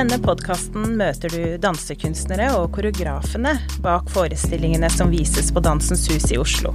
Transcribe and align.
denne 0.00 0.16
podkasten 0.22 0.94
møter 0.96 1.28
du 1.28 1.42
dansekunstnere 1.60 2.46
og 2.56 2.70
koreografene 2.72 3.50
bak 3.84 4.06
forestillingene 4.08 4.88
som 4.92 5.10
vises 5.12 5.50
på 5.52 5.60
Dansens 5.60 6.06
Hus 6.08 6.30
i 6.32 6.38
Oslo. 6.40 6.72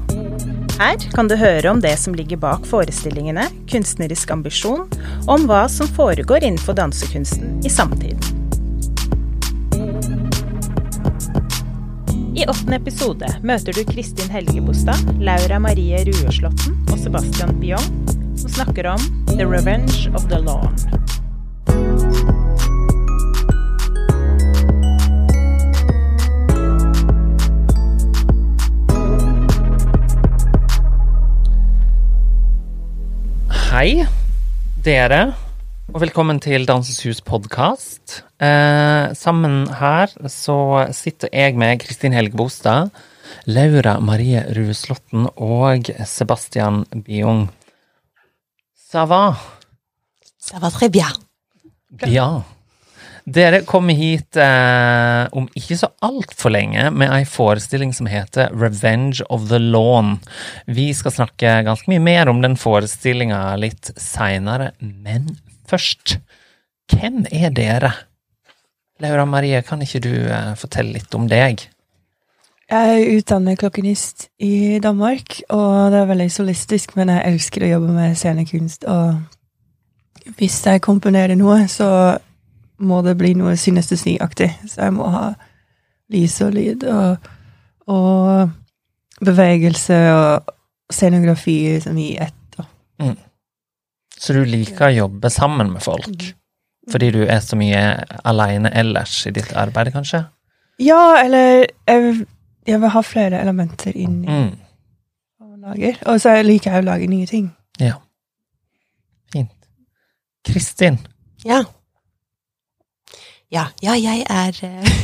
Her 0.77 0.99
kan 1.15 1.31
du 1.31 1.33
høre 1.39 1.71
om 1.71 1.81
det 1.81 1.95
som 1.97 2.13
ligger 2.13 2.37
bak 2.43 2.67
forestillingene, 2.69 3.47
kunstnerisk 3.71 4.29
ambisjon, 4.35 4.85
og 5.23 5.31
om 5.39 5.47
hva 5.49 5.63
som 5.71 5.89
foregår 5.97 6.45
innenfor 6.45 6.77
dansekunsten 6.77 7.65
i 7.65 7.71
samtiden. 7.73 8.21
I 12.35 12.45
åttende 12.45 12.77
episode 12.77 13.31
møter 13.41 13.73
du 13.73 13.81
Kristin 13.89 14.29
Helgebostad, 14.29 15.01
Laura 15.17 15.57
Marie 15.63 16.05
Rueslåtten 16.11 16.77
og 16.91 17.01
Sebastian 17.01 17.57
Biong, 17.63 17.89
som 18.37 18.59
snakker 18.59 18.93
om 18.93 19.11
The 19.33 19.49
Revenge 19.49 20.11
of 20.13 20.29
the 20.29 20.43
Lawn. 20.45 20.75
Hei, 33.75 34.05
dere, 34.85 35.33
og 35.91 35.97
velkommen 35.99 36.37
til 36.39 36.63
Dansens 36.63 37.01
Hus 37.03 37.17
podkast. 37.19 38.21
Eh, 38.39 39.11
sammen 39.19 39.65
her 39.81 40.13
så 40.31 40.55
sitter 40.95 41.27
jeg 41.35 41.57
med 41.59 41.81
Kristin 41.83 42.15
Helge 42.15 42.39
Bostad, 42.39 42.93
Laura 43.51 43.97
Marie 43.99 44.45
Rueslåtten 44.55 45.27
og 45.35 45.91
Sebastian 46.07 46.85
Biung. 47.03 47.49
Ça 48.79 49.03
va? 49.11 49.35
Ça 50.39 50.63
va 50.63 50.71
très 50.71 50.87
bien. 50.87 51.11
Ja. 52.07 52.45
Dere 53.25 53.63
kommer 53.65 53.97
hit 53.97 54.37
eh, 54.37 55.25
om 55.33 55.47
ikke 55.57 55.79
så 55.79 55.89
altfor 56.05 56.53
lenge 56.53 56.91
med 56.93 57.09
ei 57.09 57.23
forestilling 57.25 57.89
som 57.97 58.05
heter 58.05 58.53
Revenge 58.53 59.25
of 59.33 59.47
the 59.49 59.57
Lawn. 59.57 60.19
Vi 60.69 60.91
skal 60.93 61.15
snakke 61.15 61.55
ganske 61.65 61.89
mye 61.89 62.03
mer 62.05 62.29
om 62.29 62.43
den 62.43 62.53
forestillinga 62.59 63.39
litt 63.57 63.89
seinere, 63.97 64.73
men 64.79 65.33
først 65.65 66.19
Hvem 66.85 67.23
er 67.33 67.49
dere? 67.49 67.89
Laura 69.01 69.23
Marie, 69.25 69.57
kan 69.65 69.81
ikke 69.81 70.03
du 70.05 70.11
eh, 70.13 70.51
fortelle 70.53 70.93
litt 70.99 71.15
om 71.17 71.25
deg? 71.25 71.63
Jeg 72.69 72.91
er 72.93 73.15
utdannet 73.17 73.57
klokkenist 73.57 74.27
i 74.37 74.77
Danmark, 74.81 75.39
og 75.49 75.89
det 75.93 76.03
er 76.03 76.11
veldig 76.11 76.29
solistisk, 76.33 76.93
men 76.97 77.09
jeg 77.09 77.25
elsker 77.31 77.65
å 77.65 77.71
jobbe 77.71 77.95
med 77.97 78.13
scenekunst, 78.17 78.85
og 78.85 80.37
hvis 80.37 80.59
jeg 80.65 80.85
komponerer 80.85 81.33
noe, 81.37 81.63
så 81.69 81.89
må 82.79 83.01
det 83.05 83.15
bli 83.19 83.33
noe 83.37 83.55
synestesi-aktig. 83.59 84.49
Så 84.67 84.81
jeg 84.87 84.93
må 84.95 85.07
ha 85.13 85.29
lys 86.13 86.35
og 86.45 86.53
lyd 86.53 86.83
og, 86.91 87.29
og 87.87 88.49
bevegelse 89.25 89.97
og 90.13 90.51
scenografi 90.93 91.55
liksom 91.75 91.97
i 91.97 92.09
ett. 92.21 92.59
Og. 92.59 93.15
Så 94.15 94.33
du 94.35 94.43
liker 94.47 94.87
å 94.89 94.95
jobbe 94.95 95.29
sammen 95.33 95.71
med 95.73 95.83
folk? 95.83 96.27
Fordi 96.91 97.09
du 97.15 97.23
er 97.25 97.39
så 97.41 97.57
mye 97.57 97.81
aleine 98.29 98.69
ellers 98.77 99.23
i 99.27 99.31
ditt 99.33 99.49
arbeid, 99.57 99.89
kanskje? 99.95 100.25
Ja, 100.77 101.15
eller 101.23 101.65
jeg, 101.87 102.27
jeg 102.67 102.81
vil 102.83 102.93
ha 102.93 103.01
flere 103.05 103.39
elementer 103.41 103.95
inn 103.97 104.21
i 104.25 104.29
Mm. 104.29 104.53
lager. 105.65 105.95
Og 106.05 106.19
så 106.21 106.35
liker 106.45 106.71
jeg 106.75 106.83
å 106.83 106.85
lage 106.85 107.07
nye 107.09 107.25
ting. 107.25 107.47
Ja. 107.81 107.95
Fint. 109.33 109.49
Kristin. 110.45 110.99
Ja. 111.43 111.63
Ja, 113.55 113.65
ja 113.83 113.95
jeg 113.99 114.25
er 114.29 114.61
eh, 114.67 114.95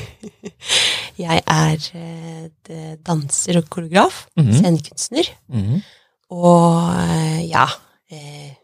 Jeg 1.25 1.43
er 1.47 1.83
eh, 1.95 2.95
danser 3.05 3.61
og 3.61 3.69
koreograf. 3.71 4.25
Mhm. 4.37 4.53
Scenekunstner. 4.59 5.29
Mhm. 5.51 5.83
Og 6.31 6.95
eh, 6.95 7.43
ja 7.49 7.67
eh, 8.11 8.55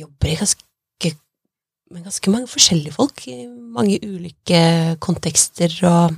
Jobber 0.00 0.36
ganske 0.40 0.64
med 1.90 2.04
ganske 2.06 2.30
mange 2.30 2.46
forskjellige 2.46 2.94
folk. 2.94 3.24
I 3.28 3.46
mange 3.46 3.98
ulike 4.06 4.60
kontekster 5.02 5.72
og 5.88 6.14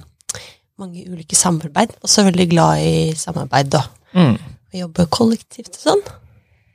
mange 0.79 1.07
ulike 1.09 1.37
samarbeid. 1.37 1.95
Også 2.05 2.27
veldig 2.27 2.49
glad 2.51 2.83
i 2.85 3.15
samarbeid, 3.17 3.71
da. 3.73 3.81
Mm. 4.13 4.37
Jobbe 4.77 5.07
kollektivt 5.13 5.73
og 5.79 5.87
sånn. 5.87 6.05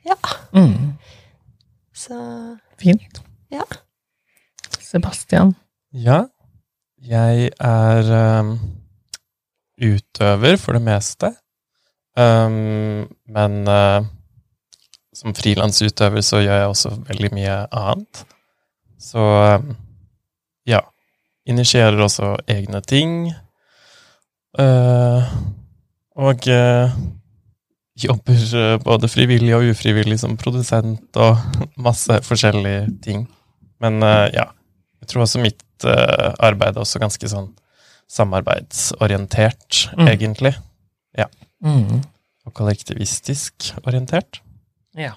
Ja. 0.08 0.18
Mm. 0.50 0.98
Så 1.94 2.18
Fint. 2.78 3.22
Ja. 3.54 3.62
Sebastian. 4.82 5.54
Ja, 5.88 6.26
jeg 7.00 7.48
er 7.64 8.40
um, 8.40 8.58
utøver 9.80 10.56
for 10.60 10.76
det 10.76 10.82
meste. 10.84 11.30
Um, 12.12 13.08
men 13.24 13.54
uh, 13.64 14.04
som 15.16 15.32
frilansutøver 15.32 16.20
så 16.20 16.42
gjør 16.44 16.60
jeg 16.60 16.66
også 16.68 16.92
veldig 17.08 17.30
mye 17.32 17.54
annet. 17.72 18.20
Så 19.00 19.22
um, 19.56 19.76
ja. 20.68 20.82
Initierer 21.48 21.96
også 22.04 22.34
egne 22.44 22.82
ting. 22.84 23.32
Uh, 24.58 25.24
og 26.20 26.44
uh, 26.52 26.92
jobber 27.96 28.76
både 28.84 29.08
frivillig 29.08 29.54
og 29.56 29.70
ufrivillig 29.70 30.20
som 30.20 30.36
produsent 30.36 31.16
og 31.16 31.40
masse 31.88 32.20
forskjellige 32.28 32.84
ting. 33.02 33.24
Men 33.80 34.02
ja, 34.02 34.44
jeg 35.00 35.08
tror 35.08 35.22
også 35.22 35.38
mitt 35.40 35.62
uh, 35.86 36.34
arbeid 36.38 36.76
er 36.76 36.82
også 36.82 37.00
ganske 37.02 37.28
sånn 37.30 37.50
samarbeidsorientert, 38.08 39.90
Mm. 39.96 40.08
egentlig. 40.08 40.54
Mm. 41.60 42.04
Og 42.46 42.52
kollektivistisk 42.54 43.72
orientert. 43.84 44.38
Ja. 44.94 45.16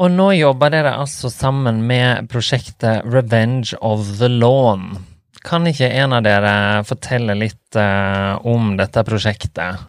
Og 0.00 0.10
nå 0.10 0.30
jobber 0.32 0.72
dere 0.72 0.94
altså 0.96 1.28
sammen 1.30 1.82
med 1.86 2.30
prosjektet 2.32 3.04
Revenge 3.04 3.76
of 3.84 4.16
the 4.18 4.30
Lawn. 4.32 5.04
Kan 5.44 5.66
ikke 5.68 5.90
en 5.92 6.12
av 6.16 6.24
dere 6.24 6.82
fortelle 6.88 7.36
litt 7.36 7.76
uh, 7.76 8.38
om 8.48 8.76
dette 8.80 9.04
prosjektet? 9.04 9.84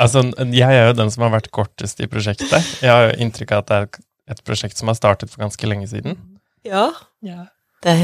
Altså, 0.00 0.24
jeg 0.50 0.72
er 0.80 0.88
jo 0.88 0.96
den 0.98 1.12
som 1.12 1.26
har 1.28 1.34
vært 1.36 1.52
kortest 1.54 2.00
i 2.00 2.08
prosjektet. 2.10 2.56
Jeg 2.82 2.90
har 2.90 3.10
jo 3.10 3.18
inntrykk 3.22 3.52
av 3.52 3.62
at 3.62 3.68
det 3.68 3.76
er 3.76 4.34
et 4.34 4.42
prosjekt 4.48 4.80
som 4.80 4.88
har 4.90 4.96
startet 4.98 5.30
for 5.30 5.44
ganske 5.44 5.68
lenge 5.68 5.86
siden. 5.92 6.16
Ja. 6.64 6.88
Ja. 7.22 7.44
Det 7.84 7.94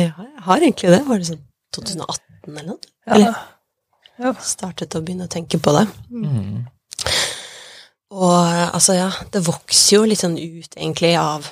har, 0.45 0.61
egentlig 0.61 0.91
det. 0.93 1.01
Var 1.07 1.19
det 1.23 1.29
sånn 1.31 1.41
2018 1.77 2.51
eller 2.51 2.67
noe? 2.69 2.91
Ja. 3.09 3.33
ja. 4.21 4.33
Startet 4.45 4.95
å 4.99 5.01
begynne 5.05 5.25
å 5.29 5.33
tenke 5.33 5.61
på 5.63 5.73
det. 5.77 5.87
Mm. 6.13 6.67
Og 8.11 8.35
altså, 8.75 8.97
ja, 8.99 9.09
det 9.33 9.45
vokser 9.47 9.97
jo 9.97 10.03
litt 10.11 10.21
sånn 10.21 10.37
ut, 10.37 10.75
egentlig, 10.77 11.15
av 11.21 11.47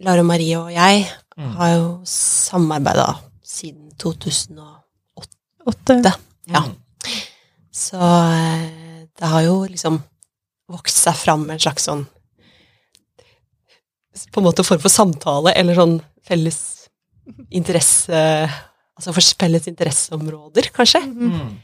Lara 0.00 0.22
Marie 0.26 0.56
og 0.60 0.70
jeg 0.74 1.08
Mm. 1.40 1.52
har 1.56 1.68
jo 1.72 1.84
samarbeida 2.04 3.06
siden 3.46 3.92
2008. 3.96 5.30
Åtte. 5.64 5.94
Ja. 6.50 6.60
Mm. 6.66 6.74
Så 7.72 7.96
eh, 7.96 9.06
det 9.16 9.30
har 9.30 9.42
jo 9.46 9.62
liksom 9.70 10.02
vokst 10.68 11.00
seg 11.06 11.16
fram 11.16 11.46
en 11.48 11.62
slags 11.62 11.86
sånn 11.88 12.02
På 14.34 14.40
en 14.42 14.44
måte 14.50 14.64
form 14.66 14.82
for 14.82 14.92
samtale, 14.92 15.54
eller 15.56 15.78
sånn 15.78 15.96
felles 16.26 16.58
interesse 17.50 18.50
Altså 19.00 19.14
for 19.16 19.24
felles 19.40 19.64
interesseområder, 19.70 20.66
kanskje, 20.76 21.00
Mm. 21.08 21.54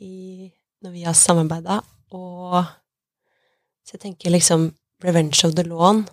i, 0.00 0.50
når 0.82 0.90
vi 0.94 1.02
har 1.04 1.12
samarbeida. 1.12 1.82
Og 2.16 2.64
så 3.84 3.92
jeg 3.98 4.00
tenker 4.00 4.30
liksom 4.32 4.70
Revenge 5.04 5.44
of 5.44 5.52
the 5.54 5.62
Lawn 5.68 6.06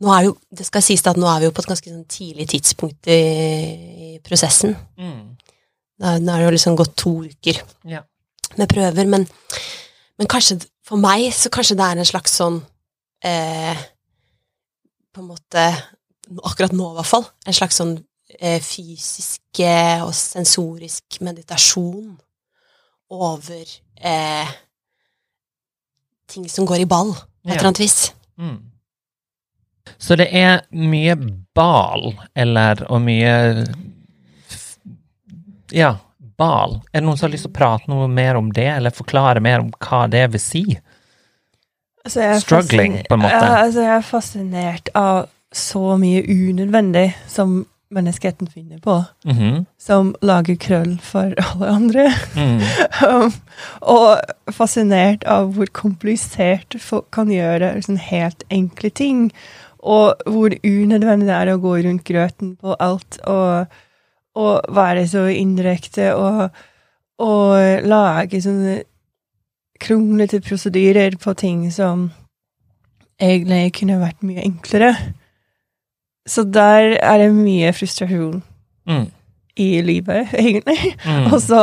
nå 0.00 0.10
er 0.18 0.24
jo, 0.24 0.32
Det 0.50 0.64
skal 0.66 0.82
sies 0.82 1.04
at 1.06 1.16
nå 1.20 1.28
er 1.28 1.40
vi 1.40 1.44
jo 1.46 1.52
på 1.54 1.60
et 1.62 1.68
ganske 1.70 1.90
sånn 1.92 2.06
tidlig 2.10 2.48
tidspunkt 2.50 3.06
i, 3.06 3.20
i 4.16 4.18
prosessen. 4.24 4.74
Mm. 4.98 5.36
Da- 6.00 6.18
Nå 6.18 6.32
er 6.32 6.38
det 6.40 6.46
jo 6.48 6.54
liksom 6.56 6.76
gått 6.76 6.96
to 6.96 7.12
uker 7.28 7.60
Ja. 7.84 8.00
med 8.56 8.68
prøver, 8.68 9.06
men, 9.06 9.28
men 10.18 10.26
kanskje 10.26 10.64
for 10.82 10.96
meg 10.96 11.28
så 11.32 11.50
kanskje 11.50 11.76
det 11.76 11.84
er 11.86 11.98
en 11.98 12.04
slags 12.08 12.32
sånn 12.40 12.62
eh, 13.22 13.76
På 15.14 15.20
en 15.20 15.28
måte 15.28 15.68
Akkurat 16.44 16.74
nå, 16.74 16.90
i 16.92 16.98
hvert 16.98 17.10
fall. 17.10 17.26
En 17.46 17.56
slags 17.56 17.80
sånn 17.80 17.96
eh, 18.38 18.60
fysisk 18.64 19.62
eh, 19.62 20.02
og 20.04 20.14
sensorisk 20.16 21.20
meditasjon 21.24 22.14
over 23.12 23.64
eh, 24.00 24.52
ting 26.32 26.48
som 26.48 26.68
går 26.68 26.84
i 26.84 26.88
ball, 26.88 27.12
på 27.12 27.50
et 27.50 27.58
eller 27.58 27.72
annet 27.72 27.82
vis. 27.82 27.98
Mm. 28.40 28.60
Så 29.98 30.16
det 30.16 30.28
er 30.32 30.62
mye 30.70 31.16
bal, 31.54 32.12
eller 32.38 32.84
og 32.88 33.02
mye 33.04 33.34
Ja, 35.72 35.96
bal. 36.38 36.78
Er 36.92 37.00
det 37.00 37.06
noen 37.06 37.18
som 37.18 37.26
har 37.26 37.34
lyst 37.34 37.46
til 37.48 37.52
å 37.52 37.58
prate 37.58 37.90
noe 37.90 38.08
mer 38.08 38.38
om 38.40 38.50
det, 38.54 38.68
eller 38.76 38.94
forklare 38.94 39.42
mer 39.44 39.64
om 39.64 39.70
hva 39.82 40.06
det 40.12 40.26
vil 40.34 40.42
si? 40.42 40.64
Altså, 42.02 42.20
jeg 42.20 42.34
er 42.34 42.42
Struggling, 42.42 42.96
på 43.08 43.16
en 43.16 43.24
måte. 43.24 43.38
Ja, 43.38 43.62
altså, 43.62 43.84
jeg 43.84 43.94
er 43.94 44.06
fascinert 44.06 44.90
av 44.98 45.28
så 45.52 45.96
mye 46.00 46.22
unødvendig 46.28 47.12
som 47.28 47.66
menneskeheten 47.92 48.48
finner 48.48 48.78
på, 48.80 48.94
Mhm. 49.28 49.66
som 49.78 50.14
lager 50.22 50.56
krøll 50.56 50.94
for 51.04 51.34
alle 51.46 51.66
andre. 51.68 52.06
Mm. 52.36 52.60
Um, 53.02 53.32
og 53.82 54.20
fascinert 54.54 55.24
av 55.26 55.50
hvor 55.56 55.66
komplisert 55.74 56.76
folk 56.80 57.10
kan 57.12 57.28
gjøre 57.28 57.74
liksom, 57.74 57.96
helt 57.98 58.44
enkle 58.50 58.90
ting. 58.90 59.32
Og 59.82 60.14
hvor 60.30 60.54
unødvendig 60.64 61.26
det 61.26 61.34
er 61.36 61.50
å 61.52 61.58
gå 61.60 61.72
rundt 61.84 62.04
grøten 62.06 62.54
på 62.56 62.76
alt 62.80 63.18
og, 63.26 63.66
og 64.38 64.60
være 64.72 65.04
så 65.10 65.26
indirekte 65.34 66.12
og, 66.14 66.50
og 67.18 67.82
lage 67.90 68.40
sånne 68.44 68.78
kronglete 69.82 70.38
prosedyrer 70.46 71.18
på 71.18 71.34
ting 71.34 71.66
som 71.74 72.12
egentlig 73.20 73.72
kunne 73.80 73.98
vært 74.00 74.22
mye 74.22 74.44
enklere. 74.46 74.92
Så 76.28 76.44
der 76.46 76.96
er 77.02 77.18
det 77.18 77.32
mye 77.34 77.72
frustrasjon 77.74 78.42
Mm. 78.86 79.10
i 79.56 79.80
livet, 79.82 80.32
egentlig. 80.42 80.94
Mm. 81.06 81.32
Og 81.32 81.40
så 81.42 81.60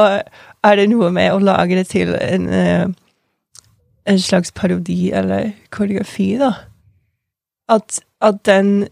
er 0.64 0.76
det 0.80 0.86
noe 0.90 1.10
med 1.12 1.34
å 1.34 1.42
lage 1.44 1.76
det 1.76 1.88
til 1.92 2.14
en, 2.16 2.46
eh, 2.48 2.86
en 4.06 4.20
slags 4.20 4.52
parodi 4.56 5.12
eller 5.12 5.52
koreografi, 5.72 6.38
da. 6.40 6.54
At, 7.70 8.00
at 8.22 8.40
den 8.48 8.88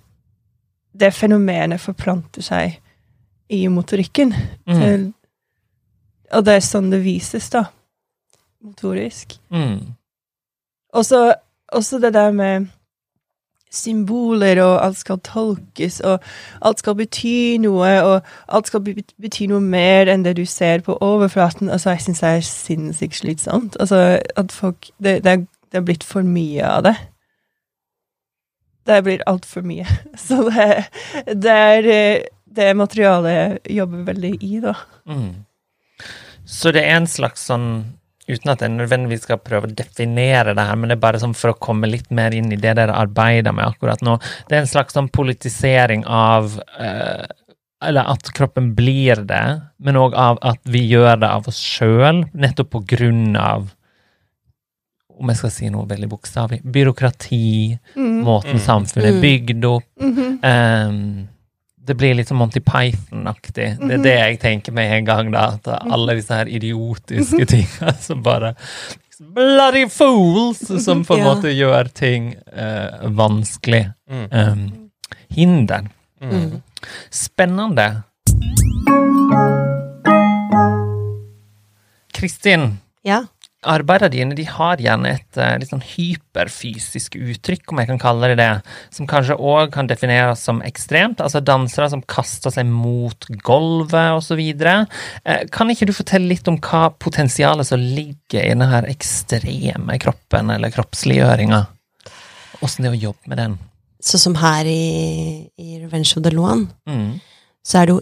det 0.98 1.14
fenomenet 1.14 1.80
forplanter 1.82 2.42
seg 2.44 2.80
i 3.50 3.68
motorikken. 3.72 4.34
Mm. 4.68 4.76
Til, 4.82 5.14
og 6.34 6.44
det 6.46 6.58
er 6.58 6.66
sånn 6.66 6.90
det 6.92 7.00
vises, 7.06 7.48
da. 7.54 7.64
Motorisk. 8.66 9.38
Mm. 9.54 9.94
Og 10.98 11.06
så 11.06 12.00
det 12.02 12.14
der 12.16 12.32
med 12.36 12.68
symboler, 13.78 14.62
og 14.64 14.78
alt 14.86 15.00
skal 15.02 15.20
tolkes, 15.26 16.00
og 16.06 16.24
alt 16.66 16.82
skal 16.84 16.98
bety 17.00 17.58
noe, 17.64 17.92
og 18.04 18.32
alt 18.48 18.72
skal 18.72 18.84
bety 18.86 19.50
noe 19.52 19.64
mer 19.64 20.12
enn 20.12 20.26
det 20.26 20.38
du 20.40 20.46
ser 20.50 20.84
på 20.86 20.98
overflaten. 21.04 21.70
Altså, 21.74 21.94
jeg 21.96 22.08
syns 22.08 22.24
det 22.24 22.32
er 22.32 22.48
sinnssykt 22.50 23.22
slitsomt. 23.22 23.78
Altså, 23.80 24.20
at 24.38 24.56
folk 24.56 24.90
det, 24.98 25.22
det, 25.26 25.34
er, 25.34 25.46
det 25.72 25.82
er 25.82 25.88
blitt 25.88 26.08
for 26.08 26.26
mye 26.26 26.66
av 26.66 26.88
det. 26.90 26.96
Det 28.88 29.04
blir 29.04 29.26
altfor 29.28 29.66
mye. 29.68 29.86
Så 30.28 30.42
det, 30.50 30.72
det 31.36 31.54
er 31.54 31.92
det 32.58 32.72
materialet 32.78 33.36
jeg 33.36 33.78
jobber 33.82 34.08
veldig 34.12 34.34
i, 34.42 34.60
da. 34.64 34.74
Mm. 35.06 35.32
Så 36.48 36.72
det 36.72 36.86
er 36.88 36.96
en 36.96 37.10
slags 37.10 37.44
sånn 37.50 37.68
Uten 38.28 38.52
at 38.52 38.60
jeg 38.60 38.74
nødvendigvis 38.76 39.22
skal 39.24 39.38
prøve 39.40 39.70
å 39.70 39.76
definere 39.76 40.54
det 40.58 40.66
her, 40.68 40.76
men 40.76 40.90
det 40.92 40.98
er 40.98 41.04
bare 41.06 41.20
sånn 41.22 41.36
for 41.38 41.54
å 41.54 41.60
komme 41.64 41.88
litt 41.88 42.10
mer 42.12 42.34
inn 42.36 42.52
i 42.52 42.58
det 42.60 42.74
dere 42.76 42.92
arbeider 43.00 43.54
med 43.56 43.66
akkurat 43.70 44.02
nå. 44.04 44.18
Det 44.50 44.58
er 44.58 44.66
en 44.66 44.68
slags 44.68 44.94
sånn 44.98 45.08
politisering 45.16 46.04
av 46.06 46.60
eh, 46.80 47.26
Eller 47.88 48.08
at 48.10 48.32
kroppen 48.34 48.72
blir 48.74 49.20
det, 49.30 49.62
men 49.80 49.96
òg 50.02 50.16
av 50.18 50.40
at 50.42 50.58
vi 50.66 50.80
gjør 50.90 51.20
det 51.22 51.28
av 51.30 51.48
oss 51.48 51.60
sjøl, 51.62 52.24
nettopp 52.34 52.72
på 52.74 52.80
grunn 52.90 53.36
av 53.38 53.68
om 55.20 55.30
jeg 55.30 55.38
skal 55.38 55.52
si 55.54 55.70
noe 55.70 55.86
veldig 55.90 56.10
bokstavelig 56.10 56.60
byråkrati, 56.66 57.78
Mm. 57.96 58.24
måten 58.26 58.58
Mm. 58.58 58.66
samfunnet 58.66 59.06
er 59.08 59.14
Mm. 59.14 59.22
bygd 59.22 59.66
opp, 59.66 59.84
Mhm. 60.02 60.40
Ehm, 60.44 61.28
det 61.88 61.96
blir 61.98 62.14
litt 62.18 62.28
som 62.28 62.38
Monty 62.42 62.60
Python-aktig. 62.60 63.68
Det 63.80 63.94
er 63.96 64.02
det 64.04 64.16
jeg 64.16 64.40
tenker 64.42 64.76
med 64.76 64.92
en 64.98 65.06
gang, 65.08 65.30
da. 65.32 65.46
At 65.56 65.68
alle 65.88 66.18
disse 66.20 66.36
her 66.36 66.50
idiotiske 66.52 67.46
tinga 67.48 67.94
som 68.08 68.24
bare 68.26 68.54
Bloody 69.18 69.88
fools! 69.90 70.60
Som 70.84 71.02
på 71.08 71.16
en 71.18 71.24
Ja. 71.24 71.30
måte 71.34 71.50
gjør 71.50 71.88
ting 71.96 72.36
uh, 72.54 73.08
vanskelig. 73.18 73.88
Mm. 74.12 74.28
Ehm, 74.32 74.66
hinder. 75.34 75.88
Mm. 76.22 76.36
Mm. 76.36 76.62
Spennende. 77.10 77.88
Kristin, 82.14 82.78
Ja. 83.04 83.24
Arbeidene 83.66 84.12
dine 84.14 84.36
de 84.38 84.44
har 84.46 84.78
gjerne 84.78 85.16
et 85.16 85.38
eh, 85.42 85.56
litt 85.58 85.72
sånn 85.72 85.82
hyperfysisk 85.82 87.16
uttrykk, 87.18 87.72
om 87.74 87.80
jeg 87.82 87.90
kan 87.90 88.02
kalle 88.02 88.30
det 88.32 88.38
det, 88.40 88.50
som 88.94 89.08
kanskje 89.10 89.38
òg 89.40 89.72
kan 89.74 89.90
defineres 89.90 90.44
som 90.46 90.62
ekstremt, 90.66 91.22
altså 91.24 91.42
dansere 91.42 91.90
som 91.90 92.04
kaster 92.06 92.54
seg 92.54 92.68
mot 92.70 93.28
gulvet 93.44 94.14
osv. 94.20 94.42
Eh, 94.62 95.48
kan 95.52 95.74
ikke 95.74 95.90
du 95.90 95.94
fortelle 95.98 96.30
litt 96.30 96.48
om 96.52 96.60
hva 96.62 96.92
potensialet 97.02 97.68
som 97.68 97.82
ligger 97.82 98.44
i 98.44 98.52
denne 98.54 98.70
her 98.70 98.88
ekstreme 98.92 99.98
kroppen, 100.04 100.54
eller 100.54 100.74
kroppsliggjøringa? 100.76 101.64
Åssen 102.62 102.86
det 102.86 102.92
er 102.94 103.00
å 103.00 103.06
jobbe 103.10 103.34
med 103.34 103.42
den? 103.42 103.58
Sånn 104.08 104.22
som 104.22 104.38
her 104.40 104.70
i, 104.70 105.50
i 105.58 105.80
Revenge 105.82 106.14
of 106.18 106.24
the 106.24 106.32
Loan, 106.34 106.68
Mm. 106.88 107.18
så 107.66 107.82
er 107.82 107.90
det 107.90 107.98
jo 107.98 108.02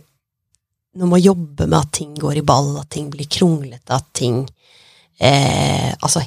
noe 1.00 1.10
med 1.10 1.18
å 1.20 1.26
jobbe 1.32 1.66
med 1.68 1.80
at 1.80 1.92
ting 1.96 2.14
går 2.16 2.38
i 2.40 2.46
ball, 2.46 2.76
at 2.80 2.90
ting 2.94 3.10
blir 3.12 3.28
kronglete, 3.28 3.96
at 3.96 4.06
ting 4.16 4.46
eh, 5.20 5.92
Altså 6.02 6.22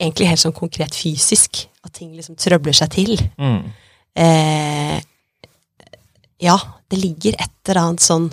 egentlig 0.00 0.30
helt 0.30 0.42
sånn 0.42 0.56
konkret 0.56 0.96
fysisk. 0.96 1.64
At 1.84 1.94
ting 1.96 2.12
liksom 2.16 2.38
trøbler 2.40 2.76
seg 2.76 2.92
til. 2.94 3.14
Mm. 3.40 3.62
Eh, 4.20 4.98
ja, 6.40 6.56
det 6.90 6.98
ligger 7.00 7.36
et 7.38 7.68
eller 7.68 7.82
annet 7.84 8.04
sånn 8.04 8.30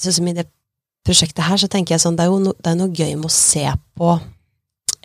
Sånn 0.00 0.14
som 0.16 0.28
i 0.30 0.32
det 0.32 0.46
prosjektet 1.04 1.44
her, 1.44 1.58
så 1.60 1.68
tenker 1.68 1.92
jeg 1.94 2.00
sånn 2.00 2.16
Det 2.16 2.24
er 2.24 2.30
jo 2.30 2.38
no, 2.40 2.54
det 2.56 2.70
er 2.70 2.78
noe 2.78 2.94
gøy 2.94 3.12
med 3.18 3.28
å 3.28 3.34
se 3.34 3.66
på 3.98 4.14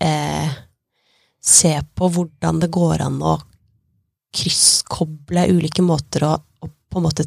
eh, 0.06 0.54
Se 1.44 1.74
på 1.98 2.10
hvordan 2.14 2.62
det 2.64 2.70
går 2.72 3.04
an 3.04 3.20
å 3.20 3.36
krysskoble 4.38 5.48
ulike 5.52 5.84
måter 5.84 6.24
å, 6.28 6.32
å 6.38 6.70
på 6.70 7.02
en 7.02 7.06
måte 7.08 7.26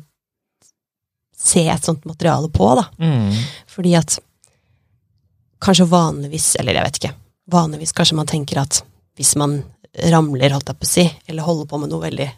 se 1.41 1.63
et 1.73 1.85
sånt 1.85 2.05
materiale 2.05 2.51
på, 2.53 2.67
da. 2.77 2.85
Mm. 3.01 3.33
Fordi 3.71 3.95
at 3.97 4.19
kanskje 5.61 5.87
vanligvis, 5.91 6.57
eller 6.61 6.75
jeg 6.79 6.87
vet 6.89 6.99
ikke, 7.01 7.15
vanligvis 7.53 7.93
kanskje 7.97 8.17
man 8.17 8.27
tenker 8.31 8.61
at 8.63 8.83
hvis 9.19 9.35
man 9.37 9.59
ramler, 10.11 10.53
holdt 10.55 10.71
jeg 10.71 10.79
på 10.81 10.87
å 10.87 10.91
si, 10.95 11.05
eller 11.29 11.43
holder 11.45 11.67
på 11.69 11.81
med 11.83 11.91
noe 11.93 12.05
veldig 12.05 12.29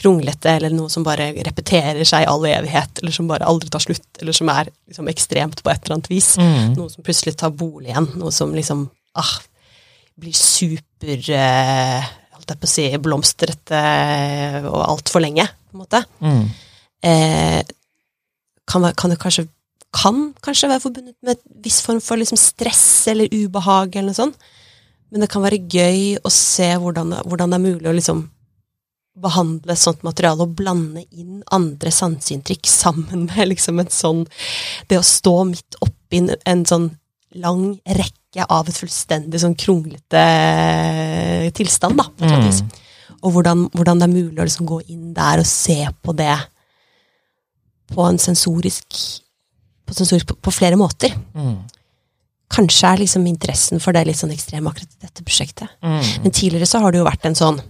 kronglete, 0.00 0.52
eller 0.56 0.70
noe 0.72 0.88
som 0.92 1.04
bare 1.04 1.30
repeterer 1.44 2.04
seg 2.08 2.24
i 2.24 2.28
all 2.30 2.44
evighet, 2.46 3.00
eller 3.02 3.12
som 3.14 3.28
bare 3.28 3.46
aldri 3.48 3.68
tar 3.72 3.82
slutt, 3.84 4.06
eller 4.20 4.32
som 4.36 4.48
er 4.52 4.70
liksom 4.88 5.08
ekstremt 5.12 5.62
på 5.62 5.70
et 5.72 5.82
eller 5.84 5.96
annet 5.98 6.10
vis, 6.10 6.32
Mm. 6.38 6.74
noe 6.76 6.88
som 6.90 7.02
plutselig 7.04 7.36
tar 7.36 7.50
bolig 7.50 7.90
igjen, 7.90 8.08
noe 8.18 8.32
som 8.32 8.52
liksom 8.54 8.88
ah, 9.14 9.34
blir 10.20 10.32
super 10.36 11.16
eh, 11.30 12.04
holdt 12.36 12.48
jeg 12.54 12.60
på 12.60 12.68
å 12.68 12.74
si, 12.74 12.86
blomstrete 12.98 13.82
og 14.70 14.80
altfor 14.88 15.20
lenge, 15.24 15.46
på 15.70 15.76
en 15.76 15.82
måte 15.84 16.04
Mm. 16.20 16.44
eh, 17.02 17.62
kan, 18.66 18.92
kan 18.94 19.10
det 19.10 19.18
kanskje 19.18 19.48
kan 19.94 20.30
kanskje 20.44 20.70
være 20.70 20.84
forbundet 20.84 21.16
med 21.24 21.34
en 21.34 21.62
viss 21.64 21.80
form 21.82 22.00
for 22.04 22.20
liksom 22.20 22.38
stress 22.38 23.08
eller 23.10 23.30
ubehag 23.32 23.96
eller 23.96 24.12
noe 24.12 24.18
sånt. 24.18 24.50
Men 25.10 25.24
det 25.24 25.30
kan 25.32 25.42
være 25.42 25.64
gøy 25.66 26.20
å 26.22 26.30
se 26.30 26.68
hvordan, 26.78 27.16
hvordan 27.26 27.50
det 27.50 27.58
er 27.58 27.64
mulig 27.64 27.90
å 27.90 27.96
liksom 27.96 28.28
behandle 29.20 29.74
sånt 29.76 30.04
materiale 30.06 30.46
og 30.46 30.54
blande 30.56 31.02
inn 31.10 31.40
andre 31.52 31.90
sanseinntrykk 31.92 32.68
sammen 32.70 33.26
med 33.26 33.50
liksom 33.50 33.82
en 33.82 33.90
sånn 33.92 34.20
Det 34.88 34.96
å 34.96 35.04
stå 35.04 35.34
midt 35.50 35.76
oppi 35.84 36.22
en, 36.22 36.30
en 36.46 36.62
sånn 36.66 36.88
lang 37.38 37.64
rekke 37.86 38.46
av 38.50 38.70
et 38.70 38.78
fullstendig 38.78 39.38
sånn 39.42 39.54
kronglete 39.58 40.22
tilstand, 41.54 41.98
da, 41.98 42.06
på 42.10 42.24
et 42.24 42.30
eller 42.30 42.48
vis. 42.48 42.62
Og 43.20 43.34
hvordan, 43.36 43.68
hvordan 43.74 44.00
det 44.00 44.06
er 44.08 44.14
mulig 44.14 44.40
å 44.40 44.46
liksom 44.46 44.66
gå 44.66 44.80
inn 44.90 45.12
der 45.14 45.42
og 45.42 45.46
se 45.46 45.78
på 46.02 46.14
det 46.18 46.34
på 47.90 48.06
en 48.06 48.18
sensorisk 48.22 48.98
på, 49.90 49.98
sensorisk, 49.98 50.30
på, 50.30 50.38
på 50.38 50.54
flere 50.54 50.78
måter. 50.78 51.14
Mm. 51.34 51.58
Kanskje 52.50 52.88
er 52.88 53.02
liksom 53.02 53.26
interessen 53.30 53.82
for 53.82 53.94
det 53.94 54.06
litt 54.08 54.18
sånn 54.18 54.34
ekstrem 54.34 54.66
akkurat 54.70 54.90
i 54.90 55.06
dette 55.06 55.26
prosjektet. 55.26 55.70
Mm. 55.82 56.00
Men 56.24 56.34
tidligere 56.34 56.68
så 56.70 56.82
har 56.82 56.92
det 56.92 57.02
jo 57.02 57.08
vært 57.08 57.28
en 57.28 57.38
sånn 57.38 57.60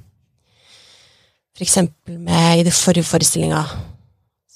For 1.51 1.67
eksempel 1.67 2.17
med 2.23 2.61
i 2.61 2.65
det 2.65 2.73
forrige 2.73 3.09
forestillinga 3.09 3.65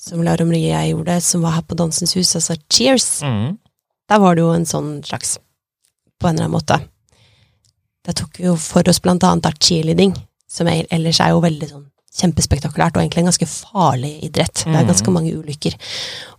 som 0.05 0.23
Laura 0.25 0.45
Marie 0.45 0.69
og 0.69 0.75
jeg 0.75 0.91
gjorde, 0.93 1.17
som 1.25 1.45
var 1.45 1.57
her 1.57 1.65
på 1.65 1.77
Dansens 1.81 2.13
Hus, 2.17 2.35
altså 2.37 2.57
Cheers. 2.73 3.09
Mm. 3.25 3.57
Der 4.09 4.21
var 4.21 4.37
det 4.37 4.45
jo 4.45 4.51
en 4.53 4.67
sånn 4.69 4.91
slags 5.05 5.39
På 6.21 6.29
en 6.29 6.37
eller 6.37 6.47
annen 6.47 6.57
måte. 6.57 6.79
Der 8.05 8.17
tok 8.17 8.39
vi 8.39 8.47
jo 8.47 8.55
for 8.61 8.87
oss 8.89 9.01
blant 9.01 9.25
annet 9.25 9.47
da 9.47 9.53
cheerleading, 9.57 10.13
som 10.49 10.69
er, 10.69 10.85
ellers 10.93 11.21
er 11.25 11.33
jo 11.33 11.41
veldig 11.45 11.69
sånn 11.71 11.87
kjempespektakulært, 12.15 12.95
og 12.97 13.03
egentlig 13.03 13.25
en 13.25 13.31
ganske 13.31 13.49
farlig 13.51 14.13
idrett. 14.29 14.63
Det 14.65 14.75
er 14.75 14.83
Mm. 14.85 14.91
ganske 14.93 15.11
mange 15.11 15.33
ulykker. 15.35 15.75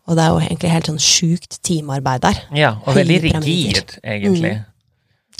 Og 0.07 0.15
det 0.15 0.23
er 0.23 0.29
jo 0.29 0.39
egentlig 0.39 0.69
helt 0.71 0.85
sånn 0.85 0.99
sjukt 1.03 1.59
teamarbeid 1.61 2.21
der. 2.21 2.39
Ja, 2.55 2.71
og 2.85 2.95
veldig 2.95 3.21
rigid, 3.23 3.97
egentlig. 4.03 4.63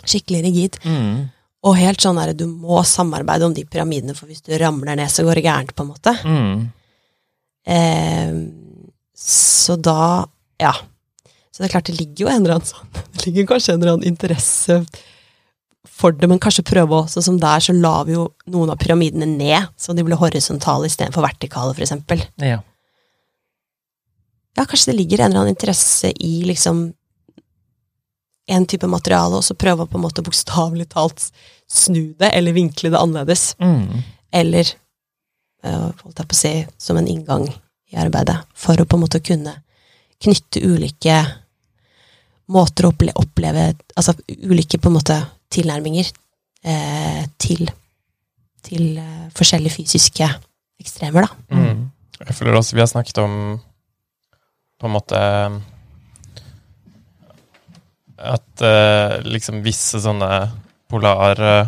Skikkelig 0.06 0.44
rigid. 0.44 0.80
Mm. 0.84 1.30
Og 1.64 1.78
helt 1.78 2.00
sånn 2.04 2.16
der, 2.20 2.34
du 2.34 2.46
må 2.48 2.84
samarbeide 2.86 3.46
om 3.48 3.54
de 3.54 3.64
pyramidene, 3.66 4.14
for 4.16 4.28
hvis 4.28 4.42
du 4.44 4.52
ramler 4.58 4.96
ned, 4.96 5.08
så 5.10 5.24
går 5.24 5.36
det 5.40 5.44
gærent, 5.46 5.74
på 5.76 5.82
en 5.86 5.94
måte. 5.94 6.14
Mm. 6.24 6.72
Eh, 7.68 8.34
så 9.16 9.76
da, 9.82 10.26
ja. 10.62 10.74
Så 11.52 11.64
det 11.64 11.70
er 11.70 11.80
klart, 11.80 11.86
det 11.90 11.98
ligger 12.00 12.26
jo 12.26 12.28
en 12.28 12.44
eller 12.44 12.58
annen 12.58 12.68
sånn 12.68 12.88
Det 13.16 13.26
ligger 13.30 13.48
kanskje 13.54 13.74
en 13.74 13.82
eller 13.82 13.94
annen 13.96 14.08
interesse 14.12 14.86
for 15.90 16.16
det, 16.16 16.28
men 16.30 16.42
kanskje 16.42 16.66
prøve 16.68 17.02
å 17.02 17.08
Sånn 17.10 17.26
som 17.26 17.40
der, 17.42 17.64
så 17.64 17.74
la 17.76 18.04
vi 18.08 18.16
jo 18.16 18.28
noen 18.52 18.72
av 18.74 18.80
pyramidene 18.82 19.28
ned, 19.30 19.72
så 19.78 19.94
de 19.96 20.06
ble 20.06 20.18
horisontale 20.20 20.90
istedenfor 20.90 21.26
vertikale, 21.26 21.76
eksempel. 21.78 22.24
Ja. 22.42 22.62
Ja, 24.56 24.64
kanskje 24.64 24.94
det 24.94 25.00
ligger 25.00 25.22
en 25.22 25.32
eller 25.32 25.44
annen 25.44 25.56
interesse 25.56 26.12
i 26.16 26.38
liksom 26.48 26.88
en 28.48 28.66
type 28.70 28.88
materiale, 28.88 29.40
og 29.40 29.44
så 29.44 29.58
prøve 29.58 29.84
å 29.84 29.90
på 29.90 29.98
en 30.00 30.06
måte 30.06 30.24
bokstavelig 30.24 30.88
talt 30.94 31.30
snu 31.72 32.14
det, 32.20 32.30
eller 32.32 32.56
vinkle 32.56 32.92
det 32.94 33.02
annerledes. 33.02 33.56
Mm. 33.60 34.04
Eller 34.32 34.70
øh, 35.66 35.90
holdt 36.04 36.22
jeg 36.22 36.30
på 36.30 36.38
å 36.38 36.40
si, 36.40 36.54
som 36.78 37.00
en 37.02 37.10
inngang 37.10 37.48
i 37.92 37.98
arbeidet, 38.00 38.38
for 38.54 38.80
å 38.80 38.86
på 38.86 39.00
en 39.00 39.06
måte 39.06 39.24
kunne 39.26 39.58
knytte 40.22 40.62
ulike 40.64 41.18
måter 42.54 42.86
å 42.86 42.94
oppleve, 42.94 43.18
oppleve 43.20 43.64
Altså 43.98 44.14
ulike 44.28 44.78
på 44.80 44.92
en 44.92 44.98
måte 45.00 45.18
tilnærminger 45.54 46.10
eh, 46.66 47.24
til, 47.42 47.70
til 48.66 48.98
eh, 49.02 49.30
forskjellige 49.36 49.78
fysiske 49.78 50.30
ekstremer, 50.82 51.28
da. 51.28 51.56
Mm. 51.56 51.92
Jeg 52.20 52.36
føler 52.36 52.58
også 52.58 52.76
vi 52.76 52.84
har 52.84 52.92
snakket 52.92 53.18
om 53.24 53.34
på 54.80 54.88
en 54.88 54.94
måte 54.94 55.20
At 58.16 58.64
eh, 58.64 59.18
liksom 59.28 59.64
visse 59.66 60.00
sånne 60.04 60.30
polare 60.92 61.66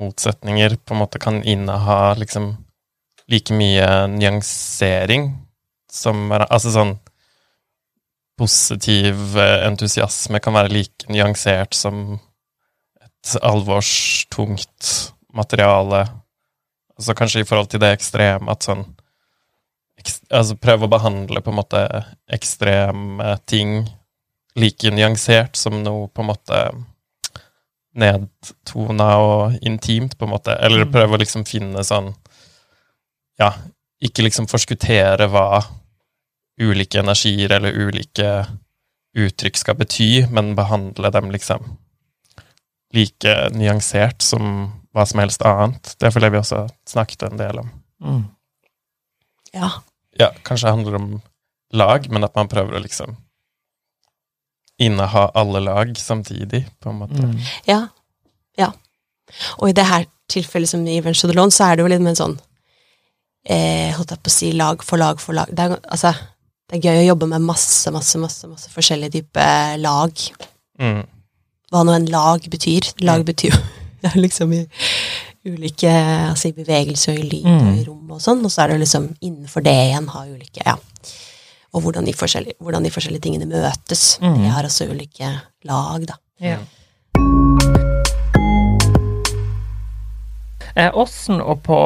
motsetninger 0.00 0.74
på 0.82 0.96
en 0.96 1.02
måte 1.02 1.20
kan 1.22 1.42
inneha 1.44 2.16
liksom 2.18 2.54
like 3.30 3.54
mye 3.54 4.08
nyansering 4.10 5.30
som 5.90 6.30
Altså 6.32 6.74
sånn 6.74 6.96
Positiv 8.40 9.36
eh, 9.36 9.66
entusiasme 9.68 10.40
kan 10.42 10.56
være 10.56 10.72
like 10.72 11.10
nyansert 11.12 11.76
som 11.76 12.16
alvorstungt 13.42 15.12
materiale. 15.34 16.06
Altså 16.98 17.14
kanskje 17.14 17.40
i 17.40 17.48
forhold 17.48 17.70
til 17.72 17.80
det 17.80 17.94
ekstreme 17.96 18.50
at 18.50 18.66
sånn 18.66 18.84
ekst, 20.00 20.24
Altså 20.32 20.56
prøve 20.56 20.86
å 20.86 20.92
behandle 20.92 21.42
på 21.44 21.52
en 21.52 21.58
måte 21.60 21.82
ekstreme 22.32 23.34
ting 23.46 23.88
like 24.56 24.90
nyansert 24.90 25.56
som 25.56 25.82
noe 25.82 26.08
på 26.08 26.24
en 26.24 26.30
måte 26.32 26.60
nedtona 28.00 29.08
og 29.18 29.58
intimt, 29.66 30.16
på 30.18 30.24
en 30.24 30.30
måte. 30.30 30.54
Eller 30.60 30.84
Mm. 30.84 30.92
prøve 30.92 31.16
å 31.16 31.20
liksom 31.20 31.44
finne 31.44 31.84
sånn 31.84 32.14
Ja, 33.38 33.54
ikke 34.02 34.22
liksom 34.22 34.46
forskuttere 34.46 35.26
hva 35.28 35.64
ulike 36.60 36.98
energier 37.00 37.52
eller 37.52 37.72
ulike 37.72 38.46
uttrykk 39.16 39.56
skal 39.56 39.74
bety, 39.74 40.26
men 40.30 40.54
behandle 40.54 41.10
dem 41.10 41.30
liksom 41.30 41.78
like 42.94 43.34
nyansert 43.54 44.22
som 44.22 44.70
hva 44.94 45.06
som 45.06 45.22
helst 45.22 45.42
annet. 45.46 45.94
Det 46.00 46.10
føler 46.10 46.28
jeg 46.28 46.34
vi 46.34 46.42
også 46.42 46.64
snakket 46.88 47.28
en 47.28 47.40
del 47.40 47.62
om. 47.62 47.72
Mm. 48.02 48.22
Ja. 49.54 49.70
Ja, 50.18 50.30
kanskje 50.46 50.66
det 50.66 50.74
handler 50.74 50.98
om 50.98 51.10
lag, 51.72 52.10
men 52.10 52.26
at 52.26 52.34
man 52.34 52.50
prøver 52.50 52.76
å 52.76 52.82
liksom 52.82 53.14
inneha 54.80 55.28
alle 55.36 55.60
lag 55.60 55.92
samtidig, 55.98 56.64
på 56.80 56.90
en 56.90 57.02
måte. 57.02 57.20
Mm. 57.20 57.36
Ja. 57.68 57.80
Ja. 58.58 58.72
Og 59.60 59.70
i 59.70 59.76
det 59.76 59.86
her 59.86 60.06
tilfellet 60.30 60.72
som 60.72 60.86
i 60.88 61.00
Venture 61.04 61.30
the 61.30 61.36
Lawn, 61.36 61.52
så 61.54 61.68
er 61.68 61.76
det 61.76 61.84
jo 61.84 61.92
litt 61.92 62.02
med 62.02 62.14
en 62.14 62.20
sånn 62.20 62.36
eh, 63.44 63.90
Holdt 63.96 64.14
jeg 64.14 64.22
på 64.22 64.30
å 64.30 64.34
si 64.34 64.50
lag 64.56 64.82
for 64.86 65.02
lag 65.02 65.20
for 65.22 65.36
lag. 65.36 65.50
Det 65.52 65.66
er, 65.66 65.76
altså, 65.92 66.14
det 66.70 66.78
er 66.78 66.86
gøy 66.88 67.02
å 67.02 67.08
jobbe 67.10 67.30
med 67.30 67.46
masse, 67.46 67.92
masse, 67.94 68.18
masse, 68.22 68.50
masse 68.50 68.72
forskjellige 68.72 69.18
typer 69.18 69.76
lag. 69.82 70.24
Mm. 70.80 71.02
Hva 71.70 71.84
nå 71.86 71.92
en 71.94 72.06
lag 72.10 72.42
betyr. 72.50 72.82
Lag 73.06 73.22
betyr 73.22 73.52
jo 73.54 74.10
liksom 74.24 74.50
i 74.56 74.64
ulike 75.46 75.90
Altså 75.92 76.48
i 76.48 76.56
bevegelse 76.56 77.12
og 77.12 77.20
i 77.20 77.28
lyd 77.28 77.44
og 77.46 77.68
i 77.68 77.76
Mm. 77.76 77.84
rom 77.86 78.10
og 78.16 78.18
sånn, 78.24 78.40
og 78.44 78.50
så 78.50 78.64
er 78.64 78.72
det 78.72 78.80
liksom 78.82 79.06
innenfor 79.22 79.62
det 79.62 79.76
igjen 79.86 80.08
ha 80.10 80.24
ulike 80.26 80.64
Ja. 80.66 80.74
Og 81.70 81.84
hvordan 81.84 82.08
de 82.08 82.12
forskjellige, 82.12 82.58
hvordan 82.58 82.82
de 82.82 82.90
forskjellige 82.90 83.22
tingene 83.22 83.46
møtes. 83.46 84.18
Mm. 84.18 84.40
De 84.42 84.48
har 84.50 84.66
altså 84.66 84.88
ulike 84.90 85.28
lag, 85.62 86.06
da. 86.10 86.16
Ja. 86.42 86.58
Eh, 90.74 90.90
og 90.90 91.62
på 91.62 91.78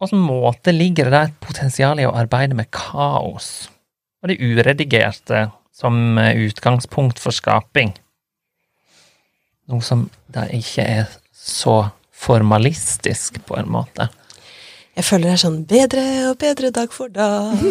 åssen 0.00 0.24
måte 0.24 0.72
ligger 0.72 1.10
det 1.10 1.12
der 1.12 1.28
et 1.28 1.40
potensial 1.44 2.00
i 2.00 2.08
å 2.08 2.16
arbeide 2.16 2.56
med 2.56 2.70
kaos 2.72 3.68
og 4.22 4.32
det 4.32 4.40
uredigerte 4.40 5.50
som 5.76 6.16
eh, 6.16 6.32
utgangspunkt 6.48 7.20
for 7.20 7.36
skaping? 7.36 7.92
Noe 9.66 9.82
som 9.82 10.06
da 10.32 10.46
ikke 10.54 10.84
er 10.84 11.08
så 11.34 11.88
formalistisk, 12.16 13.40
på 13.46 13.58
en 13.58 13.68
måte. 13.70 14.08
Jeg 14.96 15.04
føler 15.04 15.28
det 15.28 15.32
er 15.34 15.40
sånn 15.42 15.58
bedre 15.68 16.04
og 16.30 16.38
bedre 16.40 16.70
dag 16.74 16.92
for 16.94 17.12
dag. 17.12 17.56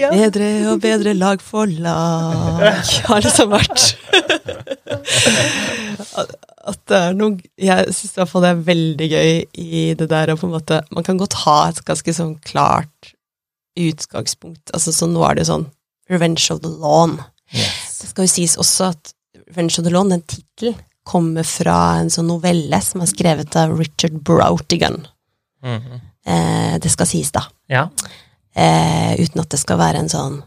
Ja. 0.00 0.08
Bedre 0.14 0.46
og 0.70 0.78
bedre 0.80 1.12
lag 1.12 1.42
for 1.44 1.68
lag. 1.68 2.62
Har 3.04 3.20
liksom 3.20 3.50
vært 3.52 3.82
At 6.70 6.78
det 6.88 6.96
er 6.96 7.16
noe 7.18 7.36
Jeg 7.60 7.90
syns 7.92 8.14
i 8.14 8.20
hvert 8.20 8.30
fall 8.30 8.46
det 8.46 8.52
er 8.54 8.62
veldig 8.70 9.08
gøy 9.10 9.32
i 9.60 9.82
det 9.98 10.06
der 10.08 10.32
å 10.32 10.38
på 10.40 10.46
en 10.48 10.54
måte 10.54 10.78
Man 10.94 11.04
kan 11.04 11.20
godt 11.20 11.36
ha 11.42 11.56
et 11.68 11.82
ganske 11.84 12.14
sånn 12.16 12.36
klart 12.46 13.12
utgangspunkt. 13.76 14.72
Altså 14.72 14.94
så 14.94 15.10
nå 15.10 15.20
er 15.26 15.36
det 15.36 15.44
jo 15.44 15.50
sånn 15.50 15.66
Revenge 16.12 16.46
of 16.54 16.62
the 16.64 16.72
Lawn. 16.80 17.18
Yes. 17.52 18.00
Det 18.00 18.12
skal 18.14 18.26
jo 18.28 18.32
sies 18.38 18.56
også 18.62 18.92
at 18.94 19.12
Revenge 19.50 19.76
of 19.76 19.84
the 19.84 19.92
Lawn, 19.92 20.14
den 20.14 20.24
tittelen, 20.24 20.78
kommer 21.10 21.46
fra 21.46 21.78
en 22.00 22.10
sånn 22.12 22.28
novelle 22.30 22.78
som 22.84 23.02
er 23.04 23.10
skrevet 23.10 23.56
av 23.58 23.74
Richard 23.78 24.20
Broutigan. 24.26 25.02
Mm 25.64 25.80
-hmm. 25.80 26.00
Eh, 26.26 26.78
det 26.80 26.90
skal 26.92 27.06
sies, 27.06 27.30
da. 27.32 27.42
Ja. 27.68 27.88
Eh, 28.54 29.20
uten 29.20 29.40
at 29.40 29.50
det 29.50 29.58
skal 29.58 29.78
være 29.78 29.98
en 29.98 30.08
sånn 30.08 30.42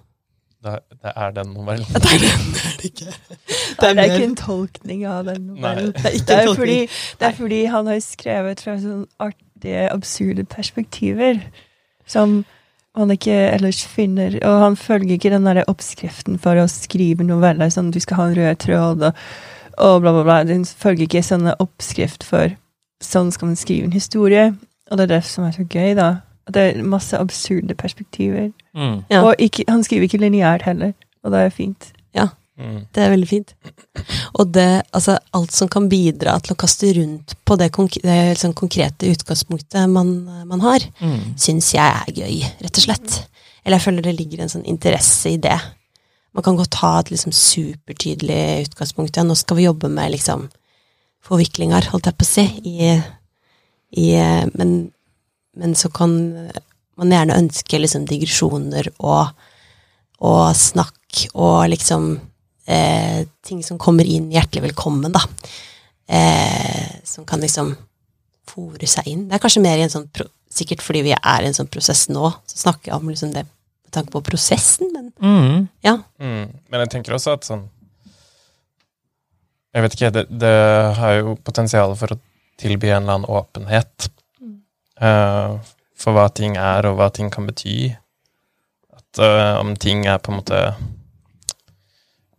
Det, 0.64 0.80
det 1.04 1.12
er 1.16 1.32
den 1.36 1.54
novellen. 1.54 1.86
Det 1.92 1.96
er 1.96 2.20
det, 2.20 2.30
det 2.54 2.62
er 2.64 2.78
det 2.78 2.86
ikke. 2.86 3.14
Det 3.80 3.90
er, 3.90 3.94
mer- 3.96 4.04
ikke 4.06 4.24
en 4.24 4.36
tolkning 4.36 5.06
av 5.08 5.26
den 5.26 5.48
novellen. 5.48 5.92
Det 5.98 6.06
er 6.06 6.14
ikke 6.14 6.26
Det 6.26 6.38
en 6.42 6.48
er, 6.50 6.56
fordi, 6.56 6.90
det 7.20 7.28
er 7.28 7.32
fordi 7.38 7.66
han 7.66 7.88
har 7.88 8.00
skrevet 8.00 8.62
fra 8.62 8.76
sånn 8.80 9.06
artige, 9.20 9.90
absurde 9.92 10.44
perspektiver 10.46 11.42
som 12.08 12.46
man 12.96 13.12
ikke 13.12 13.34
ellers 13.34 13.82
finner. 13.86 14.38
Og 14.46 14.62
han 14.62 14.76
følger 14.78 15.18
ikke 15.18 15.34
den 15.34 15.46
der 15.50 15.64
oppskriften 15.68 16.40
for 16.40 16.56
å 16.62 16.68
skrive 16.72 17.24
noveller, 17.28 17.70
sånn 17.74 17.92
du 17.92 18.00
skal 18.00 18.18
ha 18.22 18.28
en 18.30 18.36
rød 18.38 18.58
tråd 18.64 19.04
og, 19.10 19.14
og 19.78 20.02
bla, 20.04 20.12
bla, 20.12 20.24
bla. 20.24 20.44
Den 20.48 20.66
følger 20.66 21.08
ikke 21.08 21.24
sånne 21.26 21.56
oppskrift 21.64 22.24
for 22.28 22.54
sånn 23.04 23.32
skal 23.36 23.52
man 23.52 23.60
skrive 23.60 23.86
en 23.90 23.96
historie. 23.96 24.52
Og 24.92 24.98
det 25.00 25.08
er 25.10 25.16
det 25.18 25.24
som 25.26 25.44
er 25.48 25.52
så 25.56 25.66
gøy, 25.68 25.96
da. 26.00 26.12
At 26.48 26.54
det 26.58 26.64
er 26.76 26.84
masse 26.84 27.18
absurde 27.18 27.76
perspektiver. 27.80 28.52
Mm. 28.76 29.04
Ja. 29.10 29.24
Og 29.24 29.36
ikke, 29.40 29.64
han 29.70 29.84
skriver 29.84 30.08
ikke 30.10 30.20
lineært 30.22 30.66
heller, 30.68 30.94
og 31.24 31.32
det 31.32 31.40
er 31.48 31.54
fint. 31.56 31.92
Mm. 32.54 32.84
Det 32.94 33.02
er 33.02 33.10
veldig 33.10 33.26
fint. 33.28 33.54
Og 34.38 34.52
det, 34.54 34.84
altså, 34.94 35.16
alt 35.34 35.52
som 35.56 35.68
kan 35.74 35.88
bidra 35.90 36.36
til 36.46 36.54
å 36.54 36.58
kaste 36.62 36.92
rundt 36.94 37.34
på 37.50 37.56
det, 37.58 37.72
konk 37.74 37.96
det 38.04 38.18
liksom 38.36 38.54
konkrete 38.54 39.10
utgangspunktet 39.10 39.90
man, 39.90 40.12
man 40.46 40.62
har, 40.62 40.86
Mm. 41.02 41.34
syns 41.36 41.72
jeg 41.74 41.82
er 41.82 42.14
gøy, 42.14 42.44
rett 42.62 42.78
og 42.78 42.84
slett. 42.86 43.16
Eller 43.66 43.80
jeg 43.80 43.86
føler 43.88 44.06
det 44.06 44.14
ligger 44.20 44.44
en 44.44 44.54
sånn 44.54 44.68
interesse 44.70 45.32
i 45.34 45.38
det. 45.42 45.58
Man 46.34 46.46
kan 46.46 46.58
godt 46.58 46.80
ha 46.82 46.96
et 47.00 47.12
liksom 47.14 47.34
supertydelig 47.36 48.68
utgangspunkt. 48.68 49.18
Ja, 49.18 49.26
nå 49.26 49.36
skal 49.38 49.60
vi 49.60 49.68
jobbe 49.68 49.90
med 49.94 50.16
liksom 50.16 50.48
forviklinger, 51.24 51.88
holdt 51.92 52.10
jeg 52.10 52.18
på 52.20 52.26
å 52.26 52.28
si, 52.28 52.44
i, 52.68 52.90
i 54.02 54.08
men, 54.58 54.74
men 55.56 55.76
så 55.80 55.88
kan 55.94 56.12
man 57.00 57.14
gjerne 57.14 57.38
ønske 57.40 57.80
liksom 57.80 58.08
digresjoner 58.10 58.90
og, 58.98 59.32
og 60.20 60.44
snakk 60.58 61.24
og 61.32 61.70
liksom 61.72 62.12
eh, 62.68 63.24
ting 63.46 63.64
som 63.66 63.80
kommer 63.82 64.08
inn 64.10 64.32
hjertelig 64.34 64.68
velkommen, 64.68 65.14
da. 65.16 65.24
Eh, 66.08 67.00
som 67.08 67.26
kan 67.30 67.42
liksom 67.44 67.74
fòre 68.50 68.90
seg 68.90 69.08
inn. 69.10 69.28
Det 69.30 69.38
er 69.38 69.44
kanskje 69.44 69.64
mer 69.64 69.80
i 69.80 69.86
en 69.88 69.94
sånn 69.94 70.10
Sikkert 70.54 70.84
fordi 70.86 71.00
vi 71.08 71.14
er 71.16 71.42
i 71.42 71.48
en 71.50 71.56
sånn 71.58 71.70
prosess 71.74 72.04
nå, 72.14 72.28
så 72.46 72.60
snakker 72.60 72.92
jeg 72.92 73.02
om 73.02 73.08
liksom 73.10 73.32
det 73.34 73.42
tanke 73.96 74.14
på 74.14 74.24
prosessen, 74.26 74.90
men 74.94 75.12
Mm. 75.24 75.68
ja. 75.86 76.00
Mm. 76.20 76.50
Men 76.70 76.84
jeg 76.84 76.90
tenker 76.90 77.14
også 77.16 77.36
at 77.38 77.46
sånn 77.48 77.68
Jeg 79.74 79.82
vet 79.86 79.94
ikke, 79.96 80.10
det, 80.14 80.24
det 80.30 80.56
har 80.98 81.14
jo 81.18 81.36
potensial 81.42 81.96
for 81.98 82.14
å 82.14 82.18
tilby 82.62 82.92
en 82.92 83.04
eller 83.04 83.16
annen 83.16 83.30
åpenhet 83.30 84.10
eh, 85.02 85.56
for 85.98 86.14
hva 86.14 86.28
ting 86.30 86.58
er, 86.62 86.86
og 86.86 87.00
hva 87.00 87.08
ting 87.10 87.32
kan 87.34 87.48
bety. 87.48 87.94
At 88.94 89.22
uh, 89.24 89.62
om 89.62 89.72
ting 89.80 90.04
er 90.06 90.20
på 90.22 90.34
en 90.34 90.40
måte 90.42 90.60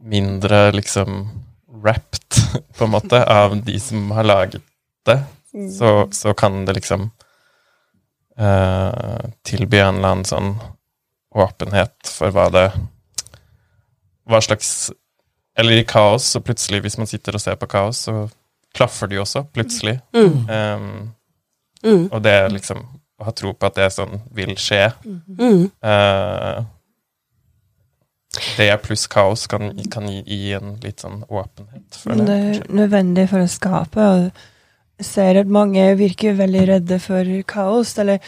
mindre 0.05 0.69
liksom 0.77 1.25
wrapped, 1.83 2.39
på 2.77 2.87
en 2.87 2.95
måte, 2.95 3.19
av 3.25 3.57
de 3.65 3.79
som 3.81 4.11
har 4.15 4.29
laget 4.29 4.63
det, 5.09 5.19
så, 5.75 6.09
så 6.13 6.35
kan 6.35 6.65
det 6.69 6.81
liksom 6.81 7.11
Uh, 8.35 9.31
tilby 9.47 9.79
en 9.79 10.01
eller 10.01 10.09
annen 10.09 10.25
sånn 10.27 10.49
åpenhet 11.35 11.95
for 12.09 12.35
hva 12.35 12.49
det 12.55 12.69
Hva 14.29 14.41
slags 14.41 14.91
Eller 15.59 15.81
i 15.81 15.85
kaos, 15.85 16.25
så 16.35 16.41
plutselig, 16.41 16.81
hvis 16.83 16.97
man 16.99 17.07
sitter 17.07 17.37
og 17.37 17.43
ser 17.43 17.59
på 17.61 17.69
kaos, 17.71 18.05
så 18.09 18.29
klaffer 18.75 19.07
det 19.07 19.21
jo 19.21 19.23
også, 19.23 19.45
plutselig. 19.55 20.01
Mm. 20.17 20.49
Um, 20.51 21.15
Mm. 21.85 22.07
og 22.13 22.23
det 22.25 22.33
er 22.33 22.47
liksom 22.49 22.79
Å 23.21 23.27
ha 23.29 23.33
tro 23.37 23.53
på 23.55 23.69
at 23.69 23.77
det 23.79 23.91
sånn 23.95 24.17
vil 24.35 24.57
skje. 24.59 24.89
Mm. 25.07 25.69
Uh, 25.85 26.65
det 28.57 28.67
pluss 28.83 29.05
kaos 29.07 29.45
kan, 29.47 29.69
kan 29.93 30.09
gi, 30.11 30.25
gi 30.27 30.57
en 30.57 30.73
litt 30.83 31.05
sånn 31.05 31.21
åpenhet 31.29 31.95
for 32.01 32.19
det. 32.19 32.25
det 32.27 32.39
er 32.49 32.75
nødvendig 32.75 33.29
for 33.31 33.45
å 33.45 33.53
skape. 33.53 34.09
Og 34.17 34.25
jeg 34.99 35.07
ser 35.07 35.39
at 35.45 35.47
mange 35.61 35.85
virker 36.01 36.35
veldig 36.41 36.65
redde 36.73 36.99
for 37.05 37.31
kaos. 37.47 37.95
Eller 38.03 38.19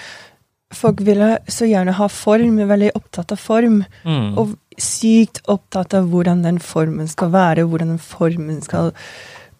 folk 0.74 1.00
vil 1.06 1.22
så 1.48 1.68
gjerne 1.68 1.94
ha 1.94 2.08
form, 2.10 2.58
er 2.58 2.70
veldig 2.70 2.92
opptatt 2.98 3.32
av 3.34 3.40
form. 3.40 3.82
Mm. 4.04 4.34
Og 4.40 4.56
sykt 4.82 5.40
opptatt 5.48 5.94
av 5.96 6.10
hvordan 6.10 6.42
den 6.44 6.58
formen 6.60 7.08
skal 7.08 7.32
være, 7.34 7.66
hvordan 7.68 7.94
den 7.94 8.02
formen 8.02 8.60
skal 8.64 8.92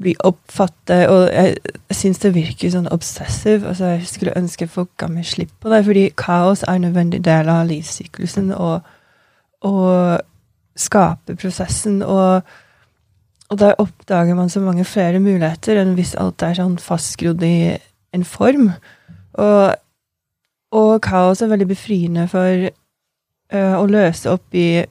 bli 0.03 0.13
oppfattet. 0.27 1.07
Og 1.13 1.25
jeg, 1.31 1.57
jeg 1.89 1.99
syns 2.01 2.21
det 2.25 2.35
virker 2.37 2.75
sånn 2.75 2.91
obsessiv. 2.93 3.65
Altså, 3.65 3.95
jeg 3.95 4.11
skulle 4.11 4.37
ønske 4.37 4.69
folk 4.71 4.93
ga 5.01 5.09
meg 5.13 5.29
slipp 5.29 5.55
på 5.63 5.73
det, 5.73 5.83
fordi 5.87 6.05
kaos 6.19 6.67
er 6.67 6.77
en 6.77 6.89
nødvendig 6.89 7.23
del 7.25 7.51
av 7.53 7.65
livssyklusen 7.71 8.53
og, 8.57 8.85
og 9.65 10.21
skaperprosessen. 10.77 12.03
Og, 12.05 12.43
og 13.47 13.63
der 13.63 13.79
oppdager 13.83 14.37
man 14.37 14.53
så 14.53 14.61
mange 14.65 14.85
flere 14.85 15.23
muligheter 15.23 15.81
enn 15.81 15.97
hvis 15.97 16.17
alt 16.21 16.45
er 16.45 16.59
sånn 16.59 16.77
fastgrodd 16.83 17.47
i 17.47 17.57
en 18.17 18.27
form. 18.27 18.73
Og, 19.37 19.77
og 20.75 21.01
kaos 21.05 21.43
er 21.43 21.51
veldig 21.53 21.69
befriende 21.71 22.27
for 22.31 22.69
uh, 23.55 23.75
å 23.79 23.85
løse 23.91 24.31
opp 24.33 24.57
i 24.57 24.85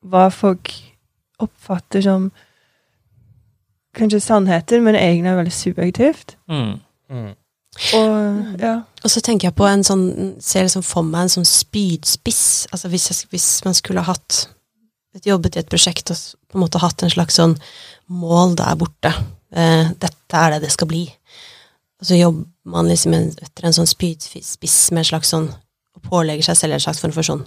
hva 0.00 0.28
folk 0.32 0.72
oppfatter 1.40 2.04
som 2.04 2.30
kanskje 3.96 4.22
sannheter, 4.22 4.80
men 4.80 4.96
egentlig 4.96 5.32
er 5.32 5.40
veldig 5.40 5.54
subjektivt. 5.54 6.36
Mm. 6.48 6.78
Mm. 7.10 7.32
Og 7.96 8.60
ja. 8.60 8.74
Og 9.04 9.12
så 9.12 9.22
tenker 9.24 9.48
jeg 9.48 9.56
på 9.56 9.64
en 9.64 9.84
sånn 9.86 10.02
Ser 10.42 10.66
liksom 10.66 10.82
for 10.84 11.06
meg 11.06 11.24
en 11.24 11.32
sånn 11.36 11.46
spydspiss. 11.48 12.66
Altså 12.74 12.90
hvis, 12.92 13.06
jeg, 13.08 13.28
hvis 13.32 13.46
man 13.64 13.76
skulle 13.78 14.04
hatt 14.04 14.42
jobbet 15.26 15.56
i 15.56 15.62
et 15.62 15.70
prosjekt 15.70 16.10
og 16.12 16.18
på 16.50 16.58
en 16.58 16.64
måte 16.64 16.82
hatt 16.82 17.02
en 17.02 17.12
slags 17.12 17.38
sånn 17.38 17.56
mål 18.10 18.56
der 18.58 18.76
borte. 18.78 19.12
Eh, 19.50 19.90
dette 20.02 20.42
er 20.42 20.54
det 20.54 20.64
det 20.66 20.72
skal 20.74 20.90
bli. 20.90 21.04
Og 22.00 22.08
så 22.08 22.16
jobber 22.16 22.46
man 22.72 22.88
liksom 22.88 23.14
etter 23.14 23.66
en 23.66 23.76
sånn 23.76 23.88
spydspiss 23.88 24.78
med 24.94 25.02
en 25.02 25.10
slags 25.12 25.32
sånn 25.34 25.50
Og 25.50 26.04
pålegger 26.06 26.46
seg 26.48 26.56
selv 26.56 26.76
en 26.76 26.82
slags 26.86 27.00
form 27.02 27.12
for 27.12 27.26
sånn 27.26 27.44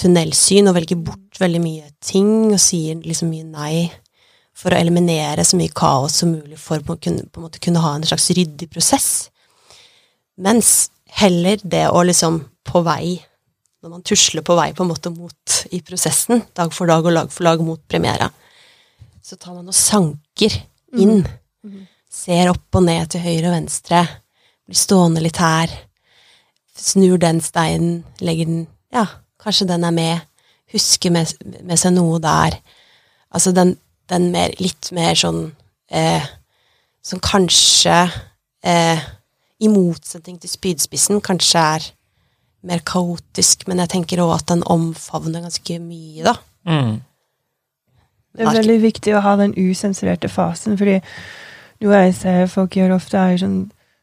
tunnelsyn 0.00 0.68
og 0.70 0.76
velger 0.78 1.00
bort 1.04 1.40
veldig 1.40 1.60
mye 1.62 1.90
ting 2.04 2.52
og 2.52 2.60
sier 2.62 3.00
liksom 3.04 3.32
mye 3.32 3.46
nei 3.46 3.90
for 4.56 4.72
å 4.72 4.80
eliminere 4.80 5.44
så 5.46 5.58
mye 5.58 5.72
kaos 5.76 6.20
som 6.20 6.32
mulig 6.34 6.58
for 6.60 6.80
å 6.80 6.96
kunne, 6.96 7.26
på 7.28 7.40
en 7.40 7.46
måte 7.46 7.62
kunne 7.62 7.82
ha 7.84 7.94
en 7.96 8.06
slags 8.06 8.28
ryddig 8.36 8.68
prosess. 8.72 9.30
Mens 10.40 10.90
heller 11.20 11.60
det 11.62 11.86
å 11.90 12.04
liksom 12.06 12.42
på 12.64 12.84
vei 12.86 13.18
Når 13.80 13.90
man 13.90 14.02
tusler 14.04 14.44
på 14.44 14.54
vei 14.58 14.74
på 14.76 14.84
en 14.84 14.90
måte 14.90 15.08
mot 15.08 15.54
i 15.72 15.78
prosessen, 15.80 16.42
dag 16.52 16.72
for 16.76 16.90
dag 16.90 17.06
og 17.06 17.14
lag 17.16 17.30
for 17.32 17.46
lag 17.46 17.62
mot 17.64 17.80
premiera, 17.88 18.26
så 19.24 19.38
tar 19.40 19.54
man 19.54 19.70
og 19.72 19.76
sanker 19.76 20.52
inn. 21.00 21.22
Ser 22.10 22.50
opp 22.50 22.78
og 22.78 22.84
ned 22.86 23.12
til 23.12 23.22
høyre 23.22 23.50
og 23.50 23.54
venstre. 23.54 24.02
Blir 24.66 24.78
stående 24.78 25.22
litt 25.22 25.38
her. 25.40 25.70
Snur 26.76 27.20
den 27.22 27.40
steinen, 27.44 28.02
legger 28.20 28.48
den 28.50 28.66
Ja, 28.90 29.06
kanskje 29.38 29.68
den 29.70 29.84
er 29.86 29.94
med. 29.94 30.26
Husker 30.72 31.12
med, 31.14 31.30
med 31.62 31.78
seg 31.78 31.94
noe 31.94 32.18
der. 32.22 32.56
Altså 33.30 33.52
den, 33.54 33.76
den 34.10 34.30
mer, 34.34 34.54
litt 34.58 34.90
mer 34.94 35.14
sånn 35.18 35.52
eh, 35.90 36.26
Som 37.02 37.22
kanskje 37.22 38.08
eh, 38.66 39.06
i 39.60 39.68
motsetning 39.70 40.40
til 40.40 40.50
spydspissen, 40.50 41.20
kanskje 41.22 41.62
er 41.76 41.86
mer 42.66 42.82
kaotisk, 42.84 43.66
men 43.68 43.80
jeg 43.82 43.92
tenker 43.94 44.22
òg 44.24 44.34
at 44.38 44.48
den 44.50 44.64
omfavner 44.68 45.44
ganske 45.44 45.78
mye, 45.80 46.24
da. 46.26 46.34
Mm. 46.68 46.98
Det 48.36 48.44
er 48.46 48.58
veldig 48.60 48.78
viktig 48.82 49.14
å 49.16 49.22
ha 49.24 49.34
den 49.40 49.54
usensurerte 49.58 50.30
fasen, 50.32 50.76
fordi 50.80 51.00
noe 51.80 52.00
jeg 52.04 52.16
ser 52.18 52.50
folk 52.50 52.76
gjør 52.76 52.96
ofte, 52.96 53.18
er 53.18 53.40
sånn 53.40 53.60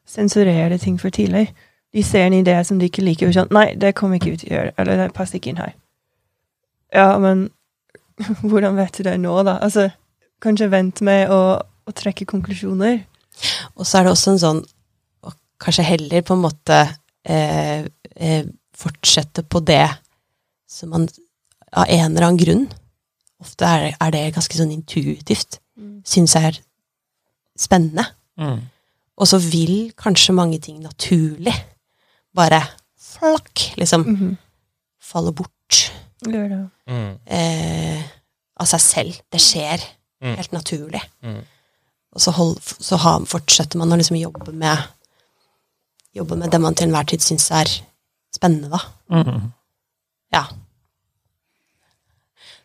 sensurere 0.08 0.80
ting 0.82 0.98
for 1.02 1.14
tidlig. 1.14 1.50
De 1.94 2.04
ser 2.04 2.28
en 2.28 2.36
idé 2.38 2.56
som 2.68 2.80
de 2.80 2.90
ikke 2.90 3.06
liker, 3.06 3.30
og 3.30 3.36
sånn 3.36 3.54
Nei, 3.56 3.68
det 3.80 3.96
kommer 3.98 4.20
ikke 4.20 4.36
ut 4.36 4.46
å 4.48 4.52
gjøre, 4.54 4.74
eller 4.78 5.02
det 5.02 5.14
passer 5.16 5.40
ikke 5.40 5.54
inn 5.54 5.62
her. 5.62 5.76
Ja, 6.96 7.10
men 7.22 7.50
hvordan 8.50 8.78
vet 8.80 8.98
du 8.98 9.06
det 9.08 9.18
nå, 9.22 9.36
da? 9.48 9.58
Altså, 9.64 9.90
kanskje 10.44 10.72
vent 10.74 11.04
med 11.06 11.32
å, 11.34 11.42
å 11.62 11.96
trekke 11.96 12.28
konklusjoner. 12.30 13.02
Og 13.76 13.86
så 13.86 14.00
er 14.00 14.08
det 14.08 14.14
også 14.16 14.34
en 14.34 14.44
sånn 14.44 14.64
å 15.26 15.34
kanskje 15.62 15.86
heller 15.86 16.26
på 16.26 16.38
en 16.38 16.44
måte 16.44 16.80
eh, 17.28 17.86
eh, 18.16 18.50
fortsette 18.78 19.46
på 19.46 19.62
det 19.66 19.86
som 20.70 20.94
man 20.94 21.08
av 21.78 21.90
en 21.90 22.12
eller 22.12 22.26
annen 22.30 22.42
grunn 22.42 22.68
Ofte 23.38 23.68
er 23.70 23.92
er 24.02 24.14
det 24.16 24.34
ganske 24.34 24.58
sånn 24.58 24.72
intuitivt. 24.74 25.60
Syns 26.02 26.34
jeg 26.34 26.50
er 26.50 26.56
spennende. 27.58 28.06
Mm. 28.40 28.60
Og 29.18 29.28
så 29.28 29.40
vil 29.42 29.92
kanskje 29.98 30.34
mange 30.38 30.60
ting 30.62 30.80
naturlig 30.84 31.54
bare 32.38 32.62
flakk, 33.02 33.74
liksom 33.78 34.04
Mhm. 34.06 34.38
falle 35.02 35.32
bort 35.34 35.92
Gjør 36.26 36.50
det. 36.50 36.70
Mm. 36.88 37.20
eh, 37.28 38.04
av 38.60 38.66
seg 38.68 38.80
selv. 38.82 39.22
Det 39.32 39.40
skjer 39.42 39.82
Mm. 40.22 40.36
helt 40.36 40.52
naturlig. 40.52 41.02
Mm. 41.24 41.44
Og 42.14 42.22
så, 42.22 42.32
hold, 42.32 42.58
så 42.62 42.98
ha, 42.98 43.20
fortsetter 43.20 43.78
man 43.78 43.90
å 43.92 43.98
liksom 43.98 44.18
jobbe 44.20 44.54
med 44.54 44.78
Jobbe 46.16 46.36
med 46.36 46.50
det 46.50 46.60
man 46.60 46.74
til 46.74 46.88
enhver 46.88 47.06
tid 47.06 47.20
syns 47.22 47.52
er 47.52 47.66
spennende, 48.34 48.70
da. 48.72 48.80
Mm. 49.12 49.52
Ja. 50.34 50.48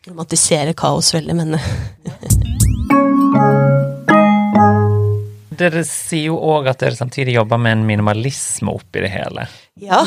romantisere 0.07 0.73
kaos 0.73 1.13
veldig, 1.13 1.35
men 1.35 1.53
Dere 5.63 5.83
sier 5.87 6.31
jo 6.31 6.37
òg 6.43 6.67
at 6.71 6.81
dere 6.83 6.97
samtidig 6.97 7.37
jobber 7.37 7.61
med 7.61 7.77
en 7.77 7.85
minimalisme 7.87 8.73
oppi 8.73 9.05
det 9.05 9.13
hele. 9.13 9.47
ja. 9.79 10.03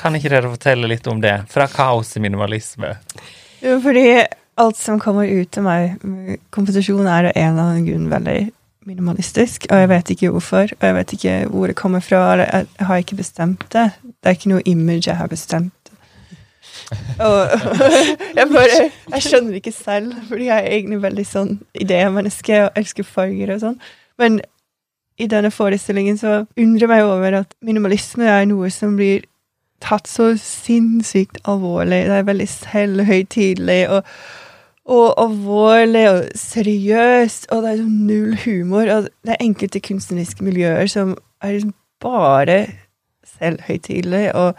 Kan 0.00 0.16
ikke 0.16 0.30
dere 0.32 0.50
fortelle 0.50 0.88
litt 0.90 1.06
om 1.06 1.20
det? 1.22 1.34
Fra 1.52 1.68
kaos 1.70 2.10
til 2.12 2.24
minimalisme. 2.24 2.96
Jo, 3.62 3.76
fordi 3.84 4.24
alt 4.60 4.78
som 4.80 5.00
kommer 5.00 5.28
ut 5.28 5.50
til 5.52 5.64
meg 5.66 6.02
med 6.04 6.40
komposisjon, 6.54 7.06
er 7.06 7.30
av 7.30 7.36
en 7.36 7.52
eller 7.52 7.62
annen 7.62 7.86
grunn 7.86 8.10
veldig 8.10 8.38
minimalistisk, 8.86 9.66
og 9.70 9.82
jeg 9.82 9.90
vet 9.90 10.12
ikke 10.14 10.30
hvorfor, 10.34 10.70
og 10.76 10.84
jeg 10.88 10.96
vet 10.96 11.14
ikke 11.16 11.34
hvor 11.50 11.70
det 11.70 11.78
kommer 11.78 12.04
fra, 12.04 12.20
eller 12.32 12.46
jeg, 12.52 12.68
har 12.88 13.02
ikke 13.02 13.18
bestemt 13.18 13.66
det. 13.74 13.88
Det 14.06 14.30
er 14.30 14.38
ikke 14.38 14.52
noe 14.52 14.64
image 14.64 15.10
jeg 15.10 15.18
har 15.18 15.30
bestemt. 15.30 15.72
Og 17.18 17.38
jeg 18.38 18.46
bare 18.52 18.76
Jeg 19.10 19.22
skjønner 19.24 19.58
ikke 19.58 19.74
selv, 19.74 20.14
fordi 20.28 20.48
jeg 20.48 20.56
er 20.56 20.74
egentlig 20.76 21.00
veldig 21.02 21.24
sånn 21.26 21.56
idémenneske 21.74 22.60
og 22.68 22.78
elsker 22.78 23.08
farger 23.08 23.56
og 23.56 23.62
sånn. 23.64 23.78
Men 24.18 24.40
i 25.18 25.28
denne 25.32 25.50
forestillingen 25.50 26.18
så 26.20 26.42
undrer 26.56 26.84
jeg 26.84 26.92
meg 26.92 27.04
over 27.04 27.40
at 27.42 27.54
minimalisme 27.64 28.28
er 28.28 28.44
noe 28.48 28.70
som 28.72 28.96
blir 28.98 29.24
tatt 29.84 30.08
så 30.08 30.32
sinnssykt 30.40 31.40
alvorlig. 31.48 32.04
Det 32.08 32.18
er 32.18 32.28
veldig 32.28 32.48
selvhøytidelig 32.48 33.80
og, 33.92 34.10
og 34.92 35.06
alvorlig 35.20 36.04
og 36.10 36.20
seriøst, 36.40 37.48
og 37.52 37.64
det 37.64 37.72
er 37.74 37.84
null 37.86 38.36
humor. 38.44 38.92
Og 38.92 39.08
det 39.24 39.36
er 39.36 39.44
enkelte 39.44 39.82
kunstneriske 39.84 40.44
miljøer 40.44 40.88
som 40.90 41.16
er 41.42 41.56
liksom 41.56 41.74
bare 42.04 42.66
selvhøytidelige, 43.36 44.34
og, 44.34 44.54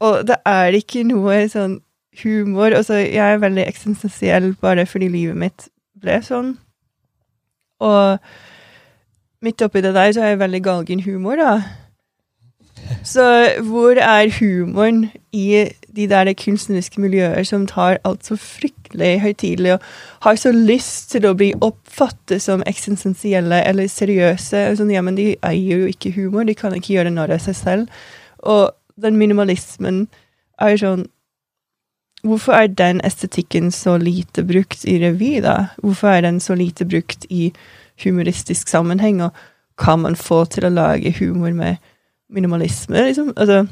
og 0.00 0.26
det 0.26 0.36
er 0.46 0.74
ikke 0.78 1.04
noe 1.06 1.42
sånn 1.50 1.80
humor. 2.22 2.74
Altså, 2.74 2.98
jeg 3.02 3.34
er 3.34 3.42
veldig 3.42 3.66
eksistensiell 3.66 4.52
bare 4.62 4.86
fordi 4.88 5.10
livet 5.12 5.38
mitt 5.38 5.68
ble 6.00 6.18
sånn. 6.24 6.54
Og 7.80 8.18
midt 9.42 9.62
oppi 9.64 9.80
det 9.80 9.94
der 9.96 10.12
så 10.12 10.24
er 10.24 10.34
jeg 10.34 10.42
veldig 10.42 10.62
galgen 10.64 11.04
humor, 11.04 11.40
da. 11.40 11.60
Så 13.04 13.24
hvor 13.62 13.98
er 14.00 14.30
humoren 14.40 15.10
i 15.32 15.68
de 15.96 16.06
der 16.08 16.32
kunstneriske 16.44 17.00
miljøer 17.00 17.42
som 17.42 17.66
tar 17.66 17.98
alt 18.04 18.26
så 18.26 18.36
fryktelig 18.36 19.20
høytidelig 19.20 19.72
og 19.72 19.80
har 20.26 20.34
så 20.40 20.52
lyst 20.52 21.10
til 21.10 21.26
å 21.26 21.34
bli 21.36 21.52
oppfattet 21.60 22.42
som 22.42 22.64
eksistensielle 22.66 23.62
eller 23.68 23.88
seriøse? 23.90 24.64
Sånn, 24.76 24.92
ja, 24.94 25.02
men 25.04 25.18
de 25.18 25.34
eier 25.46 25.84
jo 25.84 25.92
ikke 25.92 26.14
humor, 26.16 26.44
de 26.44 26.56
kan 26.56 26.74
ikke 26.76 26.94
gjøre 26.96 27.14
narr 27.14 27.34
av 27.36 27.44
seg 27.44 27.58
selv. 27.58 28.02
Og 28.42 28.70
den 29.00 29.18
minimalismen 29.20 30.06
er 30.60 30.76
sånn 30.80 31.06
Hvorfor 32.22 32.52
er 32.52 32.66
den 32.66 33.00
estetikken 33.04 33.70
så 33.72 33.94
lite 33.96 34.42
brukt 34.44 34.84
i 34.84 34.98
revy, 35.00 35.40
da? 35.44 35.70
Hvorfor 35.80 36.08
er 36.12 36.20
den 36.26 36.40
så 36.40 36.54
lite 36.54 36.84
brukt 36.84 37.24
i 37.30 37.52
humoristisk 38.04 38.68
sammenheng, 38.68 39.22
og 39.24 39.32
kan 39.80 40.02
man 40.02 40.16
få 40.16 40.44
til 40.52 40.66
å 40.68 40.72
lage 40.74 41.14
humor 41.18 41.52
med 41.56 41.76
minimalisme, 42.30 43.06
liksom. 43.08 43.32
Altså 43.36 43.66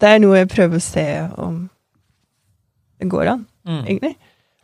Det 0.00 0.08
er 0.08 0.18
noe 0.18 0.38
jeg 0.38 0.48
prøver 0.48 0.78
å 0.78 0.80
se 0.82 1.28
om 1.38 1.68
det 3.00 3.08
går 3.08 3.28
an, 3.28 3.46
Mm. 3.66 3.84
egentlig. 3.84 4.16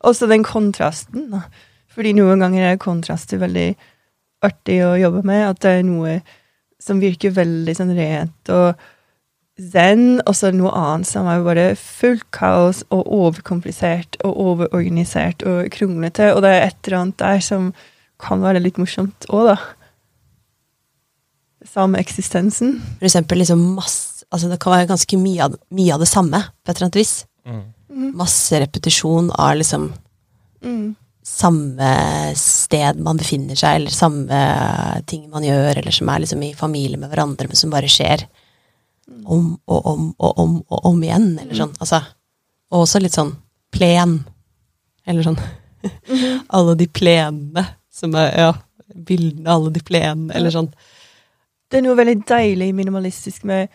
Også 0.04 0.26
den 0.28 0.42
kontrasten, 0.44 1.30
da. 1.30 1.42
Fordi 1.88 2.12
noen 2.12 2.40
ganger 2.40 2.72
er 2.72 2.76
kontraster 2.80 3.38
veldig 3.38 3.76
artig 4.42 4.80
å 4.84 4.98
jobbe 4.98 5.22
med. 5.24 5.48
At 5.50 5.60
det 5.60 5.70
er 5.70 5.82
noe 5.82 6.22
som 6.80 7.00
virker 7.00 7.30
veldig 7.30 7.74
sånn 7.76 7.94
rent 7.96 8.48
og 8.48 8.74
zen, 9.56 10.20
og 10.26 10.34
så 10.36 10.50
noe 10.52 10.72
annet 10.76 11.08
som 11.08 11.28
er 11.30 11.44
bare 11.44 11.66
fullt 11.80 12.26
kaos 12.34 12.82
og 12.92 13.06
overkomplisert 13.08 14.18
og 14.26 14.36
overorganisert 14.36 15.44
og 15.48 15.70
kronglete, 15.72 16.32
og 16.34 16.42
det 16.44 16.52
er 16.52 16.66
et 16.66 16.76
eller 16.84 16.98
annet 17.00 17.18
der 17.22 17.40
som 17.44 17.70
kan 18.20 18.44
være 18.44 18.60
litt 18.64 18.80
morsomt 18.80 19.28
òg, 19.28 19.54
da. 19.54 19.56
Samme 21.66 21.98
eksistensen. 22.00 22.76
For 22.98 23.08
eksempel 23.08 23.42
liksom 23.42 23.64
masse 23.78 24.12
Altså 24.34 24.48
det 24.50 24.56
kan 24.58 24.72
være 24.74 24.88
ganske 24.90 25.16
mye 25.22 25.44
av, 25.44 25.52
mye 25.70 25.92
av 25.94 26.00
det 26.02 26.08
samme, 26.10 26.40
på 26.42 26.72
et 26.72 26.76
eller 26.76 26.88
annet 26.88 26.96
vis. 26.98 27.12
Mm. 27.46 27.60
Masse 28.18 28.58
repetisjon 28.58 29.30
av 29.30 29.52
liksom 29.60 29.92
Mm. 30.66 30.96
samme 31.22 31.90
sted 32.34 32.98
man 32.98 33.16
befinner 33.20 33.54
seg, 33.54 33.76
eller 33.76 33.90
samme 33.94 34.40
ting 35.06 35.28
man 35.30 35.44
gjør, 35.44 35.78
eller 35.78 35.94
som 35.94 36.08
er 36.08 36.24
liksom 36.24 36.42
i 36.42 36.54
familie 36.54 36.98
med 36.98 37.10
hverandre, 37.12 37.46
men 37.46 37.56
som 37.56 37.70
bare 37.70 37.86
skjer 37.86 38.26
om 39.24 39.56
og 39.66 39.86
om 39.86 40.06
og 40.18 40.38
om 40.38 40.54
og 40.68 40.86
om 40.90 41.02
igjen, 41.02 41.32
eller 41.38 41.54
sånn. 41.54 41.74
Altså, 41.80 42.02
og 42.72 42.84
også 42.84 43.00
litt 43.02 43.16
sånn 43.16 43.34
plen, 43.74 44.18
eller 45.06 45.26
sånn. 45.26 45.38
alle 46.56 46.74
de 46.78 46.88
plenene 46.90 47.66
som 47.92 48.14
er 48.18 48.32
Ja, 48.34 48.52
bildene 48.86 49.52
alle 49.52 49.72
de 49.74 49.82
plenene, 49.84 50.32
eller 50.34 50.52
sånn. 50.54 50.70
Det 51.70 51.78
er 51.78 51.86
noe 51.86 51.98
veldig 51.98 52.20
deilig 52.28 52.70
minimalistisk 52.74 53.46
med 53.48 53.70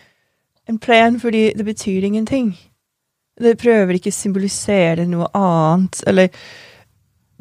en 0.69 0.79
plen, 0.79 1.19
fordi 1.19 1.49
det 1.57 1.65
betyr 1.67 2.05
ingenting. 2.07 2.53
Det 3.41 3.57
prøver 3.59 3.97
ikke 3.97 4.11
å 4.11 4.15
symbolisere 4.15 5.07
noe 5.09 5.27
annet, 5.35 6.03
eller 6.07 6.29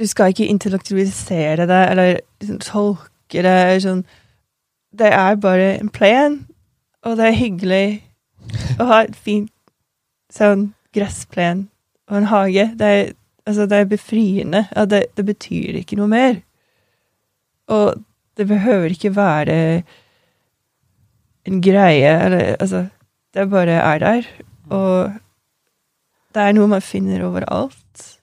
du 0.01 0.07
skal 0.09 0.33
ikke 0.33 0.49
intellektualisere 0.49 1.67
det, 1.69 1.81
eller 1.93 2.21
liksom 2.41 2.61
tolke 2.65 3.45
det, 3.45 3.57
eller 3.67 3.83
sånn. 3.85 4.05
Det 4.97 5.11
er 5.15 5.37
bare 5.43 5.75
en 5.77 5.93
plan, 5.93 6.41
og 7.07 7.17
det 7.17 7.27
er 7.27 7.39
hyggelig 7.39 7.87
å 8.81 8.87
ha 8.91 9.01
et 9.07 9.17
fint 9.17 9.53
sånn 10.33 10.71
gressplen 10.95 11.69
og 12.11 12.21
en 12.21 12.29
hage. 12.31 12.67
Det 12.79 12.93
er, 12.97 13.11
altså, 13.47 13.67
det 13.71 13.79
er 13.79 13.91
befriende. 13.91 14.65
Ja, 14.75 14.85
det, 14.89 15.05
det 15.17 15.25
betyr 15.29 15.81
ikke 15.81 15.99
noe 16.01 16.11
mer. 16.11 16.41
Og 17.71 18.03
det 18.39 18.47
behøver 18.51 18.93
ikke 18.95 19.15
være 19.17 19.57
en 21.49 21.61
greie, 21.65 22.13
eller 22.27 22.57
altså 22.61 22.87
Det 23.35 23.51
bare 23.51 23.77
er 23.79 23.99
der. 23.99 24.27
Og 24.75 25.13
det 26.35 26.43
er 26.43 26.55
noe 26.57 26.67
man 26.67 26.83
finner 26.83 27.23
overalt. 27.23 28.17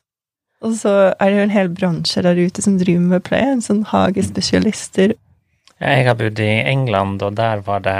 Og 0.61 0.73
så 0.75 1.13
er 1.15 1.29
det 1.29 1.37
jo 1.37 1.45
en 1.45 1.53
hel 1.53 1.69
bransje 1.69 2.23
der 2.25 2.39
ute 2.39 2.63
som 2.65 2.75
driver 2.79 3.05
med 3.13 3.23
plen, 3.23 3.61
sånn 3.63 3.85
hagespesialister. 3.87 5.13
Jeg 5.77 6.07
har 6.07 6.17
bodd 6.17 6.41
i 6.41 6.49
England, 6.65 7.21
og 7.23 7.37
der 7.37 7.61
var 7.63 7.85
det 7.85 7.99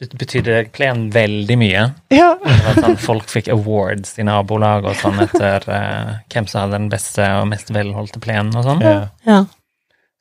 Det 0.00 0.16
betydde 0.16 0.62
plen 0.72 1.10
veldig 1.12 1.56
mye. 1.60 1.82
Ja. 2.14 2.30
Sånn, 2.78 2.96
folk 2.96 3.28
fikk 3.28 3.50
awards 3.52 4.14
i 4.16 4.24
nabolag 4.24 4.88
og 4.88 4.96
sånn 4.96 5.20
etter 5.26 5.66
uh, 5.68 6.14
hvem 6.32 6.48
som 6.48 6.62
hadde 6.62 6.78
den 6.78 6.88
beste 6.92 7.26
og 7.36 7.50
mest 7.52 7.68
velholdte 7.74 8.22
plenen 8.24 8.56
og 8.56 8.64
sånn. 8.64 8.80
Ja. 8.80 9.02
Ja. 9.28 9.42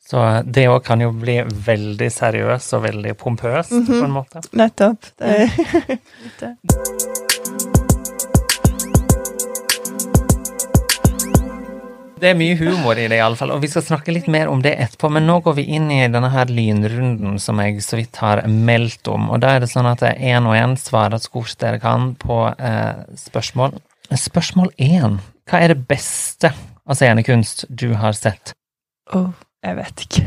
Så 0.09 0.25
det 0.43 0.65
òg 0.67 0.81
kan 0.83 0.99
jo 1.03 1.13
bli 1.15 1.37
veldig 1.45 2.09
seriøst 2.11 2.75
og 2.75 2.87
veldig 2.89 3.15
pompøst, 3.19 3.71
på 3.87 4.03
en 4.03 4.15
måte. 4.15 4.43
Nettopp. 4.57 5.13
Det 5.21 5.35
er 5.45 7.37
det. 12.21 12.31
Er 12.31 12.39
mye 12.39 12.57
humor 12.59 12.99
i 12.99 13.07
det, 13.09 13.17
iallfall, 13.19 13.53
og 13.55 13.63
vi 13.63 13.69
skal 13.71 13.85
snakke 13.85 14.13
litt 14.15 14.29
mer 14.31 14.51
om 14.51 14.61
det 14.65 14.75
etterpå. 14.83 15.11
Men 15.15 15.27
nå 15.29 15.39
går 15.45 15.57
vi 15.59 15.67
inn 15.77 15.89
i 15.93 16.01
denne 16.11 16.31
her 16.33 16.51
lynrunden 16.51 17.39
som 17.41 17.61
jeg 17.63 17.83
så 17.85 17.99
vidt 17.99 18.19
har 18.21 18.43
meldt 18.47 19.09
om. 19.11 19.29
Og 19.33 19.41
da 19.43 19.55
er 19.55 19.63
det 19.63 19.71
sånn 19.71 19.89
at 19.89 20.05
én 20.11 20.47
og 20.49 20.57
én 20.57 20.77
svarer 20.79 21.21
så 21.21 21.33
godt 21.33 21.59
dere 21.63 21.81
kan 21.83 22.13
på 22.19 22.41
eh, 22.55 23.03
spørsmål. 23.19 23.77
Spørsmål 24.09 24.73
én. 24.81 25.19
Hva 25.49 25.61
er 25.63 25.73
det 25.73 25.85
beste 25.89 26.53
av 26.53 26.97
scenekunst 26.97 27.67
du 27.69 27.91
har 27.99 28.17
sett? 28.17 28.53
Å, 29.13 29.29
jeg 29.65 29.77
vet 29.79 30.03
ikke. 30.05 30.25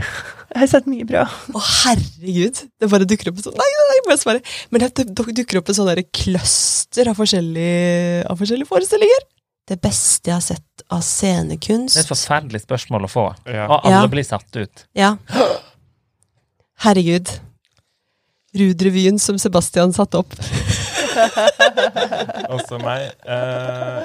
Jeg 0.53 0.61
har 0.61 0.69
sett 0.69 0.89
mye 0.91 1.07
bra. 1.09 1.23
Å, 1.25 1.61
herregud! 1.83 2.59
Det 2.77 2.89
bare 2.93 3.07
dukker 3.09 3.31
opp 3.31 3.39
en 3.41 3.47
sånn 3.47 3.55
Nei, 3.57 3.69
nei, 3.79 4.01
må 4.05 4.13
jeg 4.13 4.21
svare. 4.21 4.43
Men 4.69 4.85
det 4.85 5.07
dukker 5.09 5.63
opp 5.63 5.71
en 5.73 5.79
sånn 5.79 5.89
derre 5.89 6.05
cluster 6.13 7.09
av 7.09 7.17
forskjellige, 7.17 8.27
av 8.29 8.43
forskjellige 8.43 8.69
forestillinger. 8.69 9.25
Det 9.69 9.77
beste 9.81 10.31
jeg 10.31 10.35
har 10.37 10.43
sett 10.45 10.83
av 10.93 11.01
scenekunst? 11.07 11.95
Det 11.95 12.01
er 12.03 12.07
et 12.07 12.11
forferdelig 12.17 12.61
spørsmål 12.65 13.03
å 13.07 13.11
få, 13.11 13.27
Ja. 13.47 13.67
og 13.69 13.81
alle 13.87 14.01
Ja. 14.03 14.07
blir 14.11 14.25
satt 14.27 14.57
ut. 14.57 14.85
Ja. 14.95 15.17
Herregud. 16.83 17.29
Ruud-revyen 18.55 19.19
som 19.21 19.39
Sebastian 19.39 19.93
satte 19.93 20.19
opp. 20.19 20.35
Også 22.53 22.79
meg. 22.83 23.13
Eh, 23.25 24.03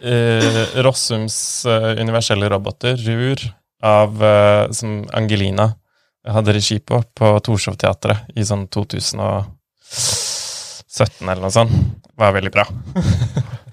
eh, 0.00 0.66
Rossums 0.84 1.66
eh, 1.66 1.96
universelle 2.00 2.48
roboter, 2.48 2.96
Rur, 2.96 3.36
av, 3.82 4.22
eh, 4.24 4.70
som 4.72 5.04
Angelina 5.12 5.74
hadde 6.26 6.52
regi 6.56 6.78
på, 6.80 7.02
på 7.14 7.34
Torshov-teatret 7.44 8.18
i 8.36 8.40
sånn 8.48 8.64
2017 8.72 11.28
eller 11.28 11.42
noe 11.42 11.50
sånt, 11.52 11.72
var 12.16 12.32
veldig 12.32 12.52
bra. 12.54 12.64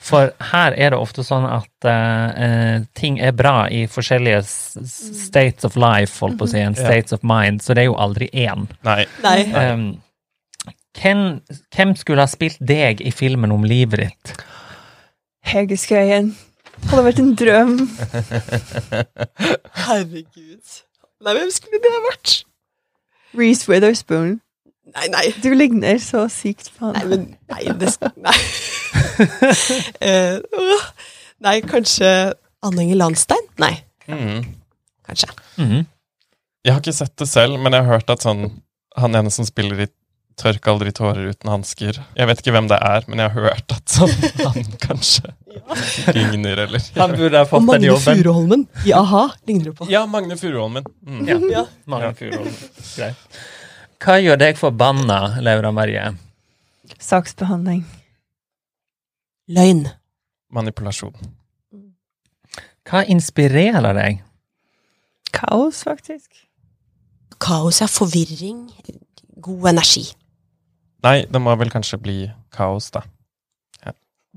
For 0.02 0.32
her 0.52 0.74
er 0.82 0.96
det 0.96 0.98
ofte 0.98 1.22
sånn 1.24 1.44
at 1.46 1.86
eh, 1.86 2.46
eh, 2.46 2.78
ting 2.98 3.20
er 3.22 3.36
bra 3.38 3.68
i 3.70 3.84
forskjellige 3.92 4.40
states 4.48 5.68
of 5.68 5.76
life, 5.78 6.16
holdt 6.24 6.40
på 6.40 6.48
å 6.48 6.50
si, 6.50 6.58
en 6.60 6.74
Ja. 6.74 6.88
states 6.88 7.14
of 7.14 7.22
mind, 7.24 7.62
så 7.62 7.76
det 7.78 7.84
er 7.86 7.92
jo 7.92 7.98
aldri 8.02 8.30
én. 8.34 8.66
Nei. 8.88 9.06
Nei. 9.22 9.38
Um, 9.54 9.86
hvem, 10.98 11.22
hvem 11.76 11.94
skulle 11.96 12.26
ha 12.26 12.32
spilt 12.32 12.58
deg 12.60 13.02
i 13.06 13.12
filmen 13.14 13.52
om 13.54 13.64
livet 13.64 14.00
ditt? 14.08 14.34
Hege 15.46 15.78
Skøyen. 15.78 16.34
Hadde 16.90 17.06
vært 17.06 17.22
en 17.22 17.36
drøm. 17.38 17.76
Herregud. 19.86 20.78
Nei, 21.22 21.34
hvem 21.38 21.52
skulle 21.54 21.78
det 21.84 21.94
ha 21.94 22.02
vært? 22.10 22.40
Reece 23.38 23.70
Witherspoon. 23.70 24.40
Nei, 24.96 25.08
nei. 25.14 25.26
Du 25.44 25.50
ligner 25.56 25.98
så 26.04 26.26
sykt 26.32 26.72
på 26.78 26.90
Nei, 26.96 27.04
men 27.08 27.22
Nei, 27.52 27.62
det 27.80 27.94
skal, 27.94 28.12
Nei. 28.20 28.36
uh, 30.08 30.82
nei, 31.46 31.56
kanskje 31.68 32.10
Anne 32.66 32.84
Inger 32.86 33.00
Landstein? 33.06 33.48
Nei, 33.62 33.76
Mm. 34.12 34.42
kanskje. 35.08 35.30
Mhm. 35.62 35.86
Jeg 36.66 36.74
har 36.74 36.82
ikke 36.82 36.94
sett 36.94 37.16
det 37.18 37.28
selv, 37.30 37.58
men 37.62 37.72
jeg 37.74 37.86
har 37.86 37.94
hørt 38.00 38.10
at 38.10 38.22
sånn 38.26 38.50
Han 38.98 39.16
ene 39.16 39.32
som 39.32 39.46
spiller 39.48 39.80
i 39.86 39.88
Tørk 40.42 40.68
aldri 40.72 40.92
tårer 40.96 41.30
uten 41.32 41.50
hansker 41.52 41.98
Jeg 42.18 42.28
vet 42.28 42.42
ikke 42.42 42.52
hvem 42.56 42.68
det 42.70 42.78
er, 42.82 43.04
men 43.08 43.20
jeg 43.22 43.32
har 43.32 43.48
hørt 43.50 43.72
at 43.76 43.94
sånn 43.94 44.12
han 44.46 44.68
kanskje 44.84 45.32
ligner, 46.16 46.64
eller 46.66 46.84
Han 46.98 47.16
burde 47.16 47.38
ha 47.42 47.46
fått 47.46 47.62
den 47.62 47.68
Magne 47.72 47.88
jobben. 47.92 48.18
Furuholmen 48.22 48.68
i 48.88 48.94
a-ha 48.96 49.24
ligner 49.48 49.66
du 49.72 49.74
på. 49.78 49.88
Ja, 49.92 50.06
Magne 50.10 50.38
Furuholmen. 50.40 50.86
Mm. 51.06 51.26
Ja, 51.28 51.40
Ja. 51.52 51.66
Magne 51.86 52.14
Furuholmen. 52.16 52.56
Greit. 52.96 53.42
Hva 54.02 54.16
gjør 54.18 54.40
deg 54.42 54.58
forbanna, 54.58 55.18
Laura 55.46 55.70
Marie? 55.76 56.08
Saksbehandling. 56.98 57.84
Løgn. 59.54 59.84
Manipulasjon. 60.50 61.14
Hva 62.90 63.04
inspirerer 63.14 63.94
deg? 63.94 64.24
Kaos, 65.38 65.84
faktisk. 65.86 66.48
Kaos, 67.42 67.84
er 67.86 67.92
Forvirring. 67.94 68.66
God 69.42 69.70
energi. 69.70 70.08
Nei, 71.06 71.22
det 71.30 71.42
må 71.42 71.54
vel 71.58 71.70
kanskje 71.74 72.02
bli 72.02 72.18
kaos, 72.54 72.90
da. 72.94 73.06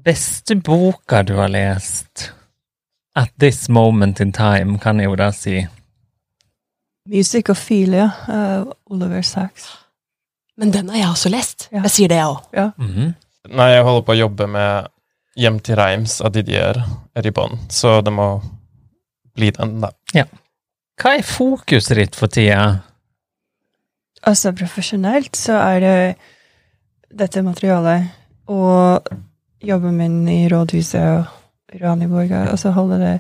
Beste 0.05 0.57
boka 0.61 1.23
du 1.25 1.39
har 1.39 1.49
lest? 1.49 2.33
At 3.17 3.33
this 3.41 3.69
moment 3.69 4.21
in 4.21 4.33
time, 4.33 4.79
kan 4.79 5.01
jeg 5.01 5.09
jo 5.09 5.17
da 5.17 5.31
si. 5.33 5.63
Music 7.09 7.49
Ophelia 7.53 8.11
av 8.29 8.73
Oliver 8.91 9.23
Sacks. 9.23 9.69
Men 10.57 10.71
den 10.71 10.89
har 10.89 10.97
jeg 10.97 11.09
også 11.11 11.31
lest. 11.35 11.69
Ja. 11.73 11.83
Jeg 11.85 11.91
sier 11.91 12.09
det, 12.13 12.21
jeg 12.21 12.65
òg. 12.65 12.73
Mhm. 12.79 13.15
Nei, 13.55 13.67
jeg 13.75 13.85
holder 13.85 14.05
på 14.07 14.15
å 14.15 14.17
jobbe 14.23 14.47
med 14.49 14.87
Hjem 15.37 15.59
til 15.61 15.77
Reims 15.77 16.21
av 16.25 16.31
Didier 16.33 16.79
Eribon, 17.19 17.59
så 17.69 17.99
det 18.07 18.13
må 18.15 18.29
bli 19.35 19.51
den, 19.51 19.81
da. 19.83 19.91
Ja. 20.15 20.25
Hva 21.03 21.17
er 21.19 21.27
fokuset 21.27 21.99
ditt 21.99 22.17
for 22.17 22.31
tida? 22.31 22.81
Altså, 24.25 24.55
profesjonelt 24.57 25.37
så 25.37 25.59
er 25.59 25.81
det 25.83 25.97
dette 27.11 27.43
materialet 27.45 28.07
og 28.49 29.11
jobben 29.61 29.99
min 29.99 30.17
i 30.31 30.47
rådhuset 30.49 31.03
og 31.03 31.81
Raniborga, 31.83 32.47
og 32.53 32.59
så 32.63 32.71
holde 32.73 33.01
det 33.03 33.15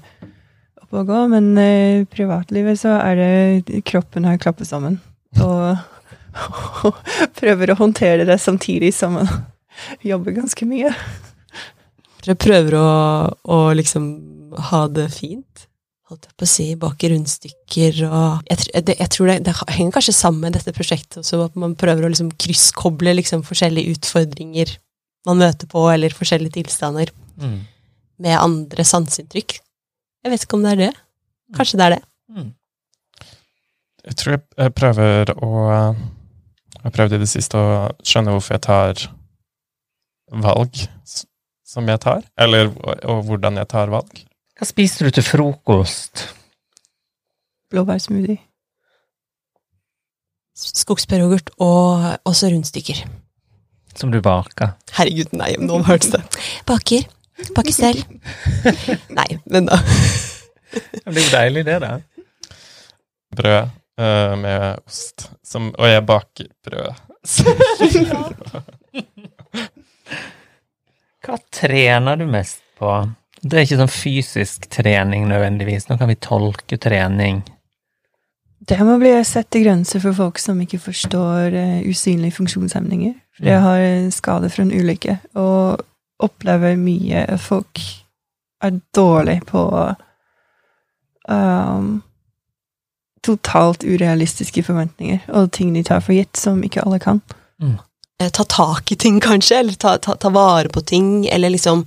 oppe 0.94 1.02
og 1.02 1.10
gå. 1.10 1.20
Men 1.34 1.50
i 1.58 2.04
privatlivet 2.10 2.78
så 2.80 2.94
er 3.02 3.18
det 3.18 3.82
kroppen 3.88 4.24
har 4.28 4.38
klappet 4.42 4.70
sammen. 4.70 5.00
Og, 5.42 5.74
og 6.86 7.02
prøver 7.38 7.72
å 7.74 7.78
håndtere 7.82 8.26
det 8.28 8.38
samtidig 8.42 8.92
som 8.94 9.18
man 9.18 9.30
jobber 10.06 10.36
ganske 10.38 10.66
mye. 10.70 10.94
Dere 12.24 12.38
prøver 12.40 12.78
å, 12.78 12.88
å 13.50 13.58
liksom 13.76 14.04
ha 14.70 14.84
det 14.88 15.08
fint. 15.12 15.66
holdt 16.08 16.28
jeg 16.28 16.36
på 16.38 16.46
å 16.46 16.48
si, 16.48 16.66
bake 16.78 17.10
rundstykker 17.10 17.98
og 18.06 18.46
Jeg, 18.52 18.84
det, 18.86 18.94
jeg 19.00 19.10
tror 19.10 19.28
det, 19.32 19.36
det 19.48 19.54
henger 19.74 19.92
kanskje 19.98 20.14
sammen 20.14 20.46
med 20.46 20.56
dette 20.56 20.72
prosjektet 20.76 21.18
også, 21.24 21.42
at 21.48 21.58
man 21.58 21.74
prøver 21.80 22.06
å 22.06 22.10
liksom 22.12 22.30
krysskoble 22.38 23.16
liksom 23.18 23.42
forskjellige 23.44 23.96
utfordringer 23.98 24.76
man 25.26 25.40
møter 25.40 25.66
på, 25.68 25.82
eller 25.90 26.14
forskjellige 26.14 26.60
tilstander, 26.62 27.12
Mm. 27.34 27.64
med 28.22 28.36
andre 28.38 28.84
sanseinntrykk. 28.86 29.56
Jeg 30.24 30.32
vet 30.32 30.44
ikke 30.46 30.56
om 30.56 30.64
det 30.64 30.72
er 30.72 30.80
det. 30.80 30.92
Kanskje 31.54 31.78
det 31.78 31.86
er 31.86 31.94
det. 31.96 32.02
Mm. 32.32 32.50
Jeg 34.04 34.16
tror 34.20 34.34
jeg, 34.34 34.72
prøver 34.76 35.32
å 35.36 35.50
Jeg 35.64 36.90
har 36.90 36.92
prøvd 36.92 37.14
i 37.16 37.20
det 37.22 37.28
siste 37.30 37.56
å 37.56 37.76
skjønne 38.04 38.34
hvorfor 38.34 38.56
jeg 38.56 38.64
tar 38.66 39.04
valg 40.44 40.82
som 41.74 41.88
jeg 41.88 42.00
tar, 42.04 42.22
eller 42.38 42.68
og 43.08 43.24
hvordan 43.26 43.56
jeg 43.60 43.68
tar 43.72 43.92
valg. 43.92 44.20
Hva 44.54 44.66
spiser 44.68 45.08
du 45.08 45.16
til 45.16 45.24
frokost? 45.26 46.26
Blåbærsmoothie. 47.72 48.38
Skogsbæryoghurt 50.54 51.50
og 51.64 52.04
også 52.28 52.52
rundstykker. 52.52 53.00
Som 53.98 54.12
du 54.12 54.20
baker? 54.22 54.76
Herregud, 54.94 55.32
nei, 55.34 55.54
nå 55.58 55.80
hørtes 55.88 56.12
det. 56.14 56.22
Baker. 56.68 57.08
Baker 57.54 57.72
selv. 57.74 58.04
Nei, 59.14 59.38
men 59.50 59.66
da 59.66 59.78
Det 60.74 61.10
blir 61.10 61.22
jo 61.22 61.30
deilig, 61.34 61.64
det, 61.66 61.78
da. 61.82 61.98
Brød 63.34 63.68
uh, 64.00 64.34
med 64.38 64.78
ost, 64.86 65.30
som, 65.46 65.70
og 65.78 65.86
jeg 65.90 66.06
baker 66.06 66.46
brød. 66.66 66.94
Hva 71.24 71.38
trener 71.54 72.18
du 72.20 72.26
mest 72.28 72.60
på? 72.78 72.90
Det 73.40 73.56
er 73.56 73.64
ikke 73.66 73.80
sånn 73.82 73.92
fysisk 73.92 74.66
trening 74.72 75.28
nødvendigvis. 75.30 75.88
Nå 75.88 75.94
kan 76.00 76.08
vi 76.10 76.16
tolke 76.20 76.76
trening. 76.80 77.42
Det 78.64 78.80
må 78.84 78.96
bli 79.00 79.12
å 79.12 79.24
sette 79.28 79.60
grenser 79.60 80.00
for 80.00 80.16
folk 80.16 80.40
som 80.40 80.60
ikke 80.64 80.80
forstår 80.80 81.54
uh, 81.54 81.80
usynlige 81.86 82.38
funksjonshemninger. 82.38 83.14
For 83.36 83.50
jeg 83.50 83.60
har 83.64 83.78
en 83.82 84.12
skade 84.14 84.48
fra 84.52 84.62
en 84.62 84.72
ulykke, 84.72 85.18
og 85.36 85.82
opplever 86.22 86.76
mye 86.78 87.24
at 87.26 87.42
folk 87.42 87.80
er 88.64 88.78
dårlig 88.96 89.40
på 89.48 89.62
um, 91.28 91.88
totalt 93.24 93.84
urealistiske 93.84 94.64
forventninger, 94.66 95.24
og 95.32 95.52
ting 95.56 95.74
de 95.74 95.84
tar 95.86 96.02
for 96.04 96.16
gitt, 96.16 96.36
som 96.38 96.62
ikke 96.64 96.84
alle 96.84 97.00
kan. 97.02 97.20
Mm. 97.62 97.78
ta 98.24 98.44
tak 98.48 98.92
i 98.92 98.96
ting, 98.96 99.20
kanskje, 99.20 99.58
eller 99.60 99.78
ta, 99.80 99.96
ta, 99.98 100.16
ta 100.20 100.30
vare 100.32 100.68
på 100.72 100.80
ting, 100.80 101.26
eller 101.26 101.52
liksom 101.52 101.84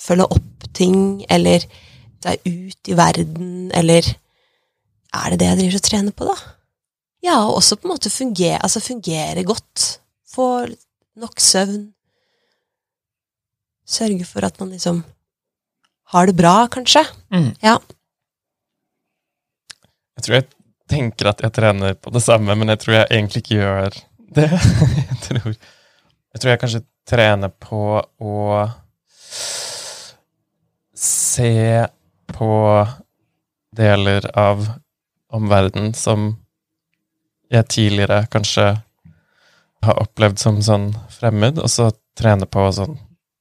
følge 0.00 0.28
opp 0.36 0.68
ting, 0.76 1.24
eller 1.30 1.64
deg 2.24 2.42
ut 2.44 2.90
i 2.90 2.96
verden, 2.98 3.70
eller 3.74 4.14
Er 5.16 5.30
det 5.32 5.38
det 5.40 5.46
jeg 5.46 5.56
driver 5.56 5.76
og 5.78 5.84
trener 5.86 6.12
på, 6.12 6.24
da? 6.28 6.34
Ja, 7.24 7.36
og 7.46 7.54
også 7.58 7.78
på 7.78 7.88
en 7.88 7.94
måte 7.94 8.10
fungere, 8.12 8.58
altså 8.62 8.80
fungere 8.84 9.42
godt. 9.42 10.00
Få 10.28 10.66
nok 11.16 11.40
søvn. 11.40 11.94
Sørge 13.88 14.26
for 14.28 14.44
at 14.44 14.58
man 14.60 14.74
liksom 14.74 15.00
har 16.12 16.28
det 16.28 16.36
bra, 16.36 16.68
kanskje. 16.72 17.02
Mm. 17.32 17.50
Ja. 17.64 17.78
Jeg 20.18 20.24
tror 20.24 20.36
jeg 20.38 20.46
tenker 20.88 21.30
at 21.30 21.42
jeg 21.44 21.54
trener 21.56 21.96
på 21.96 22.12
det 22.12 22.22
samme, 22.24 22.56
men 22.56 22.72
jeg 22.72 22.80
tror 22.84 22.94
jeg 22.98 23.10
egentlig 23.10 23.42
ikke 23.44 23.58
gjør 23.60 23.98
det. 24.36 24.48
Jeg 25.08 25.18
tror, 25.24 25.52
jeg, 25.52 26.40
tror 26.40 26.50
jeg 26.50 26.60
kanskje 26.60 26.80
trener 27.08 27.48
på 27.48 27.78
å 28.20 28.34
se 30.94 31.86
på 32.28 32.50
deler 33.76 34.28
av 34.36 34.66
omverdenen 35.32 35.94
som 35.96 36.28
jeg 37.48 37.68
tidligere 37.72 38.26
kanskje 38.32 38.66
har 39.84 40.00
opplevd 40.04 40.40
som 40.40 40.60
sånn 40.64 40.90
fremmed, 41.12 41.60
og 41.62 41.72
så 41.72 41.90
trene 42.18 42.48
på 42.50 42.68
sånn 42.76 42.98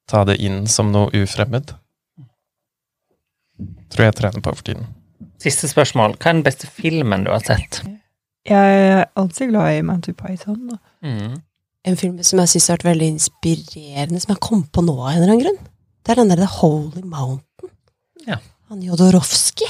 ta 0.08 0.24
det 0.28 0.38
inn 0.44 0.66
som 0.72 0.92
noe 0.94 1.12
ufremmed. 1.16 1.74
Tror 3.92 4.08
jeg 4.08 4.18
trener 4.20 4.44
på 4.44 4.54
for 4.54 4.66
tiden. 4.68 4.88
Siste 5.42 5.70
spørsmål. 5.70 6.18
Hva 6.18 6.32
er 6.32 6.38
den 6.40 6.46
beste 6.46 6.70
filmen 6.70 7.26
du 7.26 7.32
har 7.34 7.44
sett? 7.46 7.82
Jeg 8.48 8.82
er 8.88 9.06
alltid 9.20 9.52
glad 9.52 9.78
i 9.78 9.84
Monty 9.86 10.14
Python. 10.18 10.68
da. 10.72 10.78
Mm. 11.04 11.42
En 11.88 11.98
film 11.98 12.18
som 12.24 12.40
jeg 12.40 12.52
syns 12.54 12.68
har 12.68 12.78
vært 12.80 12.92
veldig 12.92 13.08
inspirerende, 13.16 14.20
som 14.24 14.34
jeg 14.34 14.44
kom 14.44 14.64
på 14.64 14.84
nå 14.84 14.96
av 14.98 15.12
en 15.12 15.22
eller 15.22 15.34
annen 15.34 15.44
grunn. 15.44 15.60
Det 16.04 16.14
er 16.14 16.22
den 16.22 16.32
der 16.32 16.42
The 16.42 16.50
Holy 16.60 17.04
Mountain. 17.04 17.72
Ja. 18.28 18.38
Han 18.70 18.84
Jodorowsky. 18.84 19.68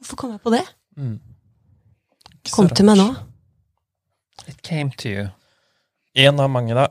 Hvorfor 0.00 0.20
kom 0.20 0.34
jeg 0.34 0.42
på 0.44 0.52
det? 0.52 0.64
Mm. 0.96 1.18
Kom 2.52 2.68
til 2.68 2.88
meg 2.88 3.00
nå. 3.00 3.08
It 4.48 4.60
came 4.62 4.92
to 5.00 5.08
you. 5.08 5.28
En 6.14 6.40
av 6.40 6.50
mange, 6.52 6.74
da. 6.76 6.88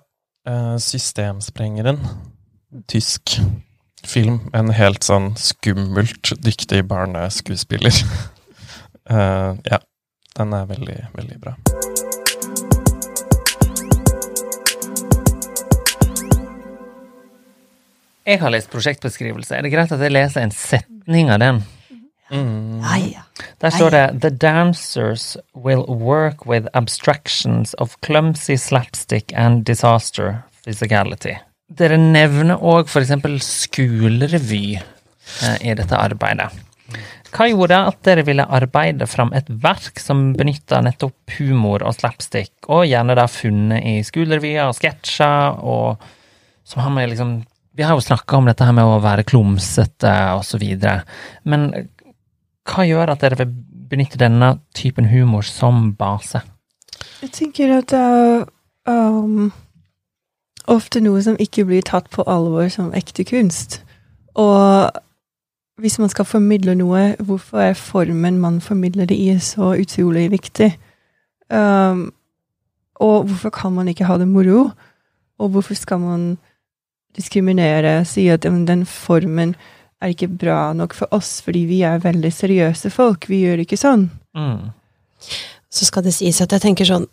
Eh, 0.49 0.77
Systemsprengeren. 0.81 2.01
Tysk 2.87 3.37
film. 4.05 4.39
En 4.53 4.71
helt 4.73 5.05
sånn 5.05 5.33
skummelt 5.39 6.33
dyktig 6.43 6.83
barneskuespiller. 6.89 8.03
uh, 9.09 9.55
ja. 9.71 9.79
Den 10.33 10.53
er 10.57 10.65
veldig, 10.65 10.95
veldig 11.13 11.35
bra. 11.43 11.51
Jeg 18.25 18.39
har 18.41 18.49
lest 18.49 18.71
prosjektbeskrivelse. 18.73 19.53
Er 19.53 19.61
det 19.61 19.73
greit 19.75 19.93
at 19.93 20.01
jeg 20.01 20.15
leser 20.15 20.41
en 20.41 20.55
setning 20.55 21.29
av 21.29 21.41
den? 21.43 21.61
Mm. 22.33 22.81
Der 23.61 23.69
står 23.69 23.93
det 23.93 24.21
The 24.23 24.31
dancers 24.31 25.37
will 25.53 25.85
work 25.85 26.47
with 26.49 26.65
abstractions 26.73 27.75
of 27.77 27.99
clumsy 28.01 28.55
slapstick 28.57 29.33
and 29.35 29.65
disaster 29.65 30.41
physicality. 30.65 31.37
Dere 31.73 31.97
nevner 31.97 32.59
òg 32.61 32.91
eksempel 33.01 33.39
skolerevy 33.41 34.65
eh, 34.77 35.57
i 35.63 35.73
dette 35.77 35.97
arbeidet. 35.97 36.51
Hva 37.33 37.47
gjorde 37.49 37.79
at 37.89 38.01
dere 38.05 38.25
ville 38.27 38.45
arbeide 38.45 39.07
fram 39.09 39.31
et 39.33 39.47
verk 39.47 39.97
som 40.01 40.35
benytta 40.37 40.83
nettopp 40.85 41.37
humor 41.39 41.81
og 41.81 41.95
slapstick, 41.97 42.53
og 42.69 42.85
gjerne 42.85 43.15
da 43.17 43.25
funnet 43.31 43.87
i 43.89 43.95
skolerevyer 44.05 44.67
og 44.67 44.77
sketsjer, 44.77 45.57
og 45.57 46.03
som 46.67 46.83
har 46.83 46.93
med 46.93 47.09
liksom 47.13 47.41
Vi 47.73 47.81
har 47.81 47.95
jo 47.97 48.05
snakka 48.05 48.37
om 48.37 48.45
dette 48.45 48.61
her 48.67 48.73
med 48.77 48.85
å 48.85 48.99
være 49.01 49.23
klumsete 49.25 50.11
og 50.37 50.43
så 50.45 50.59
videre, 50.61 50.99
men 51.49 51.71
hva 52.69 52.85
gjør 52.85 53.09
at 53.15 53.23
dere 53.23 53.39
vil 53.39 53.55
benytte 53.89 54.19
denne 54.21 54.51
typen 54.77 55.07
humor 55.09 55.41
som 55.41 55.87
base? 55.97 56.43
Jeg 57.23 57.33
tenker 57.33 57.73
at 57.79 57.89
det 57.89 58.03
er 58.03 58.45
um, 58.93 59.49
ofte 60.71 61.01
noe 61.03 61.21
som 61.23 61.39
ikke 61.39 61.65
blir 61.67 61.83
tatt 61.85 62.09
på 62.13 62.25
alvor 62.29 62.69
som 62.71 62.93
ekte 62.95 63.25
kunst. 63.27 63.81
Og 64.39 64.91
hvis 65.81 65.99
man 65.99 66.09
skal 66.09 66.25
formidle 66.25 66.75
noe, 66.77 67.13
hvorfor 67.19 67.59
er 67.69 67.77
formen 67.77 68.39
man 68.39 68.61
formidler 68.61 69.09
det 69.09 69.17
i, 69.17 69.31
så 69.39 69.73
utrolig 69.75 70.29
viktig? 70.31 70.71
Um, 71.49 72.11
og 73.01 73.27
hvorfor 73.27 73.49
kan 73.49 73.73
man 73.73 73.87
ikke 73.87 74.05
ha 74.05 74.17
det 74.17 74.27
moro? 74.27 74.69
Og 75.39 75.49
hvorfor 75.49 75.73
skal 75.75 75.99
man 75.99 76.37
diskriminere, 77.15 78.05
si 78.05 78.27
at 78.27 78.43
den 78.43 78.85
formen 78.85 79.55
er 80.01 80.13
ikke 80.13 80.27
bra 80.27 80.73
nok 80.73 80.93
for 80.93 81.07
oss, 81.15 81.41
fordi 81.41 81.65
vi 81.69 81.81
er 81.81 82.01
veldig 82.03 82.31
seriøse 82.33 82.89
folk, 82.89 83.29
vi 83.29 83.43
gjør 83.45 83.63
ikke 83.63 83.79
sånn. 83.79 84.07
Mm. 84.35 84.71
Så 85.73 85.85
skal 85.85 86.03
det 86.03 86.13
sies 86.13 86.41
at 86.43 86.51
jeg 86.51 86.63
tenker 86.65 86.89
sånn 86.89 87.05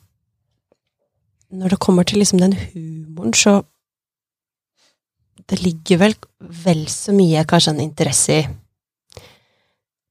Når 1.50 1.68
det 1.74 1.78
kommer 1.82 2.04
til 2.06 2.18
liksom 2.22 2.40
den 2.40 2.52
humoren, 2.54 3.34
så 3.34 3.62
Det 5.50 5.58
ligger 5.64 5.98
vel 5.98 6.14
vel 6.64 6.84
så 6.86 7.12
mye 7.12 7.42
kanskje 7.48 7.72
en 7.74 7.80
interesse 7.82 8.32
i 8.38 8.48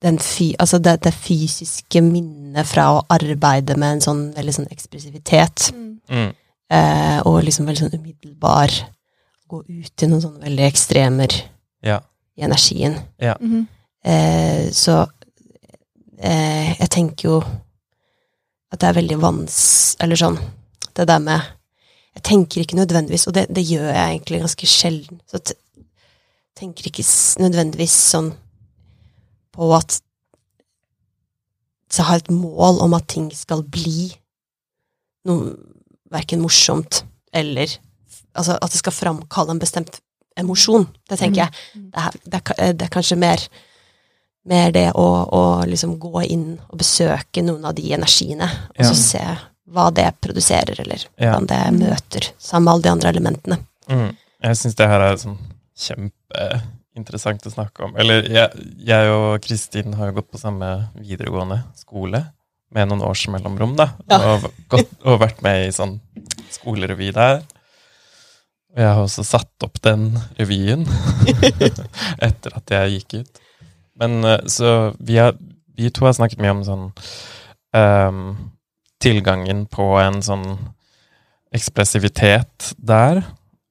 den 0.01 0.17
fy, 0.19 0.53
altså 0.59 0.79
det, 0.83 0.97
det 1.03 1.13
fysiske 1.13 2.01
minnet 2.03 2.67
fra 2.67 2.85
å 2.95 3.01
arbeide 3.11 3.75
med 3.79 3.97
en 3.97 4.01
sånn 4.03 4.21
veldig 4.35 4.53
sånn 4.55 4.69
ekspressivitet, 4.71 5.71
Mm. 6.09 6.33
eh, 6.71 7.19
og 7.25 7.43
liksom 7.43 7.65
veldig 7.67 7.83
sånn 7.85 7.99
umiddelbar 7.99 8.71
Gå 9.49 9.63
ut 9.67 10.03
i 10.03 10.07
noen 10.07 10.21
sånne 10.21 10.43
veldig 10.43 10.65
ekstremer 10.67 11.31
Ja. 11.83 11.99
i 12.37 12.41
energien. 12.43 12.99
Mhm. 13.19 13.67
Eh, 14.05 14.69
så 14.71 15.07
eh, 16.19 16.75
jeg 16.79 16.89
tenker 16.89 17.23
jo 17.29 17.39
at 18.71 18.79
det 18.79 18.89
er 18.89 18.93
veldig 19.01 19.17
vans... 19.19 19.95
Eller 19.99 20.15
sånn 20.15 20.37
Det 20.99 21.07
der 21.07 21.23
med 21.23 21.55
Jeg 22.15 22.23
tenker 22.25 22.61
ikke 22.61 22.75
nødvendigvis, 22.75 23.27
og 23.29 23.33
det, 23.37 23.45
det 23.55 23.63
gjør 23.63 23.85
jeg 23.93 24.09
egentlig 24.15 24.39
ganske 24.41 24.67
sjelden. 24.67 25.19
Så 25.29 25.37
jeg 25.39 25.85
tenker 26.57 26.89
ikke 26.89 27.05
nødvendigvis 27.39 27.93
sånn 28.11 28.33
på 29.55 29.69
at 29.77 30.01
Så 31.89 32.01
jeg 32.01 32.09
har 32.09 32.21
et 32.21 32.31
mål 32.33 32.81
om 32.85 32.93
at 32.97 33.07
ting 33.07 33.29
skal 33.33 33.63
bli 33.63 34.09
noe 35.29 35.53
verken 36.11 36.41
morsomt 36.41 37.03
eller 37.33 37.77
Altså 38.35 38.57
at 38.61 38.71
det 38.71 38.79
skal 38.79 38.93
framkalle 38.93 39.51
en 39.51 39.59
bestemt 39.59 39.97
emosjon. 40.37 40.85
Det 41.09 41.17
tenker 41.19 41.41
jeg. 41.41 41.49
Det 41.73 42.03
er, 42.03 42.17
det, 42.25 42.41
er, 42.57 42.73
det 42.77 42.85
er 42.85 42.93
kanskje 42.93 43.17
mer 43.19 43.41
mer 44.49 44.71
det 44.73 44.85
å, 44.97 45.05
å 45.35 45.41
liksom 45.67 45.97
gå 46.01 46.23
inn 46.31 46.45
og 46.69 46.77
besøke 46.79 47.43
noen 47.45 47.65
av 47.69 47.75
de 47.77 47.89
energiene, 47.93 48.47
og 48.71 48.79
Ja. 48.79 48.87
så 48.87 48.95
se 48.95 49.23
hva 49.69 49.89
det 49.93 50.07
produserer, 50.23 50.79
eller 50.81 51.03
Ja. 51.17 51.33
hvordan 51.33 51.47
det 51.49 51.61
møter 51.79 52.29
sammen 52.37 52.65
med 52.65 52.73
alle 52.73 52.83
de 52.87 52.89
andre 52.95 53.09
elementene. 53.13 53.57
Mm. 53.89 54.09
Jeg 54.43 54.57
syns 54.59 54.75
det 54.79 54.87
her 54.87 55.01
er 55.05 55.17
sånn 55.19 55.37
kjempeinteressant 55.79 57.45
å 57.47 57.53
snakke 57.53 57.85
om. 57.87 57.95
Eller 57.99 58.27
jeg, 58.29 58.65
jeg 58.87 59.13
og 59.13 59.39
Kristin 59.43 59.95
har 59.99 60.09
jo 60.09 60.19
gått 60.19 60.31
på 60.31 60.41
samme 60.41 60.69
videregående 60.97 61.61
skole 61.79 62.23
med 62.75 62.89
noen 62.91 63.01
års 63.05 63.23
mellomrom, 63.31 63.75
da. 63.79 63.91
Ja. 64.11 64.19
Og, 64.35 64.49
gått, 64.69 64.91
og 65.03 65.21
vært 65.23 65.41
med 65.45 65.67
i 65.67 65.71
sånn 65.73 65.97
skolerevy 66.53 67.11
der. 67.15 67.41
Og 68.69 68.83
jeg 68.83 68.93
har 68.93 69.01
også 69.01 69.25
satt 69.25 69.65
opp 69.65 69.79
den 69.81 70.11
revyen 70.37 70.85
etter 72.27 72.53
at 72.59 72.75
jeg 72.75 72.99
gikk 72.99 73.15
ut. 73.23 73.41
Men 73.99 74.21
eh, 74.23 74.45
så 74.47 74.93
vi, 74.99 75.17
har, 75.17 75.33
vi 75.75 75.89
to 75.91 76.05
har 76.05 76.13
snakket 76.15 76.39
mye 76.43 76.53
om 76.53 76.61
sånn 76.67 76.85
ehm, 77.75 78.21
Tilgangen 78.99 79.65
på 79.71 79.93
en 80.01 80.19
sånn 80.25 80.45
ekspressivitet 81.55 82.73
der 82.77 83.21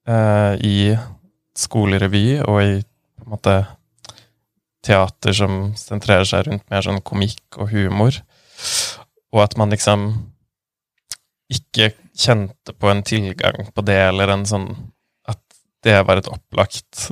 eh, 0.09 0.55
i 0.65 0.77
skolerevy 1.57 2.39
og 2.43 2.61
i 2.63 2.73
på 3.19 3.27
en 3.27 3.33
måte 3.35 3.55
teater 4.85 5.35
som 5.35 5.55
sentrerer 5.77 6.27
seg 6.27 6.47
rundt 6.47 6.65
mer 6.71 6.85
sånn 6.85 7.01
komikk 7.05 7.59
og 7.59 7.71
humor, 7.73 8.15
og 9.35 9.41
at 9.43 9.57
man 9.59 9.73
liksom 9.75 10.07
ikke 11.51 11.91
kjente 12.17 12.75
på 12.77 12.89
en 12.91 13.03
tilgang 13.05 13.69
på 13.73 13.83
det, 13.85 13.99
eller 14.11 14.33
en 14.33 14.47
sånn 14.49 14.69
At 15.29 15.41
det 15.85 15.97
var 16.07 16.19
et 16.19 16.29
opplagt 16.29 17.09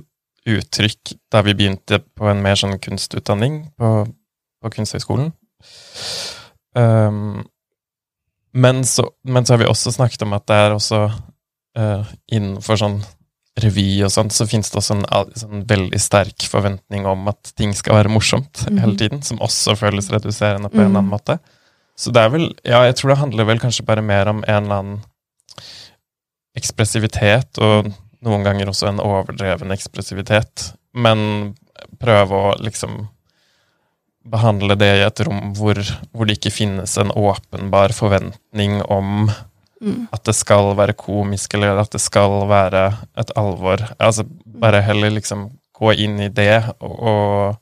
uttrykk 0.48 1.14
da 1.32 1.44
vi 1.46 1.54
begynte 1.58 2.00
på 2.00 2.28
en 2.32 2.42
mer 2.42 2.58
sånn 2.58 2.80
kunstutdanning 2.82 3.60
på, 3.78 3.90
på 4.64 4.72
Kunsthøgskolen. 4.74 5.30
Um, 6.78 7.46
men, 8.54 8.84
så, 8.86 9.10
men 9.24 9.46
så 9.46 9.54
har 9.54 9.60
vi 9.64 9.66
også 9.70 9.92
snakket 9.96 10.22
om 10.24 10.34
at 10.34 10.46
det 10.48 10.56
er 10.56 10.72
også 10.76 11.00
uh, 11.78 12.04
innenfor 12.32 12.78
sånn 12.80 13.04
revy 13.58 14.04
og 14.06 14.12
sånt, 14.14 14.32
så 14.32 14.46
finnes 14.46 14.70
det 14.70 14.78
også 14.78 14.96
en 15.00 15.32
sånn 15.34 15.64
veldig 15.66 15.98
sterk 16.00 16.46
forventning 16.46 17.08
om 17.10 17.28
at 17.32 17.52
ting 17.58 17.74
skal 17.74 17.96
være 17.98 18.12
morsomt 18.14 18.68
Mhm. 18.70 18.80
hele 18.80 18.96
tiden, 18.98 19.22
som 19.24 19.40
også 19.40 19.76
føles 19.76 20.10
reduserende 20.14 20.70
på 20.70 20.78
en 20.78 20.86
eller 20.92 21.00
annen 21.00 21.10
Mhm. 21.10 21.16
måte. 21.18 21.40
Så 21.98 22.12
det 22.14 22.22
er 22.22 22.30
vel 22.30 22.54
Ja, 22.64 22.84
jeg 22.86 22.96
tror 22.96 23.10
det 23.10 23.18
handler 23.18 23.46
vel 23.46 23.60
kanskje 23.60 23.86
bare 23.86 24.02
mer 24.04 24.28
om 24.30 24.44
en 24.48 24.64
eller 24.64 24.76
annen 24.76 25.02
ekspressivitet, 26.58 27.58
og 27.62 27.92
noen 28.26 28.44
ganger 28.46 28.70
også 28.72 28.90
en 28.90 29.00
overdreven 29.04 29.72
ekspressivitet, 29.76 30.72
men 30.94 31.56
prøve 32.02 32.32
å 32.32 32.56
liksom 32.62 33.08
behandle 34.32 34.76
det 34.80 34.90
i 35.00 35.06
et 35.06 35.22
rom 35.28 35.54
hvor, 35.58 35.80
hvor 36.12 36.28
det 36.28 36.38
ikke 36.38 36.54
finnes 36.54 36.98
en 37.00 37.14
åpenbar 37.16 37.96
forventning 37.96 38.82
om 38.84 39.30
Mm. 39.82 40.08
at 40.12 40.24
det 40.26 40.34
skal 40.34 40.72
være 40.74 40.96
komisk, 40.98 41.54
eller 41.54 41.78
at 41.78 41.92
det 41.94 42.02
skal 42.02 42.48
være 42.50 42.98
et 43.18 43.32
alvor. 43.38 43.84
Altså, 44.02 44.24
bare 44.46 44.82
heller 44.82 45.14
liksom 45.14 45.52
gå 45.78 45.94
inn 45.94 46.20
i 46.20 46.30
det 46.34 46.64
og, 46.80 46.96
og, 46.98 47.58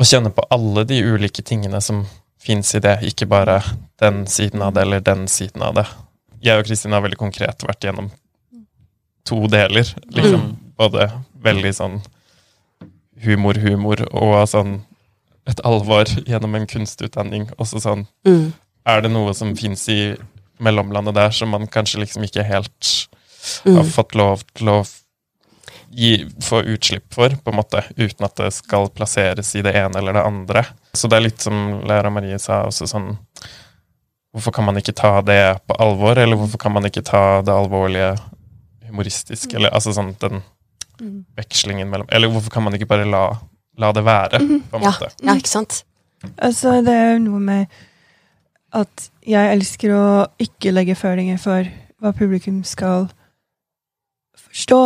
og 0.00 0.08
kjenne 0.08 0.32
på 0.32 0.46
alle 0.54 0.86
de 0.88 1.02
ulike 1.04 1.44
tingene 1.44 1.82
som 1.84 2.06
fins 2.40 2.74
i 2.76 2.80
det, 2.80 2.96
ikke 3.10 3.28
bare 3.28 3.58
den 4.00 4.24
siden 4.28 4.64
av 4.64 4.72
det 4.76 4.86
eller 4.86 5.04
den 5.04 5.28
siden 5.28 5.62
av 5.64 5.76
det. 5.76 5.86
Jeg 6.44 6.60
og 6.60 6.66
Kristin 6.68 6.96
har 6.96 7.04
veldig 7.04 7.20
konkret 7.20 7.64
vært 7.64 7.84
gjennom 7.84 8.10
to 9.24 9.44
deler. 9.52 9.88
Liksom 10.12 10.50
både 10.80 11.10
veldig 11.44 11.72
sånn 11.76 12.00
humor-humor 13.24 14.02
og 14.10 14.42
sånn 14.48 14.78
et 15.46 15.60
alvor 15.64 16.04
gjennom 16.24 16.54
en 16.54 16.66
kunstutdanning. 16.66 17.50
Også 17.58 17.80
sånn 17.82 18.06
Mm. 18.26 18.52
er 18.86 19.00
det 19.02 19.10
noe 19.10 19.34
som 19.34 19.54
fins 19.56 19.88
i 19.88 20.16
mellomlandet 20.60 21.14
der 21.14 21.30
som 21.30 21.50
man 21.50 21.66
kanskje 21.66 22.00
liksom 22.00 22.22
ikke 22.24 22.44
helt 22.44 23.08
har 23.64 23.82
Mm. 23.82 23.90
fått 23.90 24.14
lov 24.14 24.42
til 24.54 24.68
å 24.68 24.78
gi, 25.94 26.24
få 26.40 26.62
utslipp 26.64 27.12
for, 27.14 27.28
på 27.28 27.50
en 27.52 27.56
måte, 27.56 27.84
uten 27.96 28.24
at 28.24 28.34
det 28.36 28.52
skal 28.52 28.88
plasseres 28.88 29.54
i 29.54 29.62
det 29.62 29.74
ene 29.74 29.96
eller 29.96 30.12
det 30.12 30.24
andre. 30.24 30.66
Så 30.94 31.08
det 31.08 31.16
er 31.18 31.20
litt 31.28 31.40
som 31.40 31.82
Læra 31.86 32.10
Marie 32.10 32.38
sa, 32.38 32.64
også 32.66 32.86
sånn 32.88 33.18
Hvorfor 34.34 34.50
kan 34.52 34.64
man 34.64 34.74
ikke 34.74 34.92
ta 34.96 35.20
det 35.22 35.60
på 35.68 35.76
alvor, 35.78 36.18
eller 36.18 36.34
hvorfor 36.36 36.58
kan 36.58 36.72
man 36.72 36.82
ikke 36.82 37.04
ta 37.04 37.40
det 37.42 37.52
alvorlige 37.54 38.18
humoristisk, 38.88 39.54
eller 39.54 39.70
altså 39.70 39.92
sånn 39.94 40.18
den 40.18 40.42
Mm. 41.00 41.24
vekslingen 41.36 41.88
mellom 41.90 42.06
Eller 42.10 42.28
hvorfor 42.28 42.50
kan 42.50 42.62
man 42.62 42.72
ikke 42.72 42.86
bare 42.88 43.04
la, 43.04 43.36
la 43.78 43.92
det 43.92 44.04
være, 44.06 44.38
på 44.70 44.76
en 44.78 44.82
Ja, 44.82 44.90
måte? 44.92 45.08
ja, 45.22 45.34
ikke 45.34 45.48
sant? 45.50 45.84
Altså, 46.38 46.78
det 46.84 46.92
er 46.94 47.12
jo 47.14 47.18
noe 47.26 47.40
med 47.40 47.66
at 48.74 49.08
jeg 49.26 49.52
elsker 49.56 49.92
å 49.94 50.04
ikke 50.40 50.72
legge 50.72 50.94
føringer 50.98 51.38
for 51.38 51.66
hva 52.00 52.12
publikum 52.16 52.62
skal 52.64 53.08
forstå. 54.36 54.80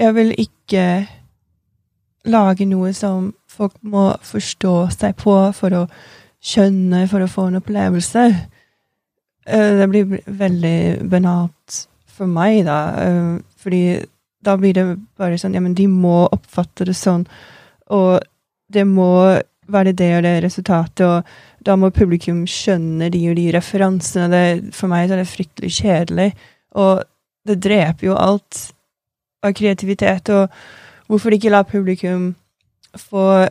Jeg 0.00 0.14
vil 0.16 0.32
ikke 0.38 0.84
lage 2.30 2.66
noe 2.68 2.92
som 2.96 3.30
folk 3.50 3.76
må 3.82 4.10
forstå 4.26 4.74
seg 4.94 5.16
på 5.20 5.34
for 5.56 5.76
å 5.76 5.84
skjønne, 6.44 7.06
for 7.10 7.24
å 7.24 7.28
få 7.30 7.46
en 7.50 7.60
opplevelse. 7.60 8.26
Eh, 9.46 9.70
Det 9.80 9.88
blir 9.90 10.20
veldig 10.26 11.08
banalt 11.10 11.86
for 12.06 12.26
meg, 12.26 12.64
da. 12.64 12.78
eh, 13.00 13.38
Fordi 13.60 14.04
da 14.42 14.56
blir 14.56 14.72
det 14.74 14.98
bare 15.18 15.36
sånn 15.38 15.54
Ja, 15.54 15.60
men 15.60 15.74
de 15.74 15.86
må 15.86 16.28
oppfatte 16.32 16.84
det 16.86 16.94
sånn, 16.96 17.26
og 17.90 18.20
det 18.70 18.86
må 18.86 19.12
være 19.70 19.94
det 19.94 20.10
og 20.16 20.24
det 20.26 20.34
resultatet, 20.44 21.06
og 21.06 21.66
da 21.66 21.76
må 21.78 21.92
publikum 21.94 22.42
skjønne 22.48 23.10
de 23.12 23.22
og 23.30 23.38
de 23.38 23.46
referansene. 23.54 24.28
Det, 24.32 24.74
for 24.74 24.90
meg 24.90 25.10
er 25.10 25.22
det 25.22 25.30
fryktelig 25.30 25.72
kjedelig, 25.78 26.30
og 26.78 27.04
det 27.46 27.60
dreper 27.62 28.10
jo 28.10 28.18
alt 28.18 28.60
av 29.46 29.54
kreativitet. 29.56 30.30
Og 30.34 30.48
hvorfor 31.10 31.34
ikke 31.34 31.52
la 31.52 31.62
publikum 31.66 32.34
få 32.98 33.46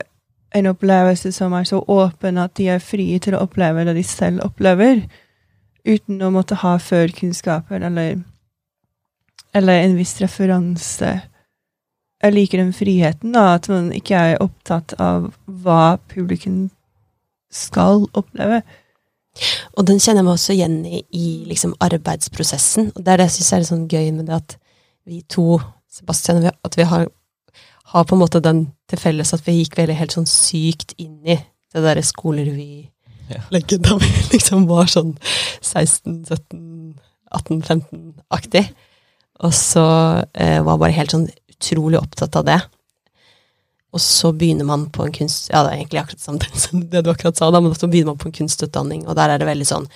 en 0.55 0.69
opplevelse 0.71 1.31
som 1.35 1.53
er 1.53 1.67
så 1.69 1.81
åpen 1.87 2.39
at 2.41 2.55
de 2.57 2.69
er 2.73 2.83
frie 2.83 3.19
til 3.21 3.37
å 3.37 3.43
oppleve 3.45 3.85
det 3.87 3.95
de 3.99 4.05
selv 4.07 4.43
opplever, 4.47 5.03
uten 5.87 6.21
å 6.25 6.31
måtte 6.33 6.57
ha 6.63 6.75
førkunnskaper 6.81 7.85
eller, 7.87 8.19
eller 9.55 9.83
en 9.85 9.95
viss 9.97 10.17
referanse 10.21 11.13
jeg 12.19 12.35
liker 12.35 12.59
den 12.59 12.73
friheten, 12.75 13.33
da, 13.35 13.55
at 13.55 13.69
man 13.71 13.93
ikke 13.95 14.19
er 14.33 14.43
opptatt 14.43 14.95
av 14.99 15.29
hva 15.45 15.97
publikum 16.11 16.67
skal 17.53 18.05
oppleve. 18.17 18.61
Og 19.77 19.85
den 19.87 20.01
kjenner 20.01 20.19
jeg 20.19 20.27
meg 20.27 20.35
også 20.35 20.55
igjen 20.55 20.79
i 20.85 21.03
i 21.15 21.27
liksom 21.47 21.75
arbeidsprosessen. 21.79 22.91
Og 22.95 23.05
det 23.05 23.13
er 23.13 23.21
det 23.21 23.29
jeg 23.29 23.37
syns 23.37 23.53
er 23.53 23.63
litt 23.63 23.71
sånn 23.71 23.87
gøy 23.87 24.11
med 24.17 24.27
det 24.27 24.35
at 24.35 24.57
vi 25.07 25.21
to, 25.31 25.61
Sebastian, 25.89 26.43
at 26.49 26.77
vi 26.77 26.85
har, 26.85 27.07
har 27.93 28.05
på 28.05 28.15
en 28.15 28.21
måte 28.21 28.43
den 28.43 28.67
til 28.89 29.01
felles 29.01 29.33
at 29.33 29.45
vi 29.47 29.61
gikk 29.61 29.79
veldig 29.79 29.95
helt 29.97 30.15
sånn 30.17 30.27
sykt 30.29 30.93
inn 31.01 31.17
i 31.23 31.39
det 31.39 31.85
derre 31.85 32.03
skolerevy. 32.05 32.89
Ja. 33.29 33.41
da 33.53 33.97
vi 34.01 34.09
liksom 34.33 34.67
var 34.69 34.89
sånn 34.89 35.15
16, 35.61 36.25
17, 36.27 36.99
18, 37.31 37.63
15-aktig. 37.63 38.65
Og 39.45 39.53
så 39.55 39.85
eh, 40.33 40.59
var 40.65 40.81
bare 40.81 40.95
helt 40.97 41.13
sånn 41.15 41.29
utrolig 41.59 41.99
opptatt 41.99 42.35
av 42.39 42.45
det. 42.47 42.59
Og 43.93 44.01
så 44.01 44.29
begynner 44.37 44.65
man 44.69 44.85
på 44.93 45.03
en 45.05 45.11
kunst... 45.15 45.49
Ja, 45.49 45.63
det 45.65 45.71
er 45.73 45.79
egentlig 45.79 45.99
akkurat 46.03 46.21
samme 46.21 46.49
som 46.65 46.83
det 46.91 47.01
du 47.05 47.09
akkurat 47.11 47.37
sa, 47.39 47.49
da, 47.51 47.59
men 47.61 47.73
så 47.75 47.87
begynner 47.89 48.13
man 48.13 48.21
på 48.21 48.29
en 48.29 48.35
kunstutdanning, 48.37 49.07
og 49.07 49.15
der 49.17 49.33
er 49.33 49.41
det 49.41 49.47
veldig 49.49 49.65
sånn 49.65 49.87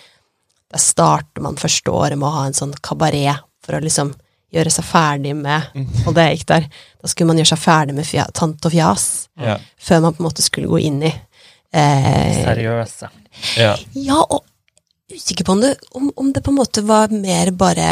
Der 0.73 0.81
starter 0.81 1.43
man 1.45 1.59
første 1.61 1.91
året 1.93 2.17
med 2.17 2.25
å 2.27 2.33
ha 2.33 2.45
en 2.49 2.57
sånn 2.57 2.73
kabaret 2.81 3.43
for 3.63 3.77
å 3.77 3.83
liksom 3.83 4.11
gjøre 4.53 4.69
seg 4.73 4.85
ferdig 4.85 5.35
med 5.37 5.69
Og 6.07 6.13
det 6.17 6.25
gikk 6.35 6.47
der. 6.49 6.65
Da 7.01 7.09
skulle 7.09 7.29
man 7.31 7.39
gjøre 7.41 7.51
seg 7.53 7.61
ferdig 7.61 7.95
med 7.97 8.05
fja, 8.09 8.25
tant 8.33 8.65
og 8.65 8.73
fjas 8.73 9.05
Ja. 9.39 9.59
før 9.81 10.01
man 10.07 10.13
på 10.17 10.23
en 10.23 10.27
måte 10.29 10.45
skulle 10.45 10.69
gå 10.69 10.81
inn 10.89 10.99
i 11.05 11.13
eh, 11.73 12.41
Seriøse. 12.43 13.09
ja. 13.61 13.75
Ja, 13.97 14.19
og 14.25 14.43
usikker 15.13 15.45
på 15.45 15.53
om 15.55 15.61
det, 15.61 15.75
om, 15.93 16.09
om 16.17 16.33
det 16.33 16.41
på 16.45 16.49
en 16.53 16.57
måte 16.57 16.81
var 16.85 17.13
mer 17.13 17.51
bare 17.53 17.87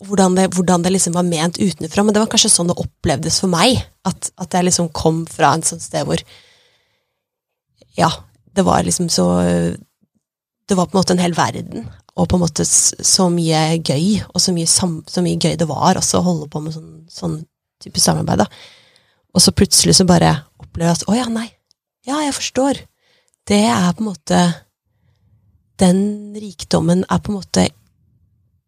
hvordan 0.00 0.36
det, 0.38 0.46
hvordan 0.56 0.84
det 0.84 0.94
liksom 0.94 1.16
var 1.16 1.26
ment 1.28 1.58
utenfra, 1.60 2.04
men 2.04 2.14
det 2.14 2.22
var 2.22 2.30
kanskje 2.32 2.52
sånn 2.52 2.70
det 2.70 2.78
opplevdes 2.80 3.40
for 3.42 3.52
meg. 3.52 3.82
At, 4.08 4.30
at 4.40 4.56
jeg 4.56 4.68
liksom 4.68 4.90
kom 4.96 5.22
fra 5.28 5.52
en 5.54 5.66
sånn 5.66 5.82
sted 5.82 6.08
hvor 6.08 6.22
Ja, 7.98 8.08
det 8.56 8.64
var 8.64 8.84
liksom 8.86 9.10
så 9.12 9.26
Det 10.70 10.76
var 10.78 10.86
på 10.86 10.96
en 10.96 11.00
måte 11.00 11.12
en 11.16 11.22
hel 11.22 11.34
verden, 11.36 11.88
og 12.14 12.28
på 12.30 12.38
en 12.38 12.44
måte 12.44 12.64
så 12.64 13.26
mye 13.32 13.80
gøy, 13.82 14.20
og 14.30 14.40
så 14.40 14.54
mye, 14.54 14.68
så 14.70 15.22
mye 15.24 15.38
gøy 15.40 15.56
det 15.58 15.66
var 15.68 15.98
også 15.98 16.20
å 16.20 16.26
holde 16.28 16.46
på 16.50 16.62
med 16.62 16.76
sånn, 16.76 16.92
sånn 17.10 17.40
type 17.82 18.00
samarbeid. 18.00 18.44
da. 18.44 18.46
Og 19.34 19.42
så 19.42 19.54
plutselig 19.56 19.96
så 19.98 20.06
bare 20.06 20.30
opplever 20.62 20.92
jeg 20.92 21.00
at 21.00 21.08
å 21.10 21.16
ja, 21.18 21.26
nei. 21.32 21.48
Ja, 22.06 22.20
jeg 22.22 22.36
forstår. 22.36 22.84
Det 23.50 23.64
er 23.66 23.92
på 23.96 24.04
en 24.04 24.10
måte 24.12 24.40
Den 25.80 26.00
rikdommen 26.36 27.04
er 27.08 27.18
på 27.18 27.32
en 27.32 27.38
måte 27.40 27.66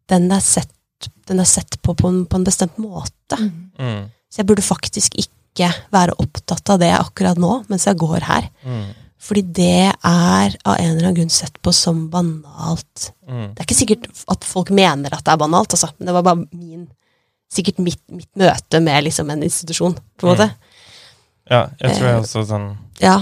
Den 0.09 0.31
er 0.33 0.41
sett, 0.43 0.71
den 1.29 1.39
er 1.43 1.47
sett 1.49 1.79
på 1.81 1.95
på 1.97 2.07
en, 2.09 2.25
på 2.25 2.39
en 2.39 2.45
bestemt 2.47 2.77
måte. 2.81 3.37
Mm. 3.79 4.09
Så 4.29 4.41
jeg 4.41 4.47
burde 4.49 4.65
faktisk 4.65 5.15
ikke 5.19 5.69
være 5.93 6.15
opptatt 6.17 6.69
av 6.73 6.79
det 6.81 6.91
akkurat 6.97 7.37
nå, 7.37 7.63
mens 7.69 7.85
jeg 7.87 7.99
går 8.01 8.25
her. 8.25 8.47
Mm. 8.65 8.91
Fordi 9.23 9.41
det 9.55 9.91
er 9.93 10.55
av 10.65 10.73
en 10.75 10.89
eller 10.89 11.05
annen 11.05 11.15
grunn 11.15 11.29
sett 11.31 11.55
på 11.63 11.71
som 11.75 12.07
banalt. 12.11 13.11
Mm. 13.29 13.53
Det 13.53 13.61
er 13.61 13.67
ikke 13.67 13.77
sikkert 13.77 14.09
at 14.33 14.43
folk 14.47 14.71
mener 14.75 15.13
at 15.15 15.23
det 15.23 15.31
er 15.35 15.39
banalt, 15.39 15.71
altså. 15.77 15.91
men 15.97 16.09
det 16.09 16.17
var 16.17 16.27
bare 16.31 16.43
min 16.51 16.89
Sikkert 17.53 17.77
mitt, 17.85 17.99
mitt 18.09 18.31
møte 18.33 18.79
med 18.81 19.03
liksom 19.05 19.27
en 19.29 19.43
institusjon, 19.45 19.93
på 20.17 20.25
en 20.25 20.31
måte. 20.31 20.47
Ja, 21.45 21.67
jeg 21.77 21.99
tror 21.99 22.07
jeg 22.07 22.15
Eh. 22.15 22.21
også 22.23 22.41
sånn 22.49 22.77
Ja. 22.99 23.19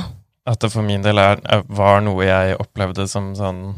At 0.47 0.61
det 0.63 0.69
for 0.71 0.81
min 0.87 1.01
del 1.03 1.19
er, 1.19 1.41
var 1.67 1.99
noe 1.99 2.23
jeg 2.23 2.55
opplevde 2.57 3.09
som 3.09 3.33
sånn 3.35 3.75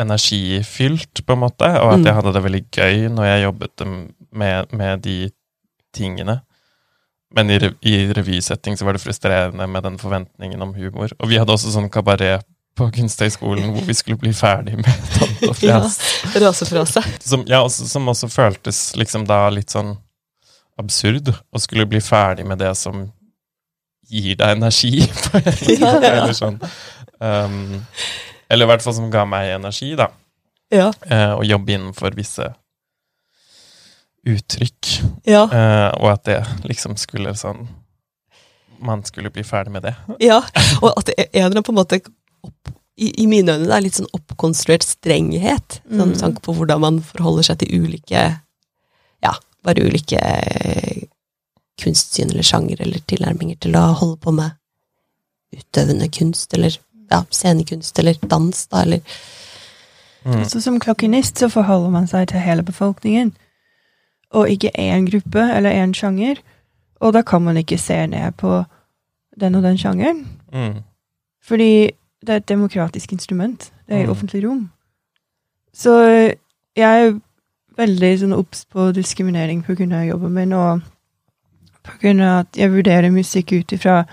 energifylt, 0.00 1.22
på 1.26 1.32
en 1.32 1.38
måte, 1.44 1.68
og 1.80 1.92
at 1.94 1.98
Mm. 2.00 2.04
jeg 2.06 2.14
hadde 2.14 2.32
det 2.32 2.42
veldig 2.44 2.64
gøy 2.72 3.08
når 3.08 3.24
jeg 3.24 3.44
jobbet 3.46 3.86
med, 4.32 4.72
med 4.72 5.02
de 5.02 5.30
tingene. 5.94 6.40
Men 7.34 7.50
i, 7.50 7.56
i 7.82 8.12
revysetting 8.12 8.76
så 8.78 8.84
var 8.84 8.92
det 8.96 9.02
frustrerende 9.02 9.66
med 9.68 9.82
den 9.82 9.98
forventningen 9.98 10.62
om 10.62 10.74
humor. 10.74 11.08
Og 11.18 11.28
vi 11.28 11.36
hadde 11.40 11.52
også 11.52 11.72
sånn 11.74 11.90
kabaret 11.90 12.44
på 12.76 12.90
Kunsthøgskolen 12.92 13.72
hvor 13.72 13.84
vi 13.88 13.94
skulle 13.96 14.20
bli 14.20 14.32
ferdig 14.36 14.76
med 14.76 14.84
Tante 15.16 15.48
og 15.48 15.62
ja. 15.64 15.80
fjas. 15.80 15.98
Rasefrase. 16.36 17.02
Som, 17.24 17.44
ja, 17.48 17.62
også, 17.64 17.88
som 17.88 18.08
også 18.12 18.28
føltes 18.28 18.94
liksom 18.96 19.24
da 19.26 19.46
litt 19.50 19.72
sånn 19.72 19.94
absurd 20.78 21.32
å 21.32 21.58
skulle 21.60 21.86
bli 21.88 22.02
ferdig 22.04 22.44
med 22.46 22.58
det 22.60 22.74
som 22.76 23.06
gir 24.08 24.36
deg 24.36 24.56
energi. 24.58 25.00
Ja. 25.80 25.96
eller 26.04 26.36
sånn. 26.36 26.60
Um, 27.18 27.80
eller 28.48 28.66
i 28.66 28.70
hvert 28.70 28.82
fall 28.84 28.94
som 28.94 29.10
ga 29.10 29.24
meg 29.28 29.54
energi, 29.56 29.94
da. 29.98 30.10
Ja. 30.70 30.90
Eh, 31.06 31.32
å 31.38 31.42
jobbe 31.46 31.72
innenfor 31.76 32.14
visse 32.18 32.48
uttrykk. 34.26 34.88
Ja. 35.26 35.44
Eh, 35.46 35.90
og 36.00 36.08
at 36.16 36.24
det 36.26 36.40
liksom 36.66 36.96
skulle 36.98 37.34
sånn 37.38 37.66
Man 38.82 39.00
skulle 39.08 39.30
bli 39.32 39.40
ferdig 39.46 39.72
med 39.72 39.86
det. 39.86 39.94
ja. 40.20 40.42
Og 40.82 40.90
at 40.98 41.06
det 41.08 41.14
er 41.16 41.28
en 41.30 41.46
eller 41.46 41.54
annen 41.56 41.64
på 41.64 41.72
en 41.72 41.78
måte 41.78 42.00
opp, 42.44 42.72
i, 43.00 43.08
I 43.22 43.26
mine 43.26 43.54
øyne 43.54 43.64
det 43.70 43.72
er 43.76 43.84
litt 43.86 43.96
sånn 43.96 44.10
oppkonstruert 44.12 44.84
strenghet. 44.84 45.78
Sånn 45.88 46.12
Mm. 46.12 46.18
tanke 46.20 46.42
på 46.44 46.52
hvordan 46.58 46.80
man 46.82 46.98
forholder 47.00 47.46
seg 47.48 47.58
til 47.62 47.86
ulike 47.86 48.24
Ja, 49.24 49.32
bare 49.64 49.80
ulike 49.86 50.20
eh, 50.20 51.06
kunstsyn 51.80 52.30
eller 52.34 52.44
sjanger 52.44 52.80
eller 52.84 53.00
tilnærminger 53.08 53.58
til 53.64 53.76
å 53.80 53.86
holde 53.96 54.20
på 54.20 54.32
med 54.36 54.52
utøvende 55.56 56.08
kunst, 56.12 56.52
eller 56.54 56.76
ja, 57.10 57.22
scenekunst, 57.30 57.98
eller 57.98 58.14
dans, 58.30 58.66
da, 58.66 58.82
eller 58.82 59.00
Mm. 60.26 60.44
Så 60.44 60.60
som 60.60 60.80
klokkenist 60.80 61.38
så 61.38 61.46
forholder 61.48 61.90
man 61.90 62.06
seg 62.10 62.28
til 62.28 62.40
hele 62.42 62.62
befolkningen, 62.66 63.28
og 64.34 64.48
ikke 64.50 64.72
én 64.74 65.04
gruppe 65.10 65.38
eller 65.56 65.70
én 65.70 65.92
sjanger. 65.94 66.36
Og 67.00 67.12
da 67.12 67.22
kan 67.22 67.42
man 67.42 67.56
ikke 67.56 67.78
se 67.78 68.06
ned 68.06 68.32
på 68.32 68.64
den 69.40 69.54
og 69.54 69.62
den 69.62 69.78
sjangeren, 69.78 70.26
Mm. 70.52 70.82
fordi 71.44 71.90
det 72.26 72.28
er 72.28 72.36
et 72.36 72.48
demokratisk 72.48 73.12
instrument. 73.12 73.70
Det 73.88 73.96
er 73.96 74.00
i 74.00 74.04
Mm. 74.06 74.10
offentlig 74.10 74.48
rom. 74.48 74.70
Så 75.74 75.90
jeg 76.76 77.06
er 77.06 77.20
veldig 77.78 78.18
sånn 78.18 78.34
obs 78.34 78.64
på 78.64 78.92
diskriminering 78.92 79.62
på 79.64 79.74
grunn 79.76 79.92
av 79.92 80.06
jobben 80.08 80.32
min, 80.34 80.52
og 80.52 80.80
på 81.84 81.98
grunn 82.00 82.20
av 82.20 82.40
at 82.40 82.56
jeg 82.56 82.70
vurderer 82.70 83.10
musikk 83.12 83.52
ut 83.52 83.72
ifra 83.72 84.04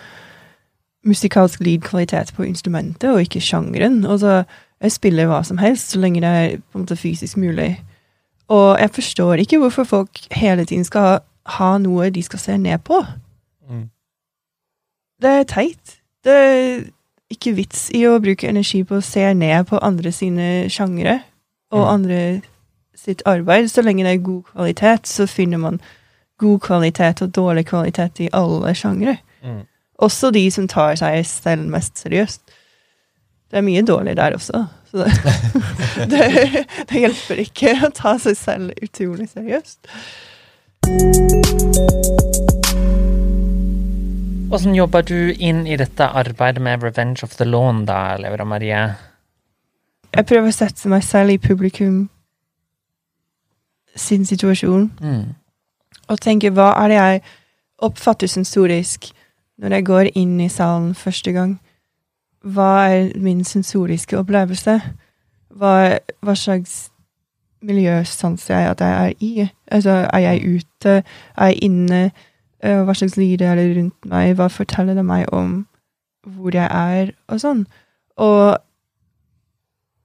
musikalsk 1.04 1.60
lydkvalitet 1.60 2.34
på 2.36 2.44
instrumentet, 2.44 3.10
og 3.10 3.22
ikke 3.22 3.42
sjangeren. 3.42 4.06
Og 4.06 4.20
så 4.20 4.44
jeg 4.82 4.92
spiller 4.92 5.28
hva 5.28 5.44
som 5.44 5.58
helst, 5.58 5.92
så 5.92 6.00
lenge 6.00 6.22
det 6.22 6.30
er 6.30 6.58
på 6.58 6.78
en 6.80 6.84
måte 6.86 6.96
fysisk 7.00 7.38
mulig. 7.38 7.78
Og 8.48 8.80
jeg 8.80 8.90
forstår 8.90 9.34
ikke 9.34 9.58
hvorfor 9.58 9.84
folk 9.84 10.20
hele 10.32 10.66
tiden 10.66 10.84
skal 10.84 11.02
ha, 11.02 11.18
ha 11.46 11.78
noe 11.78 12.10
de 12.10 12.24
skal 12.24 12.40
se 12.40 12.58
ned 12.58 12.84
på. 12.84 13.00
Mm. 13.70 13.90
Det 15.22 15.30
er 15.30 15.44
teit. 15.44 16.00
Det 16.24 16.34
er 16.34 16.84
ikke 17.32 17.56
vits 17.56 17.90
i 17.96 18.04
å 18.08 18.20
bruke 18.20 18.48
energi 18.50 18.84
på 18.84 19.00
å 19.00 19.04
se 19.04 19.34
ned 19.34 19.68
på 19.68 19.80
andre 19.82 20.12
sine 20.12 20.70
sjangere 20.70 21.22
og 21.72 21.80
Mm. 21.88 21.94
andre 21.94 22.42
sitt 22.96 23.22
arbeid. 23.26 23.70
Så 23.70 23.82
lenge 23.82 24.04
det 24.04 24.14
er 24.14 24.24
god 24.24 24.44
kvalitet, 24.44 25.08
så 25.08 25.26
finner 25.28 25.58
man 25.58 25.82
god 26.38 26.60
kvalitet 26.60 27.22
og 27.22 27.32
dårlig 27.36 27.66
kvalitet 27.66 28.20
i 28.20 28.30
alle 28.34 28.76
sjangere. 28.76 29.18
Mm. 29.44 29.64
Også 30.04 30.32
de 30.36 30.44
som 30.52 30.68
tar 30.68 30.98
seg 31.00 31.22
selv 31.28 31.70
mest 31.72 32.02
seriøst. 32.04 32.42
Det 33.54 33.62
er 33.62 33.66
mye 33.66 33.84
dårlig 33.86 34.18
der 34.18 34.36
også. 34.36 34.66
Så 34.92 35.06
det, 35.06 35.14
det, 36.12 36.66
det 36.90 37.04
hjelper 37.06 37.42
ikke 37.46 37.76
å 37.88 37.92
ta 37.96 38.18
seg 38.22 38.38
selv 38.38 38.84
utrolig 38.84 39.30
seriøst. 39.32 39.88
Hvordan 44.54 44.76
jobber 44.76 45.02
du 45.02 45.32
inn 45.34 45.64
i 45.68 45.78
dette 45.80 46.06
arbeidet 46.06 46.62
med 46.62 46.84
Revenge 46.84 47.24
of 47.24 47.38
the 47.40 47.46
Lawn, 47.46 47.86
da, 47.86 48.18
Laura 48.22 48.46
Marie? 48.46 48.84
Jeg 50.14 50.26
prøver 50.30 50.52
å 50.52 50.54
sette 50.54 50.92
meg 50.92 51.06
selv 51.06 51.34
i 51.34 51.40
publikum 51.42 52.04
sin 53.96 54.26
situasjon. 54.26 54.92
Mm. 55.02 55.34
og 56.10 56.20
tenke 56.22 56.50
hva 56.52 56.74
er 56.84 56.90
det 56.92 56.96
jeg 56.98 57.22
oppfatter 57.86 58.28
sensorisk 58.28 59.14
når 59.64 59.78
jeg 59.78 59.86
går 59.88 60.10
inn 60.20 60.40
i 60.44 60.50
salen 60.52 60.92
første 60.96 61.32
gang? 61.32 61.56
Hva 62.44 62.72
er 62.92 63.14
min 63.24 63.44
sensoriske 63.48 64.18
opplevelse? 64.20 64.76
Hva, 65.56 66.00
hva 66.20 66.36
slags 66.36 66.90
miljø 67.64 68.02
sanser 68.04 68.58
jeg 68.58 68.72
at 68.74 68.84
jeg 68.84 68.94
er 69.06 69.14
i? 69.24 69.48
Altså, 69.72 69.96
er 70.12 70.20
jeg 70.26 70.58
ute? 70.58 70.96
Er 71.38 71.54
jeg 71.54 71.64
inne? 71.64 72.02
Eh, 72.64 72.82
Hva 72.84 72.96
slags 72.96 73.16
lyder 73.18 73.54
er 73.54 73.56
det 73.62 73.78
rundt 73.78 74.06
meg? 74.12 74.36
Hva 74.36 74.50
forteller 74.52 75.00
det 75.00 75.06
meg 75.08 75.32
om 75.32 75.64
hvor 76.28 76.56
jeg 76.56 76.68
er, 76.72 77.12
og 77.28 77.42
sånn? 77.44 77.66
Og 78.18 78.58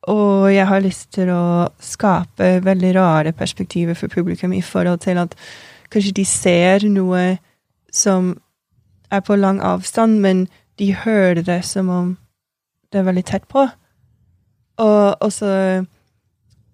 og 0.09 0.49
jeg 0.55 0.65
har 0.67 0.81
lyst 0.81 1.11
til 1.13 1.29
å 1.29 1.69
skape 1.85 2.63
veldig 2.65 2.95
rare 2.97 3.33
perspektiver 3.37 3.95
for 3.99 4.09
publikum 4.09 4.55
i 4.57 4.63
forhold 4.65 5.03
til 5.05 5.19
at 5.21 5.35
kanskje 5.93 6.15
de 6.17 6.25
ser 6.25 6.87
noe 6.89 7.37
som 7.93 8.31
er 9.11 9.21
på 9.21 9.37
lang 9.37 9.61
avstand, 9.61 10.21
men 10.21 10.49
de 10.79 10.95
hører 10.95 11.43
det 11.43 11.65
som 11.65 11.89
om 11.89 12.17
det 12.93 12.99
er 12.99 13.09
veldig 13.09 13.25
tett 13.25 13.49
på. 13.49 13.67
Og, 14.79 15.17
og 15.21 15.33
så 15.33 15.85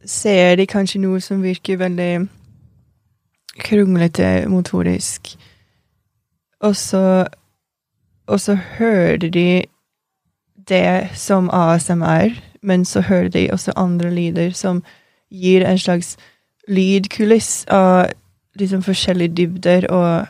ser 0.04 0.56
de 0.56 0.66
kanskje 0.66 1.00
noe 1.00 1.20
som 1.20 1.42
virker 1.42 1.80
veldig 1.80 2.26
kronglete 3.64 4.48
motorisk. 4.48 5.36
Og 6.60 6.76
så, 6.76 7.26
og 8.26 8.40
så 8.40 8.54
hører 8.78 9.16
de 9.16 9.64
det 10.68 11.08
som 11.14 11.50
ASMR, 11.52 12.30
men 12.62 12.84
så 12.84 13.00
hører 13.00 13.28
de 13.28 13.48
også 13.52 13.72
andre 13.76 14.10
lyder 14.10 14.50
som 14.50 14.82
gir 15.30 15.66
en 15.66 15.78
slags 15.78 16.16
lydkuliss 16.68 17.66
av 17.68 18.12
liksom 18.54 18.82
forskjellige 18.82 19.34
dybder 19.34 19.86
og 19.90 20.26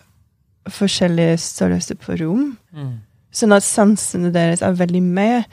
forskjellige 0.71 1.39
størrelser 1.43 1.99
på 2.01 2.17
rom. 2.21 2.55
Mm. 2.73 2.95
Sånn 3.35 3.55
at 3.57 3.67
sansene 3.67 4.31
deres 4.35 4.63
er 4.63 4.77
veldig 4.79 5.03
med. 5.03 5.45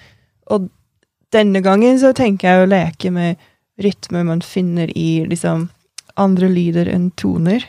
Og 0.54 0.70
denne 1.34 1.62
gangen 1.64 2.00
så 2.00 2.14
tenker 2.16 2.48
jeg 2.48 2.64
å 2.64 2.72
leke 2.72 3.12
med 3.14 3.40
rytmer 3.82 4.26
man 4.28 4.44
finner 4.46 4.92
i 4.98 5.24
liksom 5.26 5.70
andre 6.20 6.50
lyder 6.52 6.90
enn 6.92 7.10
toner. 7.18 7.66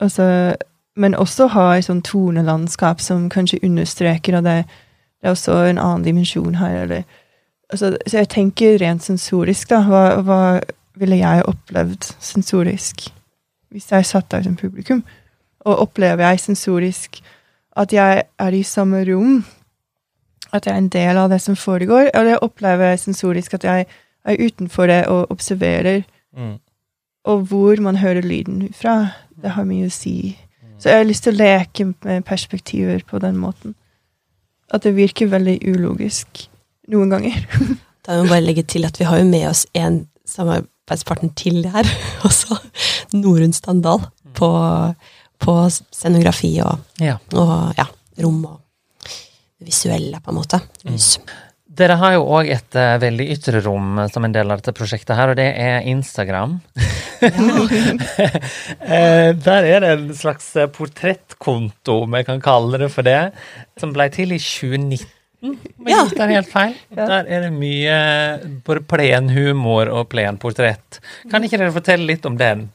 Altså, 0.00 0.54
men 0.96 1.16
også 1.18 1.48
ha 1.52 1.66
et 1.76 1.86
sånn 1.88 2.02
tonelandskap 2.06 3.00
som 3.02 3.28
kanskje 3.32 3.62
understreker 3.66 4.38
at 4.38 4.46
det, 4.46 4.58
det 5.20 5.28
er 5.28 5.36
også 5.36 5.58
en 5.66 5.80
annen 5.80 6.06
dimensjon 6.06 6.58
her. 6.60 6.84
Eller, 6.84 7.02
altså, 7.70 7.94
så 8.06 8.22
jeg 8.22 8.32
tenker 8.32 8.78
rent 8.82 9.04
sensorisk, 9.04 9.70
da. 9.70 9.82
Hva, 9.88 10.04
hva 10.26 10.42
ville 11.00 11.20
jeg 11.20 11.48
opplevd 11.48 12.12
sensorisk 12.20 13.08
hvis 13.72 13.88
jeg 13.88 14.04
satt 14.04 14.28
der 14.32 14.42
som 14.44 14.56
publikum? 14.56 15.00
Og 15.64 15.78
opplever 15.86 16.24
jeg 16.30 16.40
sensorisk 16.40 17.20
at 17.76 17.92
jeg 17.92 18.22
er 18.38 18.52
i 18.52 18.62
samme 18.62 19.04
rom, 19.08 19.44
at 20.52 20.66
jeg 20.66 20.74
er 20.74 20.78
en 20.82 20.88
del 20.92 21.16
av 21.16 21.30
det 21.32 21.40
som 21.40 21.56
foregår, 21.56 22.10
eller 22.14 22.42
opplever 22.44 22.90
jeg 22.92 22.98
sensorisk 23.06 23.54
at 23.54 23.64
jeg 23.64 23.86
er 24.24 24.36
utenfor 24.42 24.86
det 24.90 25.06
og 25.06 25.30
observerer, 25.32 26.02
Mm. 26.36 26.58
og 27.24 27.42
hvor 27.50 27.80
man 27.80 27.96
hører 27.96 28.22
lyden 28.24 28.72
fra. 28.72 29.12
Det 29.42 29.50
har 29.50 29.64
mye 29.68 29.86
å 29.86 29.92
si. 29.92 30.38
Så 30.78 30.88
jeg 30.88 30.96
har 30.98 31.04
lyst 31.04 31.22
til 31.26 31.34
å 31.34 31.36
leke 31.44 31.84
med 32.04 32.24
perspektiver 32.24 33.02
på 33.06 33.18
den 33.20 33.36
måten. 33.36 33.74
At 34.72 34.82
det 34.82 34.94
virker 34.96 35.28
veldig 35.28 35.58
ulogisk 35.68 36.48
noen 36.88 37.10
ganger. 37.12 37.46
Da 38.06 38.16
må 38.16 38.24
jeg 38.24 38.30
bare 38.32 38.42
legge 38.46 38.62
til 38.66 38.84
at 38.88 38.96
vi 38.98 39.04
har 39.04 39.18
jo 39.20 39.24
med 39.28 39.44
oss 39.46 39.66
en 39.78 40.08
samarbeidspartner 40.26 41.30
til 41.36 41.60
her 41.70 41.84
også. 42.26 42.56
Norunn 43.12 43.52
Standal 43.52 44.00
på, 44.34 44.48
på 45.42 45.54
scenografi 45.70 46.54
og, 46.64 46.78
Ja. 47.02 47.16
og 47.34 47.74
ja, 47.78 47.86
rom 48.22 48.44
og 48.46 48.60
det 49.58 49.66
visuelle, 49.70 50.20
på 50.22 50.30
en 50.32 50.38
måte. 50.40 50.60
Lys. 50.88 51.16
Dere 51.72 51.94
har 51.96 52.12
jo 52.18 52.26
òg 52.36 52.50
et 52.52 52.76
uh, 52.76 52.98
veldig 53.00 53.26
ytre 53.32 53.62
rom 53.64 53.94
som 54.12 54.26
en 54.26 54.34
del 54.34 54.50
av 54.52 54.58
dette 54.60 54.74
prosjektet 54.76 55.16
her, 55.16 55.30
og 55.32 55.38
det 55.38 55.46
er 55.56 55.86
Instagram. 55.88 56.58
uh, 57.22 57.30
der 59.46 59.68
er 59.70 59.80
det 59.84 59.92
en 59.94 60.10
slags 60.18 60.50
portrettkonto, 60.76 62.02
om 62.04 62.18
jeg 62.18 62.28
kan 62.28 62.42
kalle 62.44 62.80
det 62.82 62.90
for 62.92 63.06
det, 63.06 63.20
som 63.80 63.94
ble 63.96 64.08
til 64.12 64.34
i 64.36 64.40
2019. 64.42 65.08
Om 65.42 65.56
jeg 65.88 65.96
Ja. 65.96 66.02
det 66.06 66.20
er 66.22 66.34
helt 66.36 66.52
feil. 66.52 66.74
Der 66.94 67.24
er 67.26 67.40
det 67.48 67.54
mye 67.56 67.96
både 68.62 68.84
plenhumor 68.86 69.88
og 69.90 70.06
plenportrett. 70.12 71.00
Kan 71.32 71.42
ikke 71.42 71.58
dere 71.58 71.74
fortelle 71.74 72.06
litt 72.06 72.22
om 72.28 72.36
den? 72.38 72.68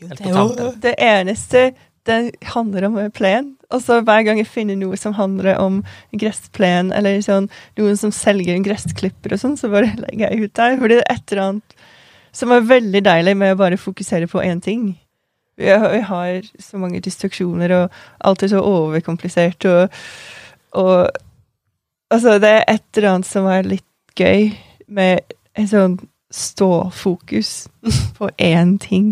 Jo, 0.00 0.08
det 0.12 0.30
jo. 0.30 0.70
Det 0.82 0.94
eneste 1.02 1.70
det 2.06 2.18
handler 2.52 2.86
om, 2.86 2.98
er 3.00 3.08
plen. 3.10 3.54
Og 3.74 3.82
så 3.82 3.98
hver 4.06 4.22
gang 4.26 4.38
jeg 4.38 4.48
finner 4.48 4.78
noe 4.78 4.98
som 5.00 5.16
handler 5.16 5.58
om 5.58 5.80
gressplen, 6.14 6.92
eller 6.94 7.18
sånn, 7.24 7.48
noen 7.78 7.98
som 7.98 8.12
selger 8.14 8.54
en 8.54 8.66
gressklipper 8.66 9.34
og 9.34 9.42
sånn, 9.42 9.56
så 9.58 9.70
bare 9.72 9.90
legger 9.98 10.30
jeg 10.30 10.46
ut 10.46 10.54
der. 10.58 10.78
For 10.78 10.92
det 10.92 11.00
er 11.00 11.16
et 11.16 11.34
eller 11.34 11.42
annet 11.48 11.76
som 12.36 12.52
er 12.52 12.68
veldig 12.68 13.02
deilig 13.06 13.36
med 13.40 13.56
å 13.56 13.60
bare 13.64 13.80
fokusere 13.80 14.30
på 14.30 14.44
én 14.44 14.62
ting. 14.62 14.90
Vi 15.56 15.72
har 15.72 16.46
så 16.60 16.78
mange 16.78 17.00
distraksjoner, 17.02 17.72
og 17.74 18.26
alt 18.28 18.44
er 18.44 18.52
så 18.52 18.64
overkomplisert, 18.64 19.68
og, 19.70 20.02
og 20.78 21.22
Altså, 22.06 22.36
det 22.38 22.48
er 22.48 22.64
et 22.70 22.84
eller 22.94 23.08
annet 23.16 23.26
som 23.26 23.48
er 23.50 23.66
litt 23.66 24.14
gøy 24.14 24.52
med 24.94 25.24
en 25.58 25.66
sånn 25.66 25.96
ståfokus 26.30 27.66
på 28.18 28.28
én 28.38 28.76
ting 28.78 29.08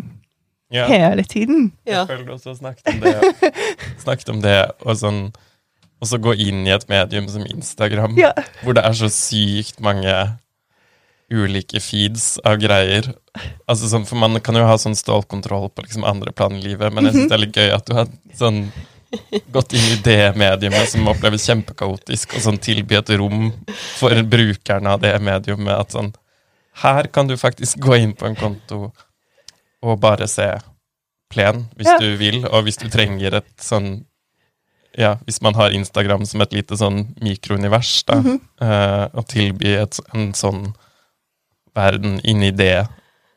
Ja. 0.74 0.86
hele 0.90 1.22
tiden. 1.24 1.68
Ja. 1.86 2.02
Jeg 2.02 2.08
føler 2.12 2.24
du 2.26 2.32
også 2.34 2.54
snakket 2.58 2.88
om 2.90 3.00
det, 3.04 3.52
snakket 4.04 4.32
om 4.34 4.40
det 4.44 4.58
og 4.82 4.96
sånn 5.00 5.20
og 6.02 6.08
så 6.10 6.18
gå 6.20 6.34
inn 6.36 6.66
i 6.66 6.72
et 6.74 6.82
medium 6.90 7.28
som 7.32 7.46
Instagram, 7.48 8.16
Ja. 8.20 8.32
hvor 8.62 8.74
det 8.76 8.82
er 8.84 8.92
så 8.98 9.08
sykt 9.08 9.78
mange 9.80 10.12
ulike 11.32 11.80
feeds 11.80 12.34
av 12.44 12.58
greier. 12.60 13.06
Altså 13.70 13.88
sånn, 13.88 14.04
For 14.06 14.18
man 14.20 14.36
kan 14.44 14.58
jo 14.58 14.66
ha 14.68 14.74
sånn 14.78 14.96
stålkontroll 14.98 15.70
på 15.72 15.86
liksom 15.86 16.04
andre 16.04 16.34
plan 16.36 16.52
i 16.58 16.60
livet, 16.60 16.92
men 16.92 17.08
jeg 17.08 17.16
syns 17.16 17.30
det 17.30 17.38
er 17.38 17.42
litt 17.46 17.56
gøy 17.56 17.72
at 17.74 17.86
du 17.88 17.94
har 17.96 18.10
sånn 18.36 18.60
gått 19.54 19.72
inn 19.78 19.88
i 19.94 19.98
det 20.04 20.34
mediumet 20.36 20.90
som 20.90 21.08
oppleves 21.08 21.46
kjempekaotisk, 21.48 22.34
og 22.36 22.44
sånn 22.48 22.60
tilby 22.62 22.98
et 22.98 23.14
rom 23.16 23.48
for 23.96 24.14
brukerne 24.28 24.90
av 24.96 25.00
det 25.06 25.14
mediumet. 25.22 25.74
At 25.86 25.94
sånn 25.96 26.12
Her 26.82 27.06
kan 27.14 27.28
du 27.30 27.36
faktisk 27.38 27.78
gå 27.78 27.96
inn 28.02 28.12
på 28.18 28.26
en 28.26 28.34
konto 28.36 28.88
og 29.84 30.00
bare 30.02 30.26
se 30.30 30.48
plen, 31.32 31.66
hvis 31.76 31.88
Ja. 31.92 31.98
du 32.00 32.16
vil, 32.20 32.42
og 32.48 32.64
hvis 32.66 32.78
du 32.80 32.88
trenger 32.92 33.40
et 33.42 33.52
sånn 33.60 34.04
ja, 34.96 35.16
hvis 35.26 35.40
man 35.42 35.56
har 35.58 35.72
Instagram 35.74 36.22
som 36.24 36.40
et 36.44 36.52
lite 36.54 36.76
sånn 36.78 37.00
mikrounivers, 37.20 38.04
da, 38.06 38.20
eh, 38.62 39.08
og 39.12 39.24
tilby 39.26 39.72
et, 39.80 39.98
en 40.14 40.28
sånn 40.38 40.68
verden 41.74 42.20
inni 42.22 42.52
det 42.54 42.84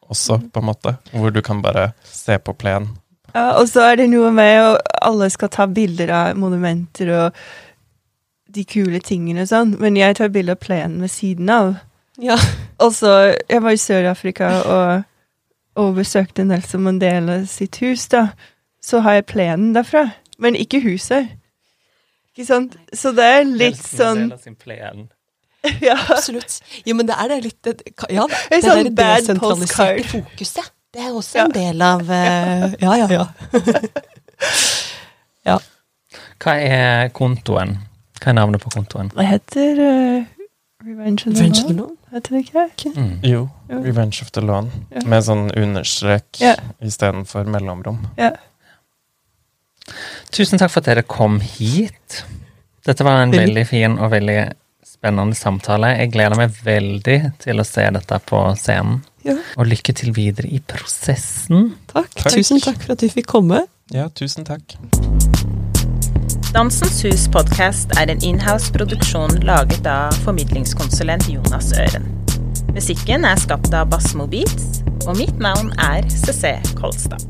også, 0.07 0.37
på 0.53 0.61
en 0.61 0.67
måte, 0.69 0.93
hvor 1.11 1.33
du 1.33 1.41
kan 1.41 1.63
bare 1.65 1.87
se 2.05 2.37
på 2.37 2.53
plen. 2.53 2.91
Ja, 3.33 3.55
og 3.57 3.65
så 3.71 3.81
er 3.91 3.97
det 3.97 4.09
noe 4.11 4.29
med 4.31 4.59
at 4.61 5.01
alle 5.01 5.31
skal 5.33 5.49
ta 5.49 5.65
bilder 5.65 6.13
av 6.13 6.37
monumenter 6.37 7.09
og 7.25 7.41
de 8.53 8.63
kule 8.63 9.01
tingene 9.03 9.41
og 9.43 9.49
sånn, 9.49 9.73
men 9.81 9.97
jeg 9.99 10.15
tar 10.21 10.29
bilde 10.33 10.53
av 10.55 10.61
plenen 10.61 11.01
ved 11.01 11.09
siden 11.11 11.49
av. 11.49 11.73
Ja. 12.21 12.37
Og 12.79 12.93
så, 12.93 13.33
jeg 13.49 13.61
var 13.65 13.73
i 13.73 13.81
Sør-Afrika 13.81 14.53
og, 14.61 15.03
og 15.77 15.95
besøkte 15.99 16.43
Nelson 16.47 16.81
Mandela 16.87 17.41
sitt 17.49 17.77
hus, 17.83 18.07
da. 18.11 18.27
Så 18.83 18.99
har 19.05 19.17
jeg 19.19 19.25
plenen 19.29 19.73
derfra, 19.75 20.07
men 20.41 20.55
ikke 20.57 20.81
huset. 20.83 21.27
Ikke 22.33 22.45
sant? 22.47 22.75
Så 22.93 23.11
det 23.17 23.25
er 23.25 23.43
litt 23.49 23.81
sånn 23.83 24.31
Ja. 25.83 25.95
Absolutt. 26.13 26.59
Jo, 26.85 26.93
men 26.95 27.07
det 27.09 27.15
er 27.17 27.27
det 27.33 27.37
litt 27.43 27.57
det, 27.67 27.73
Ja, 28.13 28.27
det, 28.29 28.37
det 28.51 28.61
sånn 28.63 28.83
der 28.87 28.93
bad 28.95 29.23
desentraliserte 29.25 30.05
fokuset. 30.11 30.69
Det 30.93 31.01
er 31.03 31.11
også 31.17 31.37
Ja. 31.41 31.45
en 31.45 31.55
del 31.57 31.81
av 31.81 32.01
Ja, 32.07 32.93
Ja, 32.97 33.07
ja, 33.11 33.25
ja. 35.49 35.57
Hva 36.37 36.53
er 36.61 37.09
kontoen? 37.17 37.75
Hva 38.21 38.31
er 38.31 38.37
navnet 38.37 38.61
på 38.63 38.69
kontoen? 38.73 39.09
Det 39.13 39.25
heter 39.25 39.81
uh, 39.81 40.25
Revenge 40.85 41.25
of 41.27 41.33
the 41.33 41.41
Revenge 41.41 41.63
Law. 42.29 42.41
Law. 42.53 42.67
Det 42.67 42.75
ikke? 42.77 42.93
Mm. 42.95 43.19
Jo, 43.23 43.49
jo. 43.69 43.81
Revenge 43.83 44.21
of 44.21 44.31
the 44.31 44.41
Lawn, 44.41 44.71
Ja. 44.91 45.01
med 45.05 45.23
sånn 45.23 45.49
understrek 45.55 46.39
Ja. 46.39 46.55
istedenfor 46.81 47.45
mellomrom. 47.45 48.07
Ja. 48.17 48.31
Tusen 50.31 50.59
takk 50.59 50.71
for 50.71 50.79
at 50.83 50.85
dere 50.85 51.03
kom 51.03 51.39
hit. 51.39 52.23
Dette 52.85 53.03
var 53.03 53.21
en 53.23 53.31
Veldig. 53.31 53.47
veldig 53.47 53.67
fin 53.67 53.97
og 53.99 54.11
veldig 54.11 54.53
spennende 54.85 55.35
samtale. 55.35 55.97
Jeg 55.99 56.11
gleder 56.11 56.35
meg 56.39 56.51
veldig 56.63 57.37
til 57.39 57.59
å 57.59 57.65
se 57.65 57.89
dette 57.91 58.19
på 58.25 58.41
scenen. 58.57 59.03
Ja. 59.23 59.35
Og 59.57 59.67
lykke 59.67 59.93
til 59.95 60.13
videre 60.13 60.47
i 60.51 60.59
prosessen. 60.59 61.75
Takk. 61.87 62.09
Takk. 62.15 62.33
Tusen 62.33 62.59
takk 62.63 62.81
for 62.81 62.93
at 62.93 62.99
du 62.99 63.09
fikk 63.09 63.25
komme. 63.27 63.65
Ja, 63.91 64.07
tusen 64.09 64.43
takk. 64.47 64.77
Dansens 66.55 67.01
Hus 67.03 67.25
podkast 67.27 67.91
er 67.99 68.07
en 68.07 68.21
inhouse-produksjon 68.23 69.41
laget 69.43 69.87
av 69.91 70.15
formidlingskonsulent 70.23 71.27
Jonas 71.27 71.73
Øren. 71.75 72.07
Musikken 72.71 73.27
er 73.27 73.35
skapt 73.41 73.73
av 73.75 73.89
Bassmo 73.91 74.29
Beats, 74.31 74.79
og 75.09 75.19
mitt 75.19 75.43
navn 75.43 75.73
er 75.89 76.07
CC 76.07 76.55
Kolstad. 76.79 77.25